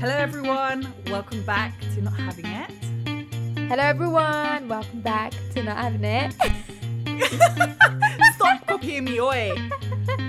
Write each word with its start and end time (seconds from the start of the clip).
Hello, 0.00 0.16
everyone. 0.16 0.90
Welcome 1.08 1.44
back 1.44 1.78
to 1.94 2.00
Not 2.00 2.14
Having 2.14 2.46
It. 2.46 2.70
Hello, 3.68 3.84
everyone. 3.84 4.66
Welcome 4.66 5.02
back 5.02 5.34
to 5.52 5.62
Not 5.62 5.76
Having 5.76 6.04
It. 6.04 6.34
Stop 8.34 8.66
copying 8.66 9.04
me, 9.04 9.20
oi. 9.20 9.52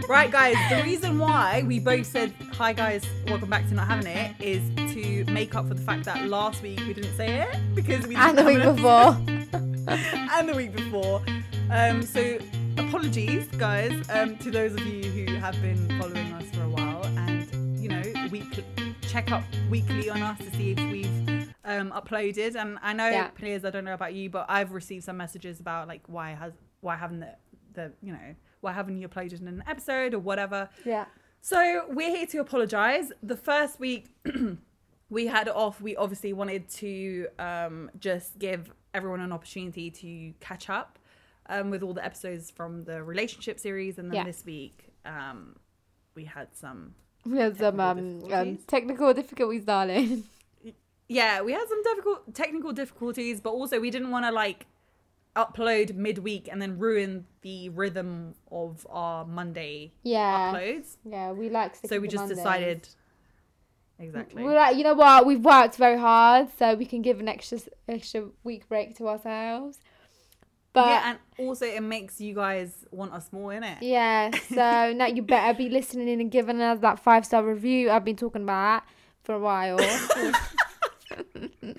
Right, 0.10 0.30
guys, 0.30 0.58
the 0.70 0.84
reason 0.84 1.18
why 1.18 1.64
we 1.66 1.80
both 1.80 2.06
said, 2.06 2.34
Hi, 2.52 2.74
guys, 2.74 3.06
welcome 3.28 3.50
back 3.50 3.66
to 3.70 3.74
Not 3.74 3.88
Having 3.88 4.08
It 4.08 4.36
is 4.42 4.94
to 4.94 5.24
make 5.32 5.56
up 5.56 5.70
for 5.70 5.74
the 5.74 5.82
fact 5.82 6.04
that 6.04 6.28
last 6.28 6.62
week 6.62 6.82
we 6.82 6.94
didn't 6.94 7.16
say 7.16 7.40
it 7.40 7.58
because 7.74 8.06
we 8.06 8.18
and 8.18 8.38
the 8.38 8.44
week 8.44 8.62
before. 8.62 9.16
and 9.88 10.50
the 10.50 10.54
week 10.54 10.74
before. 10.74 11.24
Um, 11.72 12.02
so 12.02 12.40
apologies, 12.78 13.48
guys, 13.58 13.94
um, 14.10 14.36
to 14.40 14.52
those 14.52 14.74
of 14.74 14.86
you 14.86 15.02
who 15.06 15.36
have 15.36 15.54
been 15.62 15.88
following 15.98 16.34
us 16.34 16.44
for 16.54 16.64
a 16.64 16.70
while 16.70 17.06
and 17.06 17.80
you 17.80 17.88
know, 17.88 18.04
week 18.32 18.66
check 19.12 19.32
up 19.32 19.44
weekly 19.72 20.10
on 20.10 20.22
us 20.22 20.38
to 20.40 20.52
see 20.52 20.72
if 20.72 20.92
we've 20.92 21.50
um, 21.64 21.92
uploaded. 21.92 22.56
And 22.56 22.78
I 22.82 22.92
know, 22.94 23.10
Yeah. 23.10 23.30
players, 23.30 23.64
I 23.64 23.70
don't 23.70 23.86
know 23.86 23.94
about 23.94 24.14
you, 24.14 24.30
but 24.30 24.46
I've 24.50 24.74
received 24.74 25.06
some 25.06 25.16
messages 25.18 25.60
about 25.62 25.88
like 25.88 26.02
why 26.08 26.32
has 26.32 26.52
why 26.82 26.98
haven't 26.98 27.22
the, 27.22 27.36
the 27.74 27.94
you 28.02 28.12
know 28.12 28.36
why 28.60 28.74
haven't 28.74 28.98
you 28.98 29.08
uploaded 29.08 29.40
an 29.48 29.64
episode 29.68 30.14
or 30.14 30.20
whatever. 30.20 30.70
Yeah. 30.86 31.06
So 31.40 31.86
we're 31.90 32.10
here 32.16 32.28
to 32.28 32.40
apologize. 32.40 33.12
The 33.24 33.38
first 33.38 33.80
week 33.80 34.14
we 35.10 35.26
had 35.28 35.48
off, 35.48 35.80
we 35.82 35.96
obviously 35.96 36.34
wanted 36.34 36.68
to 36.70 37.28
um, 37.40 37.90
just 37.98 38.38
give 38.40 38.72
everyone 38.94 39.22
an 39.22 39.32
opportunity 39.32 39.90
to 39.90 40.34
catch 40.42 40.70
up 40.70 41.00
um, 41.48 41.70
with 41.70 41.82
all 41.82 41.94
the 41.94 42.04
episodes 42.04 42.52
from 42.52 42.84
the 42.84 43.02
relationship 43.02 43.58
series, 43.60 43.98
and 43.98 44.10
then 44.12 44.18
Yeah. 44.18 44.24
this 44.26 44.46
week 44.46 44.90
um, 45.06 45.56
we 46.14 46.26
had 46.26 46.50
some. 46.56 46.94
We 47.26 47.38
had 47.38 47.58
some 47.58 47.78
Technical 47.78 47.84
um, 47.84 47.98
um, 48.00 48.20
difficulties. 48.20 48.66
technical 48.68 49.14
difficulties, 49.14 49.66
darling. 49.66 50.24
Yeah, 51.08 51.42
we 51.42 51.52
had 51.52 51.68
some 51.68 51.84
difficult 51.84 52.34
technical 52.34 52.72
difficulties, 52.72 53.42
but 53.42 53.50
also 53.50 53.82
we 53.82 53.92
didn't 53.92 54.12
want 54.12 54.24
to 54.26 54.32
like 54.32 54.66
upload 55.36 55.94
midweek 55.94 56.48
and 56.50 56.62
then 56.62 56.80
ruin 56.80 57.26
the 57.42 57.68
rhythm 57.68 58.34
of 58.50 58.88
our 58.90 59.26
Monday 59.26 59.92
Yeah. 60.04 60.54
uploads. 60.54 60.96
Yeah, 61.04 61.34
we 61.34 61.50
like 61.50 61.76
So 61.86 62.00
we 62.00 62.08
just 62.08 62.30
decided. 62.30 62.88
Exactly. 64.00 64.42
We're 64.42 64.56
like, 64.56 64.78
you 64.78 64.84
know 64.86 64.94
what? 64.94 65.26
We've 65.26 65.44
worked 65.44 65.76
very 65.76 65.98
hard, 66.00 66.48
so 66.58 66.76
we 66.76 66.86
can 66.86 67.02
give 67.02 67.20
an 67.20 67.28
extra 67.28 67.60
extra 67.90 68.30
week 68.46 68.70
break 68.70 68.96
to 68.98 69.10
ourselves. 69.10 69.80
But 70.74 70.88
yeah, 70.88 71.10
and 71.12 71.20
also 71.48 71.66
it 71.66 71.82
makes 71.82 72.22
you 72.22 72.34
guys 72.34 72.86
want 72.92 73.12
us 73.14 73.32
more 73.34 73.52
in 73.54 73.64
it. 73.64 73.80
Yeah. 73.82 74.32
So 74.50 74.94
now 74.94 75.08
you 75.08 75.22
better 75.22 75.58
be 75.58 75.68
listening 75.70 76.08
in 76.08 76.22
and 76.22 76.32
giving 76.32 76.62
us 76.62 76.80
that 76.80 77.00
five 77.00 77.26
star 77.26 77.44
review 77.44 77.90
I've 77.92 78.06
been 78.06 78.16
talking 78.16 78.44
about 78.44 78.84
for 79.24 79.36
a 79.36 79.40
while. 79.40 79.78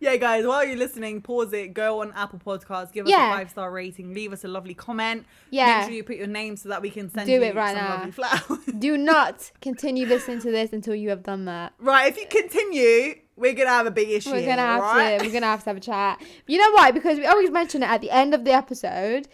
Yeah, 0.00 0.16
guys, 0.16 0.44
while 0.46 0.62
you're 0.64 0.76
listening, 0.76 1.22
pause 1.22 1.52
it, 1.54 1.72
go 1.72 2.02
on 2.02 2.12
Apple 2.14 2.38
Podcasts, 2.44 2.92
give 2.92 3.06
us 3.06 3.10
Yeah. 3.10 3.32
a 3.32 3.36
five 3.38 3.48
star 3.50 3.70
rating, 3.70 4.12
leave 4.12 4.34
us 4.34 4.44
a 4.44 4.48
lovely 4.48 4.74
comment. 4.74 5.24
Yeah. 5.50 5.78
Make 5.78 5.86
sure 5.86 5.94
you 5.94 6.04
put 6.04 6.16
your 6.16 6.26
name 6.26 6.56
so 6.56 6.68
that 6.68 6.82
we 6.82 6.90
can 6.90 7.08
send 7.08 7.26
Do 7.26 7.32
you 7.32 7.42
it 7.42 7.54
right 7.54 7.74
some 7.74 7.84
now. 7.84 7.94
lovely 7.94 8.10
flowers. 8.10 8.64
Do 8.78 8.98
not 8.98 9.50
continue 9.62 10.06
listening 10.06 10.40
to 10.40 10.50
this 10.50 10.74
until 10.74 10.94
you 10.94 11.08
have 11.08 11.22
done 11.22 11.46
that. 11.46 11.72
right, 11.78 12.06
if 12.08 12.18
you 12.18 12.26
continue, 12.26 13.14
we're 13.36 13.52
gonna 13.54 13.70
have 13.70 13.86
a 13.86 13.90
big 13.90 14.08
issue. 14.10 14.30
We're 14.30 14.46
gonna 14.46 14.62
have 14.62 14.80
right? 14.82 15.18
to. 15.18 15.26
We're 15.26 15.32
gonna 15.32 15.46
have 15.46 15.64
to 15.64 15.70
have 15.70 15.76
a 15.76 15.80
chat. 15.80 16.20
You 16.46 16.58
know 16.58 16.70
why? 16.72 16.90
Because 16.90 17.18
we 17.18 17.26
always 17.26 17.50
mention 17.50 17.82
it 17.82 17.86
at 17.86 18.00
the 18.00 18.10
end 18.10 18.34
of 18.34 18.44
the 18.44 18.52
episode, 18.52 19.28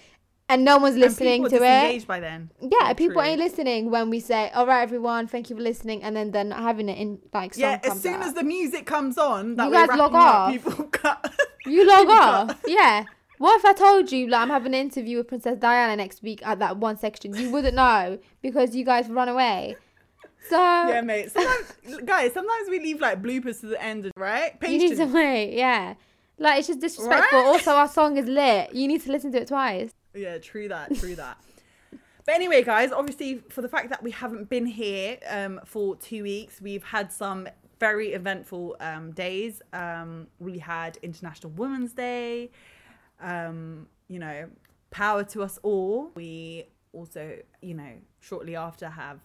and 0.49 0.65
no 0.65 0.79
one's 0.79 0.97
listening 0.97 1.49
to 1.49 1.57
are 1.63 1.89
it. 1.91 2.07
by 2.07 2.19
then. 2.21 2.51
Yeah, 2.61 2.93
people 2.95 3.15
True. 3.23 3.23
ain't 3.31 3.39
listening 3.39 3.91
when 3.91 4.11
we 4.11 4.21
say, 4.21 4.51
"All 4.55 4.67
right, 4.67 4.83
everyone, 4.83 5.27
thank 5.27 5.51
you 5.51 5.57
for 5.57 5.63
listening," 5.63 6.03
and 6.03 6.17
then 6.17 6.31
they're 6.31 6.45
not 6.45 6.61
having 6.61 6.89
it 6.89 6.99
in 6.99 7.19
like 7.33 7.57
Yeah, 7.57 7.79
as 7.85 8.01
soon 8.01 8.15
out. 8.15 8.23
as 8.29 8.35
the 8.35 8.43
music 8.45 8.87
comes 8.87 9.17
on, 9.19 9.57
that 9.57 9.67
You 9.67 9.73
guys 9.73 9.89
log 9.97 10.15
off. 10.15 10.51
people 10.53 10.85
cut. 10.93 11.33
you 11.67 11.87
log 11.87 12.09
off. 12.09 12.49
cut. 12.49 12.59
Yeah. 12.67 13.05
What 13.39 13.59
if 13.59 13.65
I 13.65 13.73
told 13.73 14.13
you 14.13 14.27
like 14.29 14.43
I'm 14.43 14.51
having 14.51 14.75
an 14.75 14.81
interview 14.81 15.17
with 15.17 15.29
Princess 15.29 15.57
Diana 15.59 15.97
next 15.97 16.23
week 16.23 16.47
at 16.47 16.59
that 16.59 16.77
one 16.77 16.99
section? 16.99 17.35
You 17.35 17.51
wouldn't 17.51 17.75
know 17.75 18.19
because 18.43 18.77
you 18.77 18.85
guys 18.85 19.09
run 19.09 19.29
away. 19.31 19.77
So 20.51 20.57
Yeah, 20.57 21.01
mate. 21.03 21.31
Sometimes, 21.31 22.01
guys, 22.05 22.33
sometimes 22.33 22.69
we 22.69 22.81
leave 22.81 23.01
like 23.01 23.23
bloopers 23.23 23.61
to 23.61 23.67
the 23.67 23.83
end, 23.83 24.11
right? 24.17 24.57
you 24.63 24.79
need 24.79 24.97
to 24.97 25.07
wait. 25.07 25.55
Yeah. 25.55 25.95
Like 26.39 26.59
it's 26.59 26.69
just 26.69 26.81
disrespectful. 26.81 27.39
Right? 27.39 27.47
Also, 27.47 27.71
our 27.71 27.89
song 27.89 28.17
is 28.17 28.27
lit. 28.27 28.75
You 28.75 28.89
need 28.89 29.03
to 29.03 29.13
listen 29.13 29.31
to 29.33 29.43
it 29.43 29.49
twice. 29.49 29.93
Yeah, 30.13 30.39
true 30.39 30.69
that, 30.69 30.97
true 30.97 31.15
that. 31.15 31.39
But 32.27 32.35
anyway, 32.35 32.65
guys, 32.65 32.91
obviously, 32.91 33.43
for 33.49 33.63
the 33.63 33.69
fact 33.69 33.91
that 33.91 34.03
we 34.03 34.11
haven't 34.11 34.49
been 34.49 34.67
here 34.67 35.19
um, 35.29 35.61
for 35.65 35.97
two 35.97 36.23
weeks, 36.25 36.61
we've 36.61 36.83
had 36.83 37.13
some 37.13 37.49
very 37.79 38.13
eventful 38.13 38.77
um, 38.81 39.13
days. 39.13 39.63
Um, 39.73 40.27
we 40.39 40.59
had 40.59 40.99
International 41.03 41.53
Women's 41.53 41.93
Day. 41.93 42.51
Um, 43.21 43.87
you 44.09 44.19
know, 44.19 44.49
power 44.91 45.25
to 45.25 45.43
us 45.43 45.59
all. 45.63 46.11
We 46.15 46.67
also, 46.93 47.39
you 47.63 47.75
know, 47.75 47.93
shortly 48.19 48.57
after 48.57 48.89
have 48.89 49.21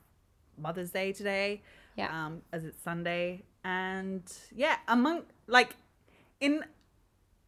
Mother's 0.58 0.92
Day 0.92 1.12
today. 1.12 1.62
Yeah. 1.96 2.26
Um, 2.26 2.42
as 2.52 2.66
it's 2.66 2.82
Sunday, 2.84 3.44
and 3.64 4.22
yeah, 4.54 4.78
among 4.88 5.24
like 5.48 5.76
in 6.40 6.64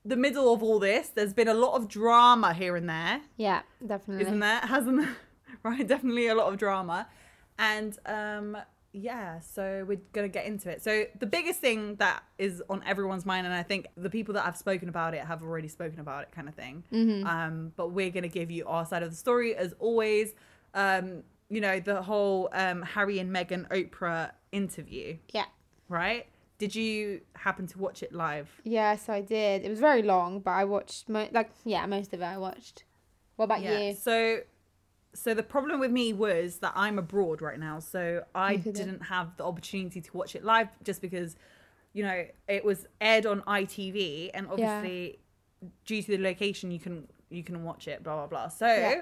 the 0.06 0.16
middle 0.16 0.54
of 0.54 0.64
all 0.64 0.80
this, 0.80 1.10
there's 1.10 1.34
been 1.34 1.50
a 1.50 1.54
lot 1.54 1.74
of 1.76 1.88
drama 1.90 2.54
here 2.54 2.78
and 2.78 2.90
there 2.90 3.22
Yeah, 3.36 3.62
definitely. 3.86 4.24
isn't 4.26 4.40
there? 4.40 4.60
Hasn't 4.64 5.02
there? 5.02 5.18
right? 5.64 5.86
Definitely 5.86 6.28
a 6.28 6.36
lot 6.36 6.52
of 6.52 6.58
drama, 6.58 7.08
and 7.60 7.98
um, 8.06 8.58
yeah. 8.94 9.40
So 9.42 9.84
we're 9.86 10.00
gonna 10.14 10.30
get 10.30 10.46
into 10.46 10.70
it. 10.70 10.82
So 10.82 11.06
the 11.20 11.26
biggest 11.26 11.60
thing 11.60 11.96
that 11.96 12.24
is 12.38 12.64
on 12.70 12.82
everyone's 12.86 13.26
mind, 13.26 13.46
and 13.46 13.54
I 13.54 13.64
think 13.64 13.88
the 13.98 14.10
people 14.10 14.34
that 14.36 14.46
have 14.46 14.56
spoken 14.56 14.88
about 14.88 15.14
it 15.14 15.26
have 15.26 15.44
already 15.44 15.68
spoken 15.68 16.00
about 16.00 16.24
it, 16.24 16.32
kind 16.32 16.48
of 16.48 16.56
thing. 16.56 16.86
Mm-hmm. 16.94 17.28
Um, 17.28 17.74
but 17.76 17.92
we're 17.92 18.12
gonna 18.12 18.30
give 18.30 18.50
you 18.50 18.66
our 18.66 18.86
side 18.86 19.04
of 19.04 19.10
the 19.10 19.18
story 19.18 19.56
as 19.56 19.74
always. 19.80 20.34
Um, 20.74 21.24
you 21.50 21.62
know 21.62 21.80
the 21.80 22.02
whole 22.02 22.50
um, 22.52 22.82
Harry 22.82 23.20
and 23.20 23.34
Meghan 23.34 23.68
Oprah 23.70 24.32
interview, 24.52 25.18
Yeah. 25.34 25.46
right? 25.90 26.28
Did 26.58 26.76
you 26.76 27.22
happen 27.36 27.68
to 27.68 27.78
watch 27.78 28.02
it 28.02 28.14
live? 28.14 28.50
Yes, 28.64 29.10
I 29.10 29.22
did. 29.22 29.64
It 29.64 29.70
was 29.70 29.80
very 29.80 30.02
long, 30.02 30.40
but 30.40 30.52
I 30.52 30.64
watched 30.66 31.08
mo- 31.08 31.30
like 31.32 31.52
yeah, 31.64 31.86
most 31.86 32.14
of 32.14 32.22
it 32.22 32.26
I 32.26 32.38
watched. 32.38 32.84
What 33.36 33.46
about 33.46 33.62
you? 33.62 33.94
So, 33.94 34.40
so 35.14 35.34
the 35.36 35.44
problem 35.44 35.80
with 35.80 35.92
me 35.92 36.14
was 36.14 36.58
that 36.58 36.74
I'm 36.76 36.98
abroad 36.98 37.42
right 37.42 37.60
now, 37.60 37.80
so 37.80 38.24
I 38.34 38.56
didn't 38.80 39.02
have 39.04 39.38
the 39.38 39.46
opportunity 39.46 40.02
to 40.02 40.18
watch 40.18 40.36
it 40.36 40.44
live 40.44 40.68
just 40.84 41.02
because, 41.02 41.36
you 41.94 42.04
know, 42.04 42.26
it 42.48 42.66
was 42.66 42.88
aired 43.00 43.26
on 43.28 43.42
ITV, 43.42 44.32
and 44.34 44.48
obviously, 44.48 45.20
due 45.86 46.02
to 46.02 46.18
the 46.18 46.24
location, 46.24 46.72
you 46.72 46.80
can 46.80 47.08
you 47.30 47.44
can 47.44 47.64
watch 47.64 47.88
it. 47.88 48.04
Blah 48.04 48.16
blah 48.18 48.28
blah. 48.28 48.48
So. 48.50 48.68
Yeah. 48.68 49.02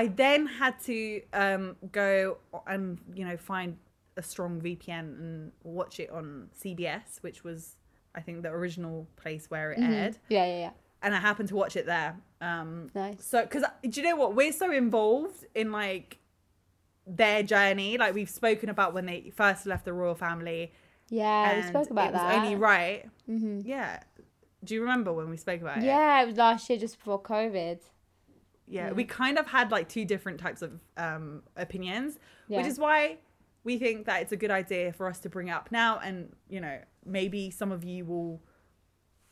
I 0.00 0.08
then 0.08 0.46
had 0.46 0.74
to 0.90 1.22
um, 1.32 1.76
go 1.92 2.38
and 2.66 2.98
you 3.14 3.24
know 3.24 3.36
find 3.36 3.76
a 4.16 4.22
strong 4.22 4.60
VPN 4.60 4.98
and 5.20 5.52
watch 5.62 5.98
it 6.00 6.10
on 6.10 6.48
CBS, 6.60 7.22
which 7.22 7.44
was 7.44 7.76
I 8.14 8.20
think 8.20 8.42
the 8.42 8.50
original 8.50 9.06
place 9.16 9.50
where 9.50 9.72
it 9.72 9.78
Mhm. 9.78 9.90
aired, 9.92 10.18
Yeah, 10.28 10.46
yeah, 10.46 10.58
yeah. 10.66 10.70
and 11.02 11.14
I 11.14 11.20
happened 11.20 11.48
to 11.50 11.56
watch 11.56 11.74
it 11.76 11.86
there. 11.86 12.16
Um, 12.40 12.90
Nice. 12.94 13.24
so, 13.24 13.42
because 13.42 13.64
do 13.82 14.00
you 14.00 14.06
know 14.08 14.16
what? 14.16 14.34
We're 14.34 14.52
so 14.52 14.70
involved 14.70 15.44
in 15.54 15.72
like 15.72 16.18
their 17.06 17.42
journey. 17.42 17.98
Like 17.98 18.14
we've 18.14 18.30
spoken 18.30 18.68
about 18.68 18.94
when 18.94 19.06
they 19.06 19.30
first 19.34 19.66
left 19.66 19.84
the 19.84 19.92
royal 19.92 20.14
family. 20.14 20.72
Yeah, 21.08 21.56
we 21.56 21.62
spoke 21.68 21.90
about 21.90 22.08
it 22.08 22.12
was 22.14 22.22
that. 22.22 22.34
only 22.44 22.56
right. 22.56 23.08
Mm-hmm. 23.28 23.60
Yeah. 23.64 24.00
Do 24.64 24.74
you 24.74 24.80
remember 24.80 25.12
when 25.12 25.28
we 25.28 25.36
spoke 25.36 25.60
about 25.60 25.78
it? 25.78 25.84
Yeah, 25.84 26.22
it 26.22 26.26
was 26.26 26.36
last 26.38 26.68
year 26.70 26.78
just 26.78 26.98
before 26.98 27.20
COVID. 27.20 27.78
Yeah. 28.66 28.86
Yeah. 28.88 28.92
We 28.92 29.04
kind 29.04 29.38
of 29.38 29.46
had 29.46 29.70
like 29.70 29.88
two 29.88 30.04
different 30.04 30.40
types 30.40 30.62
of 30.62 30.72
um, 30.96 31.42
opinions, 31.56 32.18
Yeah. 32.48 32.58
which 32.58 32.66
is 32.66 32.78
why 32.78 33.18
we 33.64 33.78
think 33.78 34.06
that 34.06 34.22
it's 34.22 34.32
a 34.32 34.36
good 34.36 34.50
idea 34.50 34.92
for 34.92 35.06
us 35.08 35.18
to 35.20 35.28
bring 35.28 35.48
it 35.48 35.52
up 35.52 35.70
now. 35.72 35.98
And, 35.98 36.34
you 36.48 36.60
know, 36.60 36.78
maybe 37.04 37.50
some 37.50 37.72
of 37.72 37.84
you 37.84 38.04
will, 38.04 38.40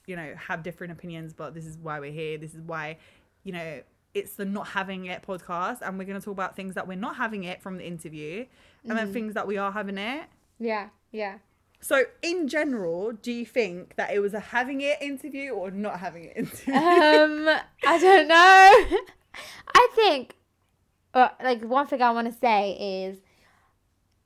you 0.07 0.17
know, 0.17 0.35
have 0.37 0.63
different 0.63 0.93
opinions, 0.93 1.33
but 1.35 1.55
this 1.55 1.67
is 1.67 1.77
why 1.79 2.01
we're 2.01 2.13
here. 2.13 2.39
This 2.39 2.55
is 2.55 2.63
why, 2.63 2.99
you 3.45 3.53
know, 3.53 3.83
it's 4.15 4.35
the 4.35 4.45
not 4.45 4.69
having 4.69 5.07
it 5.07 5.23
podcast. 5.23 5.79
And 5.83 5.99
we're 5.99 6.05
going 6.05 6.19
to 6.19 6.25
talk 6.25 6.33
about 6.33 6.55
things 6.57 6.75
that 6.75 6.87
we're 6.87 6.97
not 6.99 7.17
having 7.17 7.45
it 7.45 7.63
from 7.63 7.77
the 7.79 7.87
interview 7.87 8.45
and 8.89 8.99
then 8.99 9.09
Mhm. 9.09 9.13
things 9.13 9.35
that 9.35 9.47
we 9.47 9.57
are 9.59 9.73
having 9.73 9.97
it. 9.99 10.25
Yeah, 10.59 10.89
yeah. 11.11 11.39
So, 11.81 12.05
in 12.23 12.47
general, 12.47 13.13
do 13.13 13.33
you 13.33 13.45
think 13.45 13.97
that 13.97 14.13
it 14.13 14.21
was 14.21 14.35
a 14.35 14.41
having 14.41 14.81
it 14.83 15.01
interview 15.03 15.51
or 15.51 15.71
not 15.73 15.99
having 15.99 16.25
it 16.27 16.37
interview? 16.37 16.75
um, 16.75 17.49
I 17.87 17.99
don't 17.99 18.29
know. 18.93 18.99
I 19.75 19.89
think, 19.95 20.37
uh, 21.15 21.29
like, 21.43 21.63
one 21.63 21.87
thing 21.87 22.03
I 22.03 22.11
want 22.11 22.33
to 22.33 22.39
say 22.39 22.73
is 23.07 23.23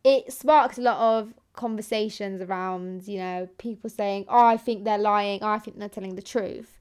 it 0.05 0.33
sparked 0.33 0.79
a 0.79 0.83
lot 0.83 0.99
of 1.19 1.35
conversations 1.53 2.41
around, 2.43 3.09
you 3.09 3.19
know, 3.19 3.49
people 3.59 3.91
saying, 3.91 4.27
oh, 4.29 4.45
I 4.45 4.57
think 4.57 4.85
they're 4.85 4.99
lying, 4.99 5.41
oh, 5.43 5.49
I 5.49 5.59
think 5.59 5.79
they're 5.79 5.89
telling 5.89 6.15
the 6.15 6.23
truth. 6.23 6.79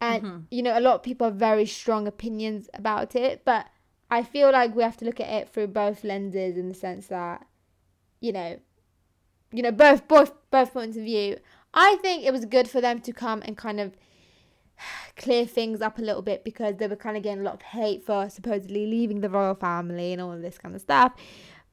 And, 0.00 0.22
Mhm. 0.22 0.44
you 0.50 0.62
know, 0.62 0.78
a 0.78 0.80
lot 0.80 0.96
of 0.96 1.02
people 1.02 1.26
have 1.26 1.36
very 1.36 1.66
strong 1.66 2.06
opinions 2.06 2.68
about 2.74 3.16
it, 3.16 3.44
but 3.44 3.66
I 4.10 4.22
feel 4.22 4.52
like 4.52 4.74
we 4.74 4.82
have 4.82 4.96
to 4.98 5.04
look 5.04 5.20
at 5.20 5.28
it 5.28 5.48
through 5.48 5.68
both 5.68 6.04
lenses 6.04 6.56
in 6.56 6.68
the 6.68 6.74
sense 6.74 7.08
that, 7.08 7.46
you 8.20 8.32
know, 8.32 8.60
you 9.52 9.62
know, 9.62 9.72
both 9.72 10.06
both 10.06 10.32
both 10.50 10.72
points 10.72 10.96
of 10.96 11.04
view. 11.04 11.38
I 11.72 11.96
think 11.96 12.24
it 12.24 12.32
was 12.32 12.44
good 12.44 12.68
for 12.68 12.80
them 12.80 13.00
to 13.00 13.12
come 13.12 13.42
and 13.44 13.56
kind 13.56 13.80
of 13.80 13.96
clear 15.16 15.44
things 15.46 15.80
up 15.80 15.98
a 15.98 16.02
little 16.02 16.22
bit 16.22 16.44
because 16.44 16.76
they 16.76 16.86
were 16.86 16.96
kind 16.96 17.16
of 17.16 17.22
getting 17.22 17.40
a 17.40 17.44
lot 17.44 17.54
of 17.54 17.62
hate 17.62 18.04
for 18.04 18.28
supposedly 18.28 18.86
leaving 18.86 19.20
the 19.20 19.30
royal 19.30 19.54
family 19.54 20.12
and 20.12 20.20
all 20.22 20.32
of 20.32 20.42
this 20.42 20.58
kind 20.58 20.74
of 20.74 20.80
stuff. 20.80 21.12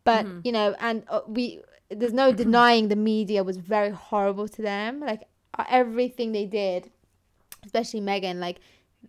But 0.04 0.26
Mhm. 0.26 0.46
you 0.46 0.52
know, 0.52 0.76
and 0.80 1.04
uh, 1.10 1.22
we 1.28 1.62
there's 1.90 2.14
no 2.14 2.32
denying 2.32 2.88
the 2.88 2.96
media 2.96 3.44
was 3.44 3.58
very 3.58 3.92
horrible 3.92 4.48
to 4.48 4.62
them. 4.62 5.00
Like 5.00 5.24
uh, 5.58 5.66
everything 5.70 6.32
they 6.32 6.46
did, 6.46 6.92
especially 7.66 8.02
Meghan, 8.02 8.40
like 8.40 8.60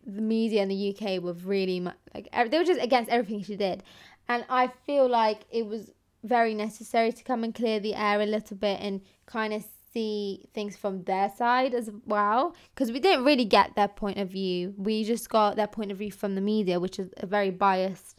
the 0.07 0.21
media 0.23 0.63
in 0.63 0.69
the 0.69 0.75
UK 0.75 1.19
were 1.23 1.33
really 1.33 1.81
like 2.15 2.29
they 2.51 2.59
were 2.59 2.65
just 2.65 2.83
against 2.83 3.11
everything 3.11 3.43
she 3.43 3.57
did, 3.57 3.83
and 4.29 4.45
I 4.49 4.69
feel 4.87 5.09
like 5.09 5.47
it 5.51 5.67
was 5.67 5.93
very 6.23 6.55
necessary 6.55 7.13
to 7.13 7.23
come 7.23 7.45
and 7.45 7.55
clear 7.55 7.79
the 7.81 7.95
air 7.95 8.21
a 8.21 8.27
little 8.27 8.57
bit 8.57 8.81
and 8.81 9.03
kind 9.27 9.53
of 9.53 9.65
see 9.95 10.45
things 10.53 10.77
from 10.77 11.05
their 11.05 11.31
side 11.31 11.73
as 11.73 11.89
well 12.05 12.55
because 12.75 12.91
we 12.93 12.99
didn't 12.99 13.25
really 13.25 13.45
get 13.45 13.75
their 13.77 13.89
point 13.89 14.19
of 14.19 14.29
view. 14.29 14.75
We 14.77 15.05
just 15.05 15.31
got 15.31 15.57
their 15.57 15.69
point 15.69 15.93
of 15.93 15.99
view 15.99 16.11
from 16.11 16.35
the 16.35 16.41
media 16.41 16.81
which 16.81 16.99
is 16.99 17.09
a 17.19 17.27
very 17.27 17.51
biased 17.51 18.19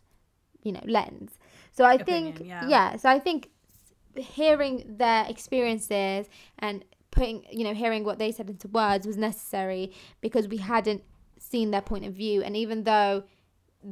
you 0.64 0.72
know 0.72 0.82
lens. 0.86 1.38
So 1.74 1.84
i 1.84 1.98
think 1.98 2.42
yeah. 2.44 2.68
yeah. 2.68 2.96
so 2.96 3.10
i 3.10 3.20
think 3.20 3.50
hearing 4.16 4.86
their 4.88 5.26
experiences 5.28 6.28
and 6.60 6.86
putting 7.12 7.46
you 7.52 7.66
know 7.66 7.74
hearing 7.74 8.06
what 8.06 8.18
they 8.18 8.32
said 8.32 8.50
into 8.50 8.70
words 8.70 9.06
was 9.06 9.18
necessary 9.18 9.92
because 10.22 10.48
we 10.48 10.58
hadn't 10.58 11.04
seen 11.38 11.72
their 11.72 11.82
point 11.82 12.06
of 12.06 12.14
view. 12.14 12.42
And 12.42 12.56
even 12.56 12.86
though 12.86 13.24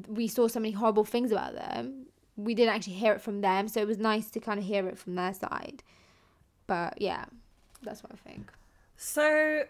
we 0.07 0.27
saw 0.27 0.47
so 0.47 0.59
many 0.59 0.71
horrible 0.71 1.05
things 1.05 1.31
about 1.31 1.53
them 1.53 2.07
we 2.35 2.55
didn't 2.55 2.73
actually 2.73 2.93
hear 2.93 3.13
it 3.13 3.21
from 3.21 3.41
them. 3.41 3.67
So 3.67 3.79
it 3.79 3.85
was 3.85 3.99
nice 3.99 4.31
to 4.31 4.39
kind 4.39 4.57
of 4.59 4.65
hear 4.65 4.87
it 4.87 4.97
from 4.97 5.13
their 5.13 5.35
side. 5.35 5.83
But 6.65 6.99
yeah 6.99 7.25
that's 7.83 8.03
what 8.03 8.11
i 8.11 8.29
think. 8.29 8.51
So 8.95 9.63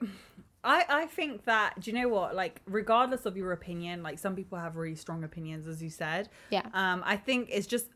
I 0.63 0.85
I 0.89 1.05
think 1.05 1.45
that 1.45 1.79
do 1.79 1.91
you 1.91 1.97
know 1.99 2.09
what? 2.09 2.35
Like 2.35 2.61
regardless 2.65 3.25
of 3.25 3.35
your 3.35 3.51
opinion 3.51 4.03
like 4.03 4.19
some 4.19 4.35
people 4.35 4.57
have 4.57 4.75
really 4.75 4.95
strong 4.95 5.23
opinions 5.23 5.67
as 5.67 5.81
you 5.81 5.89
said. 5.89 6.29
Yeah. 6.49 6.65
Um 6.73 7.03
I 7.05 7.17
think 7.17 7.49
it's 7.51 7.67
just 7.67 7.87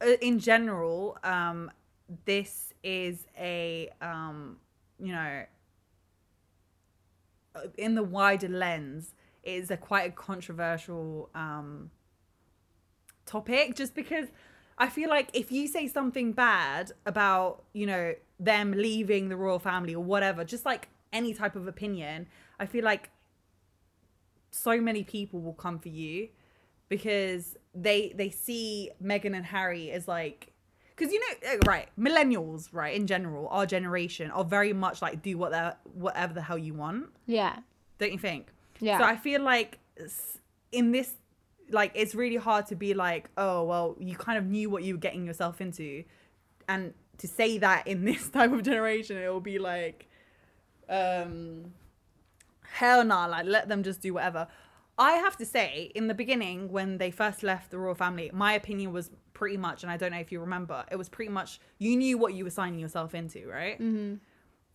uh, 0.00 0.12
in 0.20 0.38
general 0.38 1.18
um 1.24 1.70
this 2.24 2.72
is 2.82 3.26
a 3.38 3.90
um 4.00 4.56
you 4.98 5.12
know 5.12 5.44
uh, 7.54 7.60
in 7.76 7.94
the 7.94 8.02
wider 8.02 8.48
lens 8.48 9.14
it 9.42 9.52
is 9.52 9.70
a 9.70 9.76
quite 9.76 10.08
a 10.08 10.12
controversial 10.12 11.30
um 11.34 11.90
topic 13.26 13.74
just 13.74 13.94
because 13.94 14.28
I 14.78 14.88
feel 14.88 15.08
like 15.08 15.28
if 15.32 15.50
you 15.50 15.66
say 15.66 15.88
something 15.88 16.32
bad 16.32 16.92
about, 17.04 17.64
you 17.72 17.86
know, 17.86 18.14
them 18.38 18.72
leaving 18.72 19.28
the 19.28 19.36
royal 19.36 19.58
family 19.58 19.94
or 19.94 20.02
whatever, 20.02 20.44
just 20.44 20.64
like 20.64 20.88
any 21.12 21.34
type 21.34 21.56
of 21.56 21.66
opinion, 21.66 22.28
I 22.60 22.66
feel 22.66 22.84
like 22.84 23.10
so 24.50 24.80
many 24.80 25.02
people 25.04 25.40
will 25.40 25.54
come 25.54 25.78
for 25.78 25.88
you 25.88 26.28
because 26.88 27.56
they 27.74 28.12
they 28.16 28.30
see 28.30 28.90
Meghan 29.02 29.36
and 29.36 29.44
Harry 29.44 29.90
as 29.90 30.08
like 30.08 30.52
because 30.96 31.12
you 31.12 31.20
know 31.20 31.50
uh, 31.52 31.58
right 31.66 31.88
millennials 31.98 32.68
right 32.72 32.96
in 32.96 33.06
general 33.06 33.46
our 33.48 33.66
generation 33.66 34.30
are 34.30 34.44
very 34.44 34.72
much 34.72 35.02
like 35.02 35.22
do 35.22 35.36
what 35.36 35.50
the 35.50 35.76
whatever 35.92 36.32
the 36.32 36.42
hell 36.42 36.58
you 36.58 36.74
want. 36.74 37.06
Yeah. 37.26 37.58
Don't 37.98 38.12
you 38.12 38.18
think? 38.18 38.52
Yeah. 38.80 38.98
So 38.98 39.04
I 39.04 39.16
feel 39.16 39.42
like 39.42 39.78
in 40.72 40.92
this, 40.92 41.14
like, 41.70 41.92
it's 41.94 42.14
really 42.14 42.36
hard 42.36 42.66
to 42.66 42.76
be 42.76 42.94
like, 42.94 43.28
oh, 43.36 43.64
well, 43.64 43.96
you 43.98 44.16
kind 44.16 44.38
of 44.38 44.46
knew 44.46 44.70
what 44.70 44.82
you 44.82 44.94
were 44.94 45.00
getting 45.00 45.26
yourself 45.26 45.60
into. 45.60 46.04
And 46.68 46.94
to 47.18 47.28
say 47.28 47.58
that 47.58 47.86
in 47.86 48.04
this 48.10 48.28
type 48.28 48.52
of 48.52 48.62
generation, 48.62 49.16
it 49.16 49.28
will 49.28 49.40
be 49.40 49.58
like, 49.58 50.08
um, 50.88 51.72
hell 52.62 53.04
nah, 53.04 53.26
like, 53.26 53.46
let 53.46 53.68
them 53.68 53.82
just 53.82 54.00
do 54.00 54.14
whatever. 54.14 54.48
I 54.98 55.12
have 55.12 55.36
to 55.36 55.46
say, 55.46 55.92
in 55.94 56.08
the 56.08 56.14
beginning, 56.14 56.72
when 56.72 56.98
they 56.98 57.10
first 57.12 57.42
left 57.42 57.70
the 57.70 57.78
royal 57.78 57.94
family, 57.94 58.30
my 58.34 58.54
opinion 58.54 58.92
was 58.92 59.10
pretty 59.32 59.56
much, 59.56 59.84
and 59.84 59.92
I 59.92 59.96
don't 59.96 60.10
know 60.10 60.18
if 60.18 60.32
you 60.32 60.40
remember, 60.40 60.84
it 60.90 60.96
was 60.96 61.08
pretty 61.08 61.30
much 61.30 61.60
you 61.78 61.96
knew 61.96 62.18
what 62.18 62.34
you 62.34 62.42
were 62.42 62.50
signing 62.50 62.80
yourself 62.80 63.14
into, 63.14 63.46
right? 63.48 63.80
mm-hmm. 63.80 64.14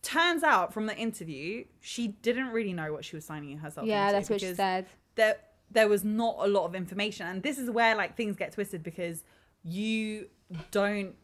Turns 0.00 0.42
out 0.42 0.72
from 0.72 0.86
the 0.86 0.96
interview, 0.96 1.64
she 1.80 2.08
didn't 2.08 2.48
really 2.48 2.72
know 2.74 2.92
what 2.92 3.04
she 3.04 3.16
was 3.16 3.24
signing 3.24 3.56
herself 3.58 3.86
yeah 3.86 4.04
into. 4.04 4.12
that's 4.12 4.30
what 4.30 4.40
she 4.40 4.54
said 4.54 4.86
There, 5.14 5.36
there 5.70 5.88
was 5.88 6.04
not 6.04 6.36
a 6.40 6.46
lot 6.46 6.64
of 6.66 6.74
information, 6.74 7.26
and 7.26 7.42
this 7.42 7.58
is 7.58 7.70
where 7.70 7.94
like 7.96 8.16
things 8.16 8.36
get 8.36 8.52
twisted 8.52 8.82
because 8.82 9.24
you 9.62 10.28
don't 10.70 11.14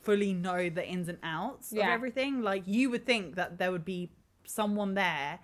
fully 0.00 0.32
know 0.32 0.70
the 0.70 0.86
ins 0.86 1.08
and 1.08 1.18
outs 1.22 1.72
Yeah. 1.72 1.86
of 1.88 1.92
everything. 1.92 2.42
Like 2.42 2.62
you 2.66 2.90
would 2.90 3.04
think 3.06 3.36
that 3.36 3.58
there 3.58 3.70
would 3.70 3.84
be 3.84 4.10
someone 4.44 4.94
there, 4.94 5.40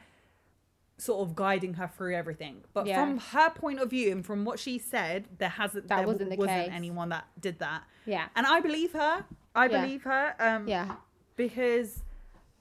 sort 0.97 1.29
of 1.29 1.35
guiding 1.37 1.75
her 1.75 1.88
through 1.88 2.15
everything. 2.15 2.65
But 2.73 2.87
Yeah. 2.87 3.05
from 3.05 3.19
her 3.19 3.50
point 3.50 3.81
of 3.81 3.91
view 3.91 4.12
and 4.12 4.25
from 4.25 4.44
what 4.44 4.59
she 4.59 4.79
said, 4.79 5.29
there 5.38 5.49
hasn't 5.50 5.88
That 5.88 5.99
there 5.99 6.06
wasn't 6.06 6.31
the 6.31 6.37
case. 6.37 6.70
anyone 6.73 7.11
that 7.11 7.27
did 7.41 7.59
that, 7.59 7.85
yeah 8.06 8.29
and 8.37 8.47
I 8.47 8.61
believe 8.61 8.93
her. 8.93 9.25
I 9.55 9.67
Yeah. 9.67 9.82
believe 9.82 10.03
her. 10.05 10.35
Um, 10.38 10.67
yeah 10.69 10.97
because 11.37 12.03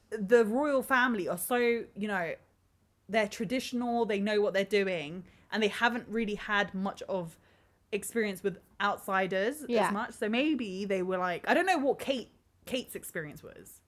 the 0.09 0.43
royal 0.45 0.81
family 0.83 1.27
are 1.27 1.37
so 1.37 1.55
you 1.57 2.07
know 2.07 2.33
they're 3.07 3.27
traditional 3.27 4.05
they 4.05 4.19
know 4.19 4.41
what 4.41 4.53
they're 4.53 4.63
doing 4.65 5.23
and 5.53 5.63
they 5.63 5.69
haven't 5.69 6.05
really 6.09 6.35
had 6.35 6.73
much 6.73 7.01
of 7.07 7.37
experience 7.93 8.43
with 8.43 8.57
outsiders 8.81 9.63
Yeah. 9.69 9.87
as 9.87 9.93
much 9.93 10.11
so 10.13 10.27
maybe 10.27 10.83
they 10.85 11.03
were 11.03 11.17
like 11.17 11.43
i 11.47 11.53
don't 11.53 11.65
know 11.65 11.77
what 11.77 11.99
kate 11.99 12.29
kate's 12.65 12.95
experience 12.95 13.41
was 13.43 13.81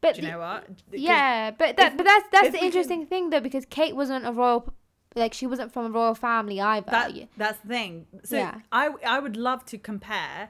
but 0.00 0.14
do 0.14 0.22
you 0.22 0.26
the- 0.26 0.32
know 0.32 0.38
what? 0.40 0.66
yeah 0.90 1.50
but 1.50 1.76
that 1.76 1.96
but 1.96 2.04
that's 2.04 2.26
that's 2.32 2.46
the 2.48 2.52
we 2.52 2.58
can- 2.58 2.66
interesting 2.66 3.06
thing 3.06 3.30
though 3.30 3.40
because 3.40 3.64
kate 3.66 3.94
wasn't 3.94 4.26
a 4.26 4.32
royal 4.32 4.72
like 5.14 5.34
she 5.34 5.46
wasn't 5.46 5.70
from 5.72 5.84
a 5.86 5.90
royal 5.90 6.14
family 6.14 6.60
either 6.60 6.90
that, 6.90 7.12
that's 7.36 7.58
the 7.58 7.68
thing 7.68 8.06
so 8.24 8.36
Yeah. 8.36 8.60
i 8.72 8.88
i 9.06 9.18
would 9.18 9.36
love 9.36 9.64
to 9.66 9.76
compare 9.78 10.48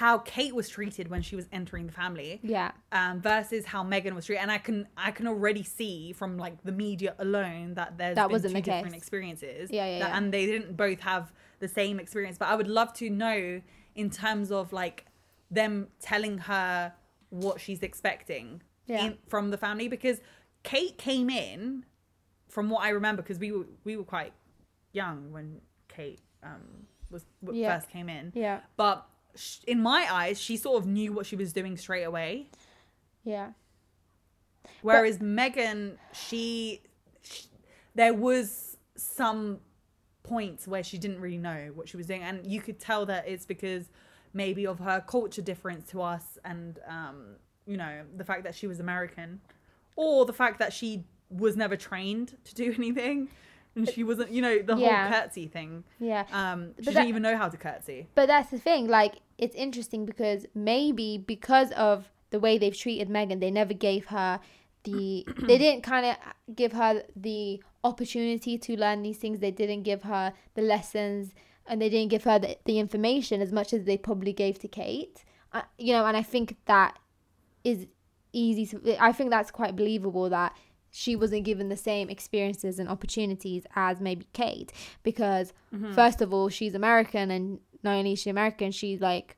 how 0.00 0.18
kate 0.18 0.54
was 0.54 0.68
treated 0.68 1.08
when 1.08 1.22
she 1.22 1.34
was 1.36 1.46
entering 1.52 1.86
the 1.86 1.92
family 1.92 2.38
yeah 2.42 2.70
um, 2.92 3.18
versus 3.20 3.64
how 3.64 3.82
Meghan 3.82 4.14
was 4.14 4.26
treated, 4.26 4.42
and 4.42 4.50
I 4.50 4.58
can 4.58 4.86
I 4.96 5.10
can 5.10 5.26
already 5.26 5.62
see 5.62 6.12
from 6.12 6.36
like 6.36 6.56
the 6.64 6.72
media 6.72 7.14
alone 7.18 7.74
that 7.74 7.96
there's 7.96 8.16
That 8.16 8.26
been 8.28 8.32
wasn't 8.32 8.52
two 8.56 8.60
the 8.60 8.64
different 8.70 8.92
case. 8.92 9.02
experiences. 9.02 9.70
Yeah, 9.70 9.86
yeah, 9.86 9.98
that- 10.00 10.08
yeah. 10.10 10.16
And 10.18 10.24
they 10.34 10.44
didn't 10.44 10.76
both 10.76 11.00
have 11.00 11.32
the 11.60 11.68
same 11.68 11.98
experience, 11.98 12.36
but 12.36 12.48
I 12.48 12.56
would 12.56 12.68
love 12.68 12.92
to 12.94 13.08
know 13.08 13.62
in 13.94 14.10
terms 14.10 14.52
of 14.52 14.64
like 14.82 15.06
them 15.50 15.88
telling 16.00 16.36
her 16.50 16.92
what 17.30 17.58
she's 17.64 17.82
expecting 17.82 18.62
Yeah. 18.86 19.02
in, 19.06 19.18
from 19.28 19.50
the 19.50 19.56
family 19.66 19.88
because 19.88 20.20
Kate 20.62 20.96
came 20.98 21.30
in 21.30 21.86
from 22.48 22.68
what 22.68 22.82
I 22.84 22.90
remember 22.90 23.22
because 23.22 23.38
we 23.38 23.50
were 23.52 23.66
we 23.84 23.96
were 23.96 24.04
quite 24.16 24.34
young 24.92 25.32
when 25.32 25.60
Kate 25.88 26.20
um 26.42 26.64
was 27.10 27.24
Yeah. 27.40 27.74
first 27.78 27.88
came 27.88 28.08
in, 28.18 28.32
yeah 28.34 28.60
but 28.76 29.06
sh- 29.36 29.58
in 29.66 29.80
my 29.82 30.06
eyes 30.10 30.40
she 30.40 30.56
sort 30.56 30.80
of 30.82 30.86
knew 30.88 31.12
what 31.12 31.26
she 31.26 31.36
was 31.36 31.52
doing 31.52 31.76
straight 31.76 32.04
away. 32.04 32.48
yeah 33.24 33.50
Whereas 34.82 35.18
Meghan, 35.18 35.96
she, 36.12 36.82
sh 37.22 37.42
there 37.94 38.12
was 38.14 38.76
some 38.96 39.60
points 40.22 40.66
where 40.66 40.82
she 40.82 40.98
didn't 40.98 41.20
really 41.20 41.38
know 41.38 41.70
what 41.74 41.88
she 41.88 41.96
was 41.96 42.06
doing, 42.06 42.22
and 42.22 42.44
you 42.46 42.60
could 42.60 42.78
tell 42.80 43.06
that 43.06 43.26
it's 43.28 43.46
because 43.46 43.88
maybe 44.34 44.66
of 44.66 44.78
her 44.80 45.00
culture 45.06 45.42
difference 45.42 45.88
to 45.90 46.02
us, 46.02 46.38
and 46.44 46.78
um, 46.88 47.36
you 47.66 47.76
know 47.76 48.02
the 48.16 48.24
fact 48.24 48.44
that 48.44 48.54
she 48.54 48.66
was 48.66 48.80
American, 48.80 49.40
or 49.96 50.24
the 50.26 50.32
fact 50.32 50.58
that 50.58 50.72
she 50.72 51.04
was 51.30 51.56
never 51.56 51.76
trained 51.76 52.36
to 52.44 52.54
do 52.54 52.72
anything, 52.78 53.28
and 53.76 53.88
she 53.88 54.04
wasn't, 54.04 54.30
you 54.30 54.42
know, 54.42 54.60
the 54.62 54.76
Yeah. 54.76 55.08
whole 55.08 55.12
curtsy 55.20 55.46
thing. 55.48 55.84
yeah 56.00 56.24
Um, 56.32 56.68
she 56.70 56.74
But 56.76 56.84
didn't 56.86 56.94
that- 56.94 57.06
even 57.08 57.22
know 57.22 57.36
how 57.36 57.48
to 57.48 57.56
curtsy. 57.56 58.08
But 58.14 58.26
that's 58.26 58.50
the 58.50 58.58
thing. 58.58 58.88
Like, 58.88 59.14
it's 59.38 59.54
interesting 59.54 60.06
because 60.06 60.46
maybe 60.54 61.18
because 61.18 61.70
of 61.72 62.10
the 62.30 62.40
way 62.40 62.58
they've 62.58 62.76
treated 62.76 63.08
Meghan, 63.08 63.40
they 63.40 63.50
never 63.50 63.74
gave 63.74 64.06
her 64.06 64.40
the. 64.84 65.26
they 65.42 65.58
didn't 65.64 65.82
kind 65.82 66.06
of 66.06 66.16
give 66.54 66.72
her 66.72 67.02
the 67.14 67.62
opportunity 67.84 68.58
to 68.58 68.76
learn 68.76 69.02
these 69.02 69.18
things. 69.18 69.40
They 69.40 69.50
didn't 69.50 69.82
give 69.82 70.02
her 70.04 70.32
the 70.54 70.62
lessons, 70.62 71.34
and 71.66 71.80
they 71.80 71.88
didn't 71.88 72.10
give 72.10 72.24
her 72.24 72.38
the, 72.38 72.56
the 72.64 72.78
information 72.78 73.40
as 73.40 73.52
much 73.52 73.72
as 73.72 73.84
they 73.84 73.96
probably 73.96 74.32
gave 74.32 74.58
to 74.60 74.68
Kate. 74.68 75.24
Uh, 75.52 75.62
you 75.78 75.92
know, 75.92 76.06
and 76.06 76.16
I 76.16 76.22
think 76.22 76.56
that 76.66 76.98
is 77.64 77.86
easy 78.32 78.66
to. 78.66 79.02
I 79.02 79.12
think 79.12 79.30
that's 79.30 79.50
quite 79.50 79.76
believable 79.76 80.28
that 80.30 80.56
she 80.90 81.14
wasn't 81.14 81.44
given 81.44 81.68
the 81.68 81.76
same 81.76 82.08
experiences 82.08 82.78
and 82.78 82.88
opportunities 82.88 83.66
as 83.74 84.00
maybe 84.00 84.26
Kate 84.32 84.72
because 85.02 85.52
Mm-hmm. 85.74 85.92
first 85.92 86.22
of 86.22 86.32
all 86.32 86.48
she's 86.48 86.74
American 86.74 87.30
and 87.30 87.58
not 87.82 87.94
only 87.94 88.12
is 88.12 88.18
she 88.20 88.30
American 88.30 88.70
she's 88.70 89.00
like 89.00 89.36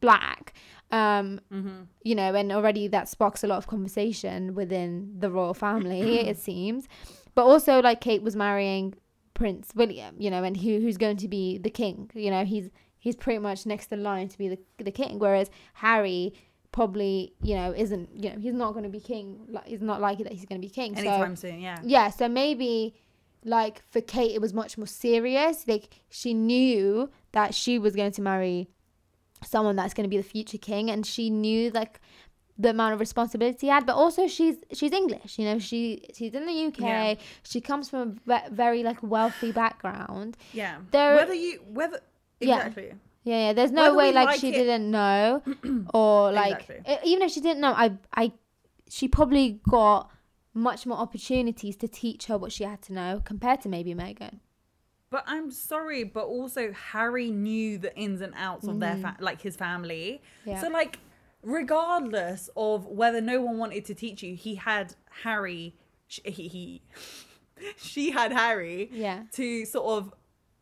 black 0.00 0.54
um 0.90 1.40
Mm-hmm. 1.52 1.82
you 2.02 2.14
know 2.14 2.34
and 2.34 2.52
already 2.52 2.88
that 2.88 3.08
sparks 3.08 3.42
a 3.44 3.46
lot 3.46 3.58
of 3.58 3.66
conversation 3.66 4.54
within 4.54 5.14
the 5.18 5.30
royal 5.30 5.54
family 5.54 6.20
it 6.28 6.38
seems 6.38 6.88
but 7.34 7.44
also 7.44 7.80
like 7.80 8.00
Kate 8.00 8.22
was 8.22 8.36
marrying 8.36 8.94
Prince 9.34 9.72
William 9.74 10.14
you 10.18 10.30
know 10.30 10.42
and 10.44 10.56
who 10.56 10.80
who's 10.80 10.96
going 10.96 11.16
to 11.18 11.28
be 11.28 11.58
the 11.58 11.70
king 11.70 12.10
you 12.14 12.30
know 12.30 12.44
he's 12.44 12.70
he's 12.98 13.16
pretty 13.16 13.38
much 13.40 13.66
next 13.66 13.92
in 13.92 14.02
line 14.02 14.28
to 14.28 14.38
be 14.38 14.48
the 14.48 14.58
the 14.78 14.90
king 14.92 15.18
whereas 15.18 15.50
Harry 15.74 16.32
probably 16.72 17.32
you 17.42 17.54
know 17.54 17.72
isn't 17.76 18.08
you 18.14 18.30
know 18.30 18.38
he's 18.38 18.52
not 18.54 18.72
going 18.72 18.82
to 18.82 18.88
be 18.90 19.00
king 19.00 19.38
like 19.48 19.66
he's 19.66 19.80
not 19.80 20.00
likely 20.00 20.24
that 20.24 20.32
he's 20.32 20.44
going 20.44 20.60
to 20.60 20.66
be 20.66 20.72
king 20.72 20.94
so 20.96 21.02
Anytime 21.02 21.36
soon, 21.36 21.60
yeah. 21.60 21.78
yeah 21.84 22.10
so 22.10 22.28
maybe 22.28 22.94
like 23.44 23.82
for 23.90 24.00
kate 24.00 24.32
it 24.34 24.40
was 24.40 24.52
much 24.54 24.78
more 24.78 24.86
serious 24.86 25.66
like 25.68 25.88
she 26.10 26.32
knew 26.34 27.10
that 27.32 27.54
she 27.54 27.78
was 27.78 27.94
going 27.94 28.10
to 28.12 28.22
marry 28.22 28.68
someone 29.44 29.76
that's 29.76 29.92
going 29.94 30.04
to 30.04 30.08
be 30.08 30.16
the 30.16 30.22
future 30.22 30.58
king 30.58 30.90
and 30.90 31.04
she 31.04 31.28
knew 31.28 31.70
like 31.70 32.00
the 32.56 32.70
amount 32.70 32.94
of 32.94 33.00
responsibility 33.00 33.66
he 33.66 33.68
had 33.68 33.84
but 33.84 33.94
also 33.96 34.26
she's 34.28 34.56
she's 34.72 34.92
english 34.92 35.38
you 35.38 35.44
know 35.44 35.58
she 35.58 36.06
she's 36.14 36.32
in 36.32 36.46
the 36.46 36.64
uk 36.66 36.78
Yeah. 36.78 37.14
she 37.42 37.60
comes 37.60 37.90
from 37.90 38.00
a 38.00 38.06
ve- 38.40 38.48
very 38.54 38.82
like 38.82 39.02
wealthy 39.02 39.52
background 39.52 40.36
Yeah. 40.52 40.76
There- 40.90 41.16
whether 41.16 41.34
you 41.34 41.60
whether 41.68 42.00
exactly. 42.40 42.92
yeah, 43.24 43.46
yeah 43.48 43.52
there's 43.52 43.72
no 43.72 43.82
Whether 43.82 43.96
way 43.96 44.12
like, 44.12 44.26
like 44.28 44.40
she 44.40 44.48
it- 44.50 44.52
didn't 44.52 44.90
know 44.90 45.42
or 45.92 46.30
like 46.32 46.60
Exactly. 46.70 46.94
e- 46.94 47.10
even 47.12 47.22
if 47.26 47.32
she 47.32 47.40
didn't 47.40 47.60
know 47.60 47.72
i 47.76 47.92
i 48.14 48.32
she 48.88 49.08
probably 49.08 49.60
got 49.68 50.10
much 50.54 50.86
more 50.86 50.98
opportunities 50.98 51.76
to 51.76 51.88
teach 51.88 52.26
her 52.26 52.38
what 52.38 52.52
she 52.52 52.64
had 52.64 52.80
to 52.82 52.92
know 52.92 53.20
compared 53.24 53.60
to 53.62 53.68
maybe 53.68 53.92
meghan. 53.92 54.38
But 55.10 55.24
I'm 55.26 55.50
sorry, 55.50 56.04
but 56.04 56.24
also 56.24 56.72
Harry 56.72 57.30
knew 57.30 57.78
the 57.78 57.94
ins 57.96 58.20
and 58.20 58.32
outs 58.36 58.66
of 58.66 58.80
their 58.80 58.96
fa- 58.96 59.16
like 59.20 59.40
his 59.40 59.56
family. 59.56 60.22
Yeah. 60.44 60.60
So 60.60 60.68
like 60.68 60.98
regardless 61.42 62.50
of 62.56 62.86
whether 62.86 63.20
no 63.20 63.40
one 63.40 63.58
wanted 63.58 63.84
to 63.86 63.94
teach 63.94 64.22
you, 64.22 64.34
he 64.34 64.54
had 64.56 64.94
Harry 65.22 65.76
sh- 66.08 66.20
he, 66.24 66.48
he 66.48 66.82
she 67.76 68.10
had 68.10 68.32
Harry 68.32 68.88
yeah. 68.92 69.24
to 69.32 69.64
sort 69.66 69.86
of 69.86 70.14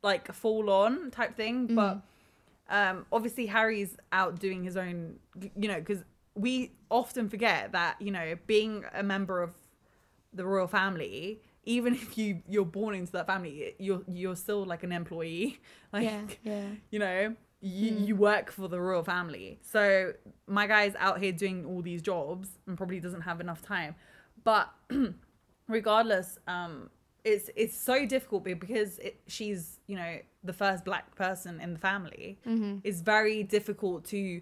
like 0.02 0.30
fall 0.32 0.68
on 0.68 1.10
type 1.10 1.34
thing, 1.36 1.74
but 1.74 2.02
um 2.68 3.06
obviously 3.12 3.46
Harry's 3.46 3.96
out 4.12 4.38
doing 4.38 4.64
his 4.64 4.76
own 4.76 5.18
you 5.56 5.68
know 5.68 5.80
cuz 5.80 6.04
we 6.34 6.72
often 6.90 7.28
forget 7.28 7.72
that, 7.72 8.00
you 8.00 8.10
know, 8.10 8.34
being 8.46 8.84
a 8.94 9.02
member 9.02 9.42
of 9.42 9.54
the 10.32 10.44
royal 10.44 10.66
family 10.66 11.40
even 11.64 11.94
if 11.94 12.18
you 12.18 12.42
you're 12.48 12.64
born 12.64 12.94
into 12.94 13.12
that 13.12 13.26
family 13.26 13.74
you're 13.78 14.02
you're 14.08 14.36
still 14.36 14.64
like 14.64 14.82
an 14.82 14.92
employee. 14.92 15.60
Like 15.92 16.04
yeah 16.04 16.22
yeah. 16.42 16.64
you 16.90 16.98
know 16.98 17.36
you, 17.60 17.94
you 17.94 18.16
work 18.16 18.50
for 18.50 18.66
the 18.66 18.80
royal 18.80 19.04
family. 19.04 19.60
So 19.62 20.14
my 20.48 20.66
guy's 20.66 20.96
out 20.96 21.20
here 21.20 21.30
doing 21.30 21.64
all 21.64 21.80
these 21.80 22.02
jobs 22.02 22.48
and 22.66 22.76
probably 22.76 22.98
doesn't 22.98 23.20
have 23.20 23.40
enough 23.40 23.62
time. 23.62 23.94
But 24.42 24.68
regardless 25.68 26.38
um 26.48 26.90
it's 27.24 27.50
it's 27.54 27.76
so 27.76 28.04
difficult 28.04 28.42
because 28.42 28.98
it, 28.98 29.20
she's 29.28 29.78
you 29.86 29.96
know 29.96 30.18
the 30.42 30.52
first 30.52 30.84
black 30.84 31.14
person 31.14 31.60
in 31.60 31.72
the 31.74 31.78
family. 31.78 32.38
Mm-hmm. 32.46 32.78
it's 32.84 33.00
very 33.00 33.42
difficult 33.44 34.04
to 34.06 34.40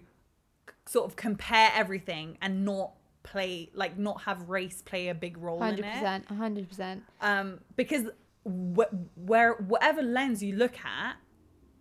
sort 0.87 1.05
of 1.05 1.15
compare 1.15 1.71
everything 1.75 2.37
and 2.41 2.65
not 2.65 2.93
play 3.23 3.69
like 3.73 3.97
not 3.97 4.21
have 4.21 4.49
race 4.49 4.81
play 4.81 5.07
a 5.09 5.13
big 5.15 5.37
role 5.37 5.61
in 5.63 5.79
it 5.79 5.85
100% 5.85 6.25
100% 6.27 7.01
um, 7.21 7.59
because 7.75 8.05
wh- 8.45 8.93
where 9.15 9.53
whatever 9.53 10.01
lens 10.01 10.41
you 10.41 10.55
look 10.55 10.75
at, 10.83 11.15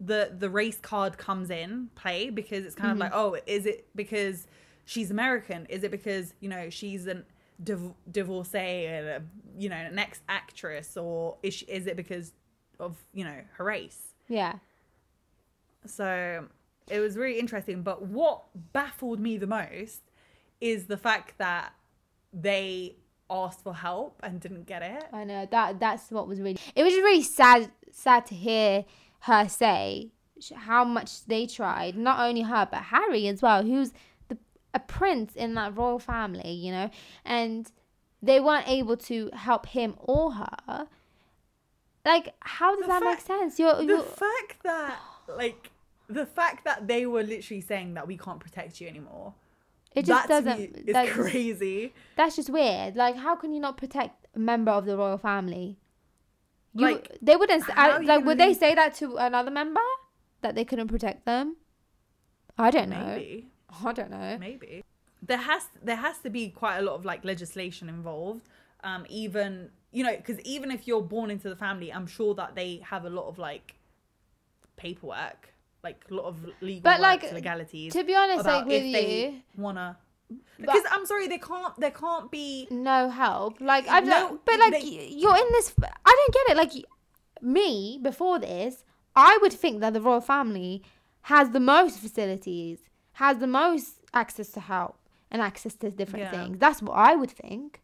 the 0.00 0.35
the 0.38 0.49
race 0.49 0.78
card 0.80 1.18
comes 1.18 1.50
in 1.50 1.90
play 1.94 2.30
because 2.30 2.64
it's 2.64 2.75
kind 2.75 2.90
of 2.92 2.99
like, 2.99 3.12
oh, 3.14 3.37
is 3.47 3.66
it 3.66 3.87
because 3.94 4.47
she's 4.85 5.11
American? 5.11 5.66
Is 5.66 5.82
it 5.82 5.90
because 5.90 6.35
you 6.40 6.49
know 6.49 6.70
she's 6.70 7.06
an 7.06 7.25
div- 7.62 7.94
divorcee 8.11 8.87
and 8.87 9.06
a, 9.09 9.23
you 9.59 9.68
know 9.68 9.76
an 9.76 9.99
ex 9.99 10.20
actress, 10.28 10.97
or 10.97 11.37
is 11.42 11.54
she, 11.54 11.66
is 11.66 11.87
it 11.87 11.97
because 11.97 12.32
of 12.78 12.97
you 13.12 13.25
know 13.25 13.40
her 13.52 13.64
race? 13.64 14.14
yeah 14.28 14.54
So 15.87 16.47
it 16.88 17.00
was 17.00 17.16
really 17.16 17.38
interesting. 17.38 17.82
But 17.82 18.02
what 18.02 18.44
baffled 18.73 19.20
me 19.20 19.37
the 19.37 19.47
most 19.47 20.02
is 20.60 20.86
the 20.86 20.96
fact 20.96 21.38
that 21.38 21.72
they 22.32 22.96
asked 23.30 23.62
for 23.62 23.74
help 23.74 24.20
and 24.22 24.40
didn't 24.40 24.66
get 24.66 24.82
it. 24.82 25.04
I 25.12 25.24
know 25.24 25.46
that 25.50 25.80
that's 25.80 26.10
what 26.10 26.26
was 26.26 26.40
really. 26.40 26.58
It 26.74 26.82
was 26.82 26.92
just 26.92 27.02
really 27.02 27.22
sad 27.22 27.70
sad 27.92 28.26
to 28.26 28.34
hear 28.34 28.84
her 29.20 29.48
say 29.48 30.10
how 30.54 30.84
much 30.84 31.24
they 31.26 31.46
tried. 31.46 31.96
Not 31.96 32.20
only 32.20 32.42
her 32.42 32.68
but 32.70 32.82
Harry 32.84 33.28
as 33.28 33.42
well, 33.42 33.62
who's 33.62 33.92
the 34.28 34.36
a 34.74 34.80
prince 34.80 35.34
in 35.34 35.54
that 35.54 35.76
royal 35.76 35.98
family, 35.98 36.52
you 36.52 36.72
know, 36.72 36.90
and 37.24 37.70
they 38.22 38.40
weren't 38.40 38.68
able 38.68 38.96
to 38.96 39.30
help 39.32 39.66
him 39.66 39.94
or 39.98 40.32
her. 40.32 40.86
Like, 42.04 42.34
how 42.40 42.76
does 42.76 42.86
The 42.86 42.88
that 42.88 43.02
make 43.02 43.20
sense? 43.20 43.58
You're, 43.58 43.76
the 43.76 43.84
you're 43.84 44.02
fact 44.02 44.62
that 44.64 44.98
like 45.28 45.70
the 46.08 46.26
fact 46.26 46.64
that 46.64 46.88
they 46.88 47.06
were 47.06 47.22
literally 47.22 47.60
saying 47.60 47.94
that 47.94 48.06
we 48.06 48.16
can't 48.16 48.40
protect 48.40 48.80
you 48.80 48.88
anymore 48.88 49.34
it 49.94 50.04
just 50.04 50.28
that 50.28 50.44
doesn't. 50.44 50.87
that's, 50.87 51.11
crazy 51.11 51.92
that's 52.16 52.37
just 52.37 52.50
weird. 52.50 52.97
Like, 52.97 53.16
how 53.16 53.35
can 53.37 53.52
you 53.52 53.61
not 53.61 53.76
protect 53.76 54.26
a 54.35 54.38
member 54.38 54.70
of 54.70 54.87
the 54.87 54.97
royal 54.97 55.18
family? 55.18 55.78
You, 56.75 56.87
Like, 56.87 57.18
they 57.20 57.37
wouldn't. 57.37 57.64
I, 57.76 57.99
like, 57.99 58.25
would 58.25 58.38
they 58.38 58.54
say 58.54 58.75
that 58.75 58.94
to 58.97 59.16
another 59.16 59.50
member 59.50 59.80
that 60.42 60.54
they 60.54 60.64
couldn't 60.64 60.88
protect 60.88 61.26
them? 61.26 61.56
I 62.56 62.70
don't 62.70 62.90
know. 62.90 63.06
maybe 63.16 63.49
I 63.85 63.92
don't 63.92 64.11
know. 64.11 64.37
maybe 64.38 64.85
there 65.23 65.38
has 65.38 65.68
there 65.82 65.97
has 65.97 66.18
to 66.18 66.30
be 66.30 66.49
quite 66.49 66.78
a 66.78 66.82
lot 66.82 66.94
of 66.94 67.04
like 67.04 67.25
legislation 67.25 67.88
involved 67.88 68.49
um 68.85 69.04
even 69.09 69.70
you 69.92 70.02
know 70.02 70.16
because 70.16 70.40
even 70.40 70.70
if 70.70 70.87
you're 70.87 71.02
born 71.02 71.30
into 71.30 71.49
the 71.49 71.56
family 71.56 71.92
i'm 71.92 72.06
sure 72.06 72.35
that 72.35 72.54
they 72.54 72.80
have 72.85 73.04
a 73.04 73.11
lot 73.11 73.28
of 73.28 73.38
like 73.38 73.75
paperwork 74.76 75.52
like 75.82 76.04
a 76.10 76.14
lot 76.14 76.26
of 76.26 76.37
legal 76.60 76.82
But, 76.82 77.00
like, 77.00 77.22
legalities 77.32 77.92
To 77.94 78.04
be 78.04 78.14
honest, 78.14 78.44
like 78.44 78.66
with 78.66 78.75
if 78.75 78.84
you, 78.84 78.92
they 78.92 79.42
wanna 79.56 79.99
because 80.60 80.84
i'm 80.92 81.04
sorry 81.06 81.26
they 81.26 81.38
can't 81.38 81.75
there 81.80 81.90
can't 81.90 82.30
be 82.30 82.68
no 82.70 83.08
help. 83.10 83.60
Like 83.60 83.87
I'm 83.88 84.06
No, 84.06 84.28
like, 84.30 84.44
but 84.44 84.58
like 84.60 84.72
they- 84.80 85.08
you're 85.22 85.37
in 85.37 85.49
this. 85.52 85.75
I 85.82 86.12
don't 86.18 86.34
get 86.38 86.50
it. 86.52 86.56
Like 86.56 86.72
me 87.42 87.99
before 88.00 88.38
this, 88.38 88.84
I 89.16 89.38
would 89.42 89.52
think 89.52 89.80
that 89.80 89.92
the 89.92 90.00
royal 90.00 90.20
family 90.20 90.82
has 91.22 91.50
the 91.50 91.60
most 91.60 91.99
facilities, 91.99 92.78
has 93.14 93.38
the 93.38 93.46
most 93.49 93.94
access 94.14 94.50
to 94.52 94.60
help 94.60 94.96
and 95.32 95.42
access 95.42 95.75
to 95.76 95.90
different 95.90 96.26
Yeah. 96.26 96.30
things. 96.30 96.58
That's 96.58 96.80
what 96.82 96.92
I 96.94 97.16
would 97.16 97.30
think. 97.30 97.82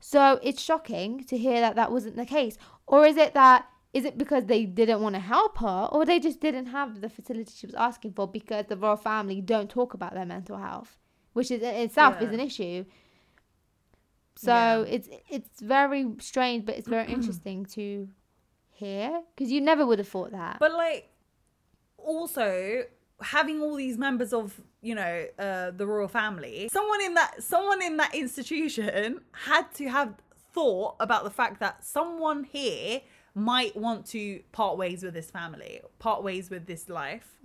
So 0.00 0.40
it's 0.42 0.62
shocking 0.62 1.24
to 1.24 1.36
hear 1.36 1.60
that 1.60 1.76
that 1.76 1.92
wasn't 1.92 2.16
the 2.16 2.26
case. 2.26 2.56
Or 2.86 3.04
is 3.06 3.16
it 3.16 3.34
that 3.34 3.66
is 3.92 4.04
it 4.04 4.16
because 4.16 4.46
they 4.46 4.64
didn't 4.64 5.00
want 5.02 5.14
to 5.14 5.20
help 5.20 5.58
her, 5.58 5.88
or 5.92 6.04
they 6.06 6.18
just 6.18 6.40
didn't 6.40 6.66
have 6.66 7.00
the 7.00 7.08
facility 7.10 7.52
she 7.54 7.66
was 7.66 7.74
asking 7.74 8.12
for 8.12 8.26
because 8.26 8.66
the 8.68 8.76
royal 8.76 8.96
family 8.96 9.40
don't 9.40 9.68
talk 9.70 9.92
about 9.94 10.14
their 10.14 10.24
mental 10.26 10.56
health, 10.56 10.96
which 11.34 11.50
is 11.50 11.60
in 11.62 11.74
itself 11.74 12.20
is 12.20 12.30
an 12.32 12.40
issue. 12.40 12.84
So 14.36 14.52
Yeah. 14.54 14.94
it's 14.94 15.08
it's 15.28 15.60
very 15.60 16.06
strange, 16.20 16.64
but 16.64 16.76
it's 16.78 16.88
very 16.88 17.08
interesting 17.16 17.66
to 17.66 18.08
hear 18.70 19.22
because 19.34 19.52
you 19.52 19.60
never 19.60 19.84
would 19.86 19.98
have 19.98 20.08
thought 20.08 20.32
that. 20.32 20.56
But 20.58 20.72
like, 20.72 21.10
also 21.98 22.84
having 23.20 23.60
all 23.60 23.76
these 23.76 23.96
members 23.98 24.32
of 24.32 24.60
you 24.80 24.94
know 24.94 25.26
uh, 25.38 25.70
the 25.70 25.86
royal 25.86 26.08
family, 26.08 26.68
someone 26.72 27.02
in 27.02 27.14
that 27.14 27.42
someone 27.42 27.82
in 27.82 27.96
that 27.98 28.14
institution 28.14 29.20
had 29.32 29.72
to 29.74 29.88
have 29.88 30.14
thought 30.54 30.96
about 31.00 31.24
the 31.24 31.30
fact 31.30 31.60
that 31.60 31.84
someone 31.84 32.44
here 32.44 33.00
might 33.34 33.74
want 33.76 34.06
to 34.06 34.40
part 34.52 34.76
ways 34.76 35.02
with 35.02 35.14
this 35.14 35.30
family, 35.30 35.80
part 35.98 36.22
ways 36.22 36.50
with 36.50 36.66
this 36.66 36.88
life. 36.88 37.36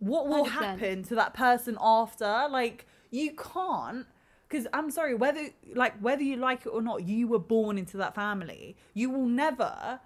What 0.00 0.26
will 0.28 0.44
100%. 0.44 0.48
happen 0.48 1.02
to 1.04 1.14
that 1.16 1.34
person 1.34 1.76
after? 1.80 2.46
Like, 2.50 2.86
you 3.10 3.32
can't. 3.32 4.06
Because 4.48 4.66
I'm 4.72 4.90
sorry, 4.90 5.14
whether 5.14 5.48
like 5.74 5.98
whether 6.00 6.22
you 6.22 6.36
like 6.36 6.66
it 6.66 6.68
or 6.68 6.80
not, 6.80 7.02
you 7.06 7.26
were 7.26 7.38
born 7.40 7.78
into 7.78 7.96
that 7.96 8.14
family. 8.14 8.76
You 8.94 9.10
will 9.10 9.26
never 9.26 10.00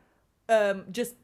um 0.49 0.85
just 0.91 1.15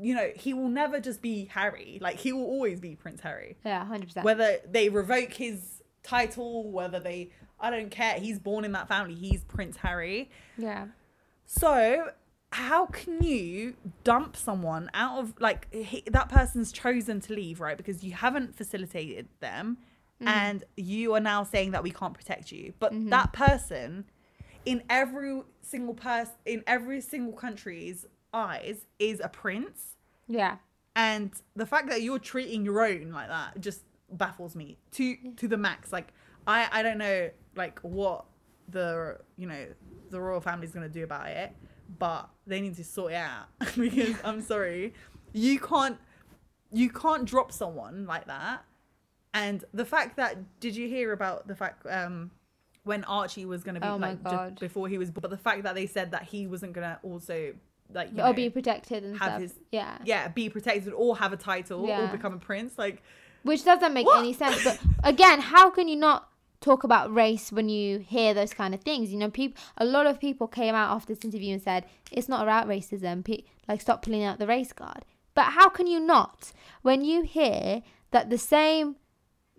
you 0.00 0.14
know 0.14 0.30
he 0.34 0.54
will 0.54 0.70
never 0.70 0.98
just 1.00 1.20
be 1.20 1.44
harry 1.44 1.98
like 2.00 2.16
he 2.16 2.32
will 2.32 2.46
always 2.46 2.80
be 2.80 2.96
prince 2.96 3.20
harry 3.20 3.58
yeah, 3.62 3.84
hundred 3.84 4.06
percent. 4.06 4.24
whether 4.24 4.56
they 4.66 4.88
revoke 4.88 5.34
his 5.34 5.82
title 6.02 6.70
whether 6.72 6.98
they 6.98 7.30
i 7.60 7.68
don't 7.68 7.90
care 7.90 8.14
he's 8.18 8.38
born 8.38 8.64
in 8.64 8.72
that 8.72 8.88
family 8.88 9.14
he's 9.14 9.44
prince 9.44 9.76
harry 9.76 10.30
Yeah, 10.56 10.86
so 11.44 12.10
how 12.52 12.86
can 12.86 13.22
you 13.22 13.74
dump 14.04 14.36
someone 14.36 14.90
out 14.94 15.18
of 15.18 15.34
like 15.40 15.72
he, 15.72 16.02
that 16.10 16.28
person's 16.28 16.72
chosen 16.72 17.20
to 17.20 17.34
leave 17.34 17.60
right? 17.60 17.76
Because 17.76 18.04
you 18.04 18.12
haven't 18.12 18.56
facilitated 18.56 19.28
them 19.40 19.78
mm-hmm. 20.20 20.28
and 20.28 20.64
you 20.76 21.14
are 21.14 21.20
now 21.20 21.44
saying 21.44 21.70
that 21.72 21.82
we 21.82 21.90
can't 21.90 22.14
protect 22.14 22.52
you. 22.52 22.74
But 22.78 22.92
mm-hmm. 22.92 23.08
that 23.08 23.32
person 23.32 24.04
in 24.64 24.82
every 24.90 25.42
single 25.62 25.94
person 25.94 26.34
in 26.44 26.62
every 26.66 27.00
single 27.00 27.32
country's 27.32 28.06
eyes 28.32 28.86
is 28.98 29.20
a 29.20 29.28
prince. 29.28 29.96
Yeah, 30.28 30.56
and 30.94 31.32
the 31.56 31.66
fact 31.66 31.88
that 31.88 32.02
you're 32.02 32.18
treating 32.18 32.64
your 32.64 32.84
own 32.84 33.10
like 33.12 33.28
that 33.28 33.60
just 33.60 33.82
baffles 34.10 34.54
me 34.54 34.78
to 34.92 35.16
to 35.36 35.48
the 35.48 35.56
max. 35.56 35.92
Like 35.92 36.12
i 36.46 36.68
i 36.72 36.82
don't 36.82 36.98
know 36.98 37.30
like 37.56 37.78
what 37.80 38.24
the 38.68 39.18
you 39.36 39.46
know 39.46 39.66
the 40.10 40.20
royal 40.20 40.40
family's 40.40 40.72
gonna 40.72 40.88
do 40.88 41.04
about 41.04 41.28
it 41.28 41.52
but 41.98 42.28
they 42.46 42.60
need 42.60 42.76
to 42.76 42.84
sort 42.84 43.12
it 43.12 43.16
out 43.16 43.46
because 43.76 44.14
i'm 44.24 44.40
sorry 44.40 44.92
you 45.32 45.58
can't 45.58 45.98
you 46.72 46.88
can't 46.90 47.24
drop 47.24 47.52
someone 47.52 48.06
like 48.06 48.26
that 48.26 48.64
And 49.34 49.64
the 49.72 49.84
fact 49.84 50.16
that 50.16 50.36
did 50.60 50.74
you 50.76 50.88
hear 50.88 51.12
about 51.12 51.46
the 51.48 51.54
fact 51.54 51.86
um 51.88 52.30
when 52.84 53.04
Archie 53.04 53.44
was 53.46 53.62
gonna 53.62 53.78
be 53.80 53.86
Oh 53.86 53.96
like 53.96 54.18
ju- 54.24 54.30
God. 54.30 54.58
before 54.60 54.88
he 54.88 54.98
was 54.98 55.10
but 55.10 55.30
the 55.30 55.36
fact 55.36 55.62
that 55.62 55.74
they 55.74 55.86
said 55.86 56.10
that 56.10 56.24
he 56.24 56.46
wasn't 56.46 56.72
gonna 56.72 56.98
also 57.02 57.54
like 57.94 58.08
you 58.12 58.18
or 58.22 58.26
know, 58.28 58.32
be 58.32 58.50
protected 58.50 59.04
and 59.04 59.16
have 59.18 59.28
stuff. 59.32 59.40
his- 59.42 59.54
yeah. 59.70 59.98
yeah 60.04 60.28
be 60.28 60.48
protected 60.48 60.92
or 60.92 61.16
have 61.16 61.32
a 61.32 61.36
title 61.36 61.88
or 61.88 62.08
become 62.08 62.32
a 62.32 62.38
prince 62.38 62.76
like 62.78 63.02
Which 63.42 63.64
doesn't 63.64 63.92
make 63.92 64.06
What? 64.06 64.18
any 64.20 64.32
sense. 64.32 64.62
But 64.64 64.78
again, 65.04 65.40
how 65.40 65.70
can 65.70 65.88
you 65.88 65.96
not 65.96 66.28
talk 66.62 66.84
about 66.84 67.12
race 67.14 67.52
when 67.52 67.68
you 67.68 67.98
hear 67.98 68.32
those 68.32 68.54
kind 68.54 68.74
of 68.74 68.80
things? 68.80 69.12
You 69.12 69.18
know, 69.18 69.30
people. 69.30 69.62
A 69.76 69.84
lot 69.84 70.06
of 70.06 70.20
people 70.20 70.46
came 70.46 70.74
out 70.74 70.94
after 70.94 71.14
this 71.14 71.24
interview 71.24 71.52
and 71.52 71.62
said 71.62 71.84
it's 72.10 72.28
not 72.28 72.42
about 72.42 72.68
racism. 72.68 73.24
Pe- 73.24 73.44
like, 73.68 73.80
stop 73.80 74.02
pulling 74.02 74.24
out 74.24 74.38
the 74.38 74.46
race 74.46 74.72
card. 74.72 75.04
But 75.34 75.52
how 75.52 75.68
can 75.68 75.86
you 75.86 76.00
not 76.00 76.52
when 76.82 77.04
you 77.04 77.22
hear 77.22 77.82
that 78.10 78.30
the 78.30 78.38
same, 78.38 78.96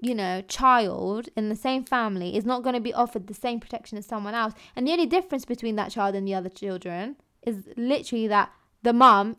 you 0.01 0.15
know, 0.15 0.41
child 0.41 1.29
in 1.35 1.49
the 1.49 1.55
same 1.55 1.83
family 1.83 2.35
is 2.37 2.45
not 2.45 2.63
going 2.63 2.75
to 2.75 2.81
be 2.81 2.93
offered 2.93 3.27
the 3.27 3.33
same 3.33 3.59
protection 3.59 3.97
as 3.97 4.05
someone 4.05 4.35
else, 4.35 4.53
and 4.75 4.87
the 4.87 4.91
only 4.91 5.05
difference 5.05 5.45
between 5.45 5.75
that 5.75 5.91
child 5.91 6.15
and 6.15 6.27
the 6.27 6.35
other 6.35 6.49
children 6.49 7.15
is 7.41 7.67
literally 7.75 8.27
that 8.27 8.51
the 8.83 8.93
mum 8.93 9.37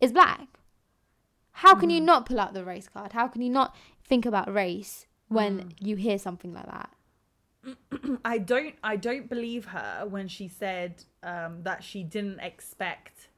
is 0.00 0.12
black. 0.12 0.48
How 1.52 1.74
can 1.74 1.90
you 1.90 2.00
mm. 2.00 2.04
not 2.04 2.26
pull 2.26 2.40
out 2.40 2.54
the 2.54 2.64
race 2.64 2.88
card? 2.88 3.12
How 3.12 3.28
can 3.28 3.40
you 3.40 3.50
not 3.50 3.74
think 4.04 4.26
about 4.26 4.52
race 4.52 5.06
when 5.28 5.58
mm. 5.58 5.72
you 5.80 5.96
hear 5.96 6.18
something 6.18 6.52
like 6.52 6.66
that? 6.66 6.90
I 8.24 8.38
don't 8.38 8.74
I 8.82 8.96
don't 8.96 9.28
believe 9.28 9.66
her 9.66 10.06
when 10.08 10.28
she 10.28 10.48
said 10.48 11.04
um, 11.22 11.62
that 11.62 11.82
she 11.82 12.02
didn't 12.02 12.40
expect 12.40 13.28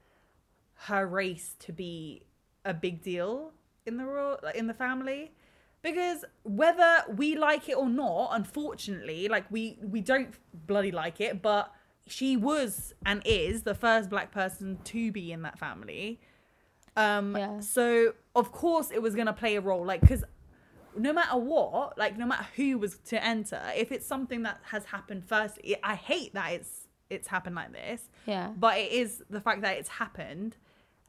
her 0.86 1.06
race 1.06 1.56
to 1.60 1.72
be 1.72 2.22
a 2.64 2.74
big 2.74 3.02
deal 3.02 3.52
in 3.86 3.96
the 3.96 4.04
royal 4.04 4.38
in 4.54 4.66
the 4.66 4.74
family 4.74 5.32
because 5.82 6.24
whether 6.42 7.02
we 7.16 7.36
like 7.36 7.68
it 7.68 7.76
or 7.76 7.88
not 7.88 8.30
unfortunately 8.32 9.28
like 9.28 9.44
we 9.50 9.78
we 9.82 10.00
don't 10.00 10.34
bloody 10.66 10.90
like 10.92 11.20
it 11.20 11.40
but 11.40 11.72
she 12.06 12.36
was 12.36 12.94
and 13.06 13.22
is 13.24 13.62
the 13.62 13.74
first 13.74 14.10
black 14.10 14.30
person 14.32 14.78
to 14.84 15.10
be 15.12 15.32
in 15.32 15.42
that 15.42 15.58
family 15.58 16.20
um 16.96 17.36
Yeah. 17.36 17.60
so 17.60 18.12
of 18.34 18.52
course 18.52 18.90
it 18.90 19.00
was 19.00 19.14
going 19.14 19.26
to 19.26 19.32
play 19.32 19.56
a 19.56 19.60
role 19.60 19.84
like 19.84 20.06
cuz 20.06 20.24
no 20.98 21.12
matter 21.12 21.36
what, 21.36 21.96
like 21.98 22.16
no 22.18 22.26
matter 22.26 22.46
who 22.56 22.78
was 22.78 22.98
to 23.06 23.22
enter, 23.24 23.60
if 23.76 23.92
it's 23.92 24.06
something 24.06 24.42
that 24.42 24.60
has 24.64 24.84
happened 24.86 25.24
first, 25.24 25.58
it, 25.64 25.78
I 25.82 25.94
hate 25.94 26.34
that 26.34 26.52
it's 26.52 26.88
it's 27.10 27.28
happened 27.28 27.56
like 27.56 27.72
this. 27.72 28.08
Yeah. 28.26 28.52
But 28.56 28.78
it 28.78 28.92
is 28.92 29.22
the 29.30 29.40
fact 29.40 29.62
that 29.62 29.76
it's 29.76 29.88
happened, 29.88 30.56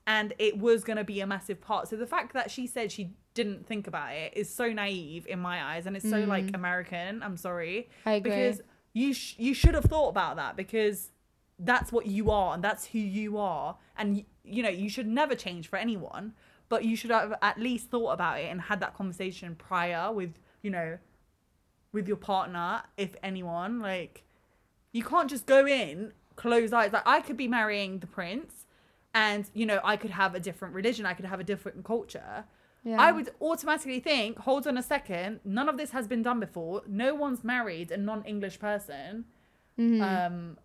and 0.07 0.33
it 0.39 0.57
was 0.57 0.83
gonna 0.83 1.03
be 1.03 1.21
a 1.21 1.27
massive 1.27 1.61
part. 1.61 1.87
So 1.87 1.95
the 1.95 2.07
fact 2.07 2.33
that 2.33 2.51
she 2.51 2.67
said 2.67 2.91
she 2.91 3.13
didn't 3.33 3.67
think 3.67 3.87
about 3.87 4.13
it 4.13 4.33
is 4.35 4.53
so 4.53 4.71
naive 4.71 5.27
in 5.27 5.39
my 5.39 5.63
eyes, 5.63 5.85
and 5.85 5.95
it's 5.95 6.09
so 6.09 6.19
like 6.19 6.47
mm. 6.47 6.55
American. 6.55 7.21
I'm 7.23 7.37
sorry. 7.37 7.89
I 8.05 8.13
agree. 8.13 8.31
Because 8.31 8.61
you 8.93 9.13
sh- 9.13 9.35
you 9.37 9.53
should 9.53 9.75
have 9.75 9.85
thought 9.85 10.09
about 10.09 10.37
that 10.37 10.55
because 10.55 11.11
that's 11.59 11.91
what 11.91 12.05
you 12.05 12.31
are 12.31 12.53
and 12.53 12.63
that's 12.63 12.85
who 12.85 12.99
you 12.99 13.37
are, 13.37 13.77
and 13.97 14.15
y- 14.15 14.25
you 14.43 14.63
know 14.63 14.69
you 14.69 14.89
should 14.89 15.07
never 15.07 15.35
change 15.35 15.67
for 15.67 15.77
anyone 15.77 16.33
but 16.69 16.85
you 16.85 16.95
should 16.95 17.11
have 17.11 17.33
at 17.41 17.59
least 17.59 17.89
thought 17.89 18.11
about 18.11 18.39
it 18.39 18.45
and 18.45 18.61
had 18.61 18.79
that 18.79 18.95
conversation 18.95 19.55
prior 19.55 20.11
with 20.11 20.33
you 20.61 20.69
know 20.69 20.97
with 21.91 22.07
your 22.07 22.17
partner 22.17 22.81
if 22.97 23.15
anyone 23.23 23.79
like 23.79 24.23
you 24.91 25.03
can't 25.03 25.29
just 25.29 25.45
go 25.45 25.65
in 25.67 26.13
close 26.35 26.71
eyes 26.71 26.93
like 26.93 27.03
i 27.05 27.19
could 27.19 27.35
be 27.37 27.47
marrying 27.47 27.99
the 27.99 28.07
prince 28.07 28.65
and 29.13 29.49
you 29.53 29.65
know 29.65 29.79
i 29.83 29.97
could 29.97 30.11
have 30.11 30.35
a 30.35 30.39
different 30.39 30.73
religion 30.73 31.05
i 31.05 31.13
could 31.13 31.25
have 31.25 31.39
a 31.39 31.43
different 31.43 31.83
culture 31.83 32.45
Yeah. 32.83 32.97
i 33.01 33.11
would 33.11 33.31
automatically 33.41 33.99
think 33.99 34.37
hold 34.39 34.67
on 34.67 34.77
a 34.77 34.83
second 34.83 35.39
none 35.43 35.67
of 35.67 35.77
this 35.77 35.91
has 35.91 36.07
been 36.07 36.21
done 36.21 36.39
before 36.39 36.83
no 36.87 37.13
one's 37.15 37.43
married 37.43 37.91
a 37.91 37.97
non-english 37.97 38.59
person 38.59 39.25
Mm-hmm. 39.79 40.01
um 40.01 40.57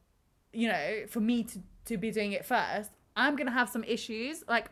you 0.52 0.66
know 0.68 1.04
for 1.08 1.20
me 1.20 1.44
to 1.44 1.60
to 1.84 1.96
be 1.96 2.10
doing 2.10 2.32
it 2.32 2.44
first 2.44 2.90
i'm 3.16 3.36
gonna 3.36 3.52
have 3.52 3.68
some 3.68 3.84
issues 3.84 4.42
like 4.48 4.66